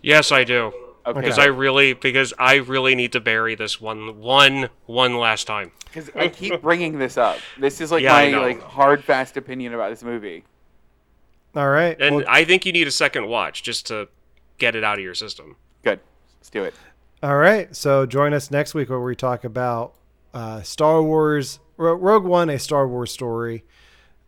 yes, 0.02 0.32
I 0.32 0.44
do. 0.44 0.72
Okay. 1.06 1.20
Because 1.20 1.38
I 1.38 1.44
really, 1.44 1.92
because 1.92 2.34
I 2.36 2.56
really 2.56 2.96
need 2.96 3.12
to 3.12 3.20
bury 3.20 3.54
this 3.54 3.80
one, 3.80 4.18
one, 4.18 4.70
one 4.86 5.16
last 5.18 5.46
time. 5.46 5.70
Because 5.84 6.10
I 6.16 6.26
keep 6.26 6.60
bringing 6.62 6.98
this 6.98 7.16
up. 7.16 7.38
This 7.58 7.80
is 7.80 7.92
like 7.92 8.02
Yeah, 8.02 8.12
my 8.12 8.30
like 8.30 8.60
hard, 8.60 9.04
fast 9.04 9.36
opinion 9.36 9.72
about 9.72 9.90
this 9.90 10.02
movie. 10.02 10.44
All 11.56 11.68
right. 11.70 11.96
And 12.00 12.16
well, 12.16 12.24
I 12.28 12.44
think 12.44 12.66
you 12.66 12.72
need 12.72 12.86
a 12.86 12.90
second 12.92 13.26
watch 13.28 13.62
just 13.62 13.86
to 13.86 14.08
get 14.58 14.76
it 14.76 14.84
out 14.84 14.98
of 14.98 15.04
your 15.04 15.14
system. 15.14 15.56
Good. 15.82 16.00
Let's 16.38 16.50
do 16.50 16.62
it. 16.64 16.74
all 17.22 17.36
right. 17.36 17.74
So 17.74 18.06
join 18.06 18.32
us 18.34 18.50
next 18.50 18.74
week 18.74 18.90
where 18.90 19.00
we 19.00 19.16
talk 19.16 19.42
about 19.44 19.94
uh, 20.34 20.62
Star 20.62 21.02
Wars 21.02 21.58
Ro- 21.78 21.94
Rogue 21.94 22.24
One, 22.24 22.50
a 22.50 22.58
Star 22.58 22.86
Wars 22.86 23.10
story, 23.10 23.64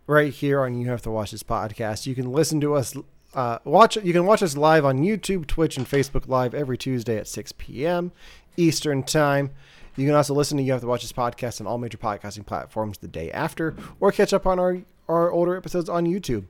right 0.06 0.32
here 0.32 0.62
on 0.62 0.74
You 0.74 0.88
Have 0.88 1.02
to 1.02 1.10
Watch 1.10 1.30
This 1.32 1.42
podcast. 1.42 2.06
You 2.06 2.14
can 2.14 2.32
listen 2.32 2.60
to 2.62 2.74
us 2.74 2.96
Uh, 3.34 3.58
watch 3.64 3.96
you 3.96 4.12
can 4.14 4.24
watch 4.24 4.42
us 4.42 4.56
live 4.56 4.84
on 4.86 4.98
YouTube, 5.00 5.46
Twitch, 5.46 5.76
and 5.76 5.86
Facebook 5.86 6.26
Live 6.28 6.54
every 6.54 6.78
Tuesday 6.78 7.18
at 7.18 7.26
6 7.28 7.52
p.m. 7.58 8.10
Eastern 8.56 9.02
Time. 9.02 9.50
You 9.96 10.06
can 10.06 10.14
also 10.14 10.32
listen 10.32 10.56
to 10.56 10.62
You 10.62 10.72
Have 10.72 10.80
to 10.80 10.86
Watch 10.86 11.02
This 11.02 11.12
podcast 11.12 11.60
on 11.60 11.66
all 11.66 11.76
major 11.76 11.98
podcasting 11.98 12.46
platforms 12.46 12.98
the 12.98 13.08
day 13.08 13.30
after, 13.32 13.74
or 14.00 14.12
catch 14.12 14.32
up 14.32 14.46
on 14.46 14.58
our, 14.58 14.78
our 15.08 15.30
older 15.30 15.56
episodes 15.56 15.88
on 15.88 16.06
YouTube. 16.06 16.44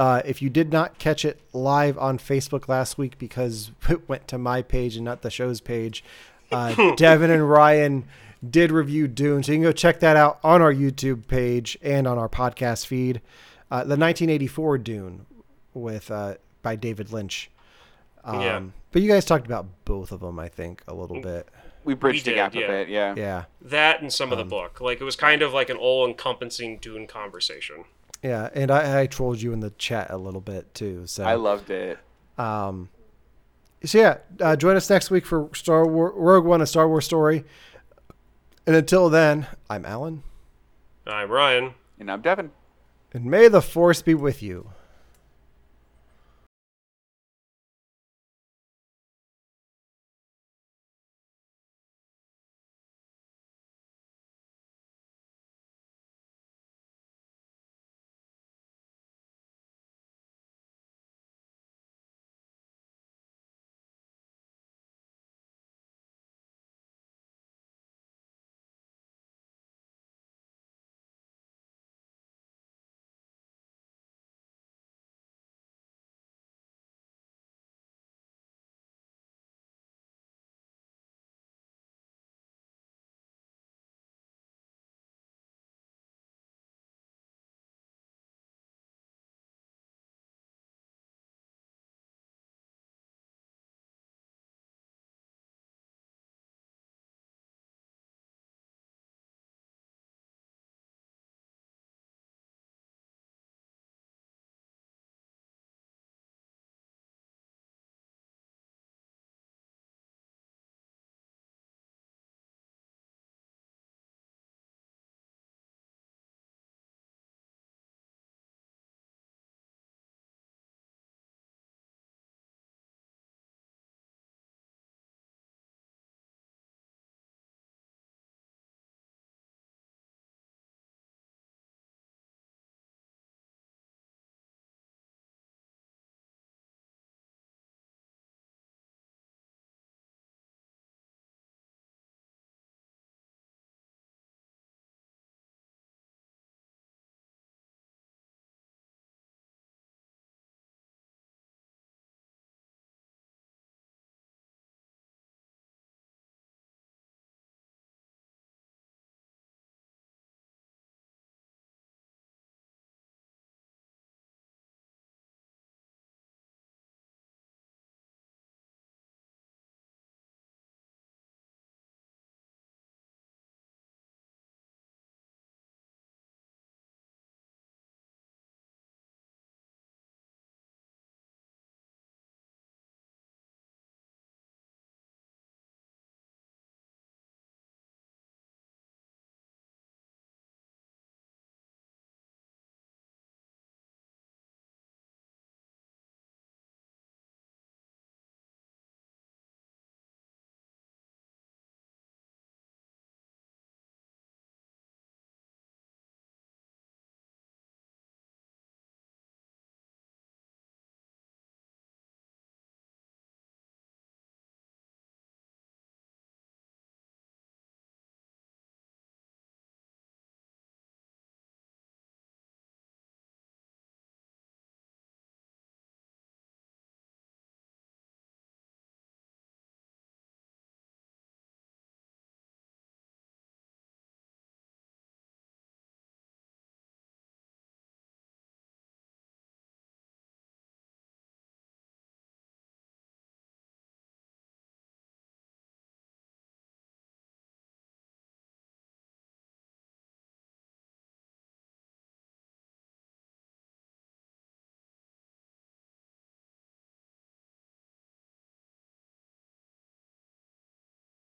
Uh, 0.00 0.22
if 0.24 0.40
you 0.40 0.48
did 0.48 0.72
not 0.72 0.98
catch 0.98 1.26
it 1.26 1.38
live 1.52 1.98
on 1.98 2.16
Facebook 2.16 2.68
last 2.68 2.96
week 2.96 3.18
because 3.18 3.70
it 3.90 4.08
went 4.08 4.26
to 4.26 4.38
my 4.38 4.62
page 4.62 4.96
and 4.96 5.04
not 5.04 5.20
the 5.20 5.30
show's 5.30 5.60
page, 5.60 6.02
uh, 6.50 6.94
Devon 6.96 7.30
and 7.30 7.46
Ryan 7.50 8.04
did 8.48 8.72
review 8.72 9.06
Dune, 9.06 9.42
so 9.42 9.52
you 9.52 9.58
can 9.58 9.62
go 9.64 9.72
check 9.72 10.00
that 10.00 10.16
out 10.16 10.40
on 10.42 10.62
our 10.62 10.72
YouTube 10.72 11.26
page 11.28 11.76
and 11.82 12.06
on 12.06 12.16
our 12.16 12.30
podcast 12.30 12.86
feed. 12.86 13.20
Uh, 13.70 13.80
the 13.80 13.98
1984 13.98 14.78
Dune 14.78 15.26
with 15.74 16.10
uh, 16.10 16.36
by 16.62 16.76
David 16.76 17.12
Lynch. 17.12 17.50
Um, 18.24 18.40
Yeah. 18.40 18.62
But 18.92 19.02
you 19.02 19.08
guys 19.08 19.26
talked 19.26 19.44
about 19.44 19.66
both 19.84 20.12
of 20.12 20.20
them, 20.20 20.38
I 20.38 20.48
think, 20.48 20.82
a 20.88 20.94
little 20.94 21.20
bit. 21.20 21.46
We 21.84 21.92
bridged 21.92 22.26
We 22.26 22.32
the 22.32 22.36
gap 22.36 22.52
did, 22.52 22.64
a 22.64 22.68
bit, 22.68 22.88
yeah. 22.88 23.14
Yeah, 23.16 23.44
That 23.60 24.00
and 24.00 24.10
some 24.10 24.32
of 24.32 24.38
Um, 24.38 24.46
the 24.46 24.50
book. 24.50 24.80
Like 24.80 24.98
it 24.98 25.04
was 25.04 25.14
kind 25.14 25.42
of 25.42 25.52
like 25.52 25.68
an 25.68 25.76
all-encompassing 25.76 26.78
Dune 26.78 27.06
conversation. 27.06 27.84
Yeah, 28.22 28.50
and 28.54 28.70
I, 28.70 29.02
I 29.02 29.06
trolled 29.06 29.40
you 29.40 29.52
in 29.52 29.60
the 29.60 29.70
chat 29.70 30.10
a 30.10 30.16
little 30.16 30.40
bit 30.42 30.74
too. 30.74 31.06
So 31.06 31.24
I 31.24 31.34
loved 31.34 31.70
it. 31.70 31.98
Um, 32.36 32.90
so 33.84 33.98
yeah, 33.98 34.18
uh, 34.40 34.56
join 34.56 34.76
us 34.76 34.90
next 34.90 35.10
week 35.10 35.24
for 35.24 35.48
Star 35.54 35.86
War 35.86 36.12
Rogue 36.14 36.44
One, 36.44 36.60
a 36.60 36.66
Star 36.66 36.86
Wars 36.88 37.04
story. 37.06 37.44
And 38.66 38.76
until 38.76 39.08
then, 39.08 39.46
I'm 39.70 39.84
Allen, 39.86 40.22
I'm 41.06 41.30
Ryan. 41.30 41.74
And 41.98 42.10
I'm 42.10 42.20
Devon. 42.22 42.50
and 43.12 43.24
may 43.26 43.48
the 43.48 43.60
Force 43.62 44.00
be 44.02 44.14
with 44.14 44.42
you. 44.42 44.70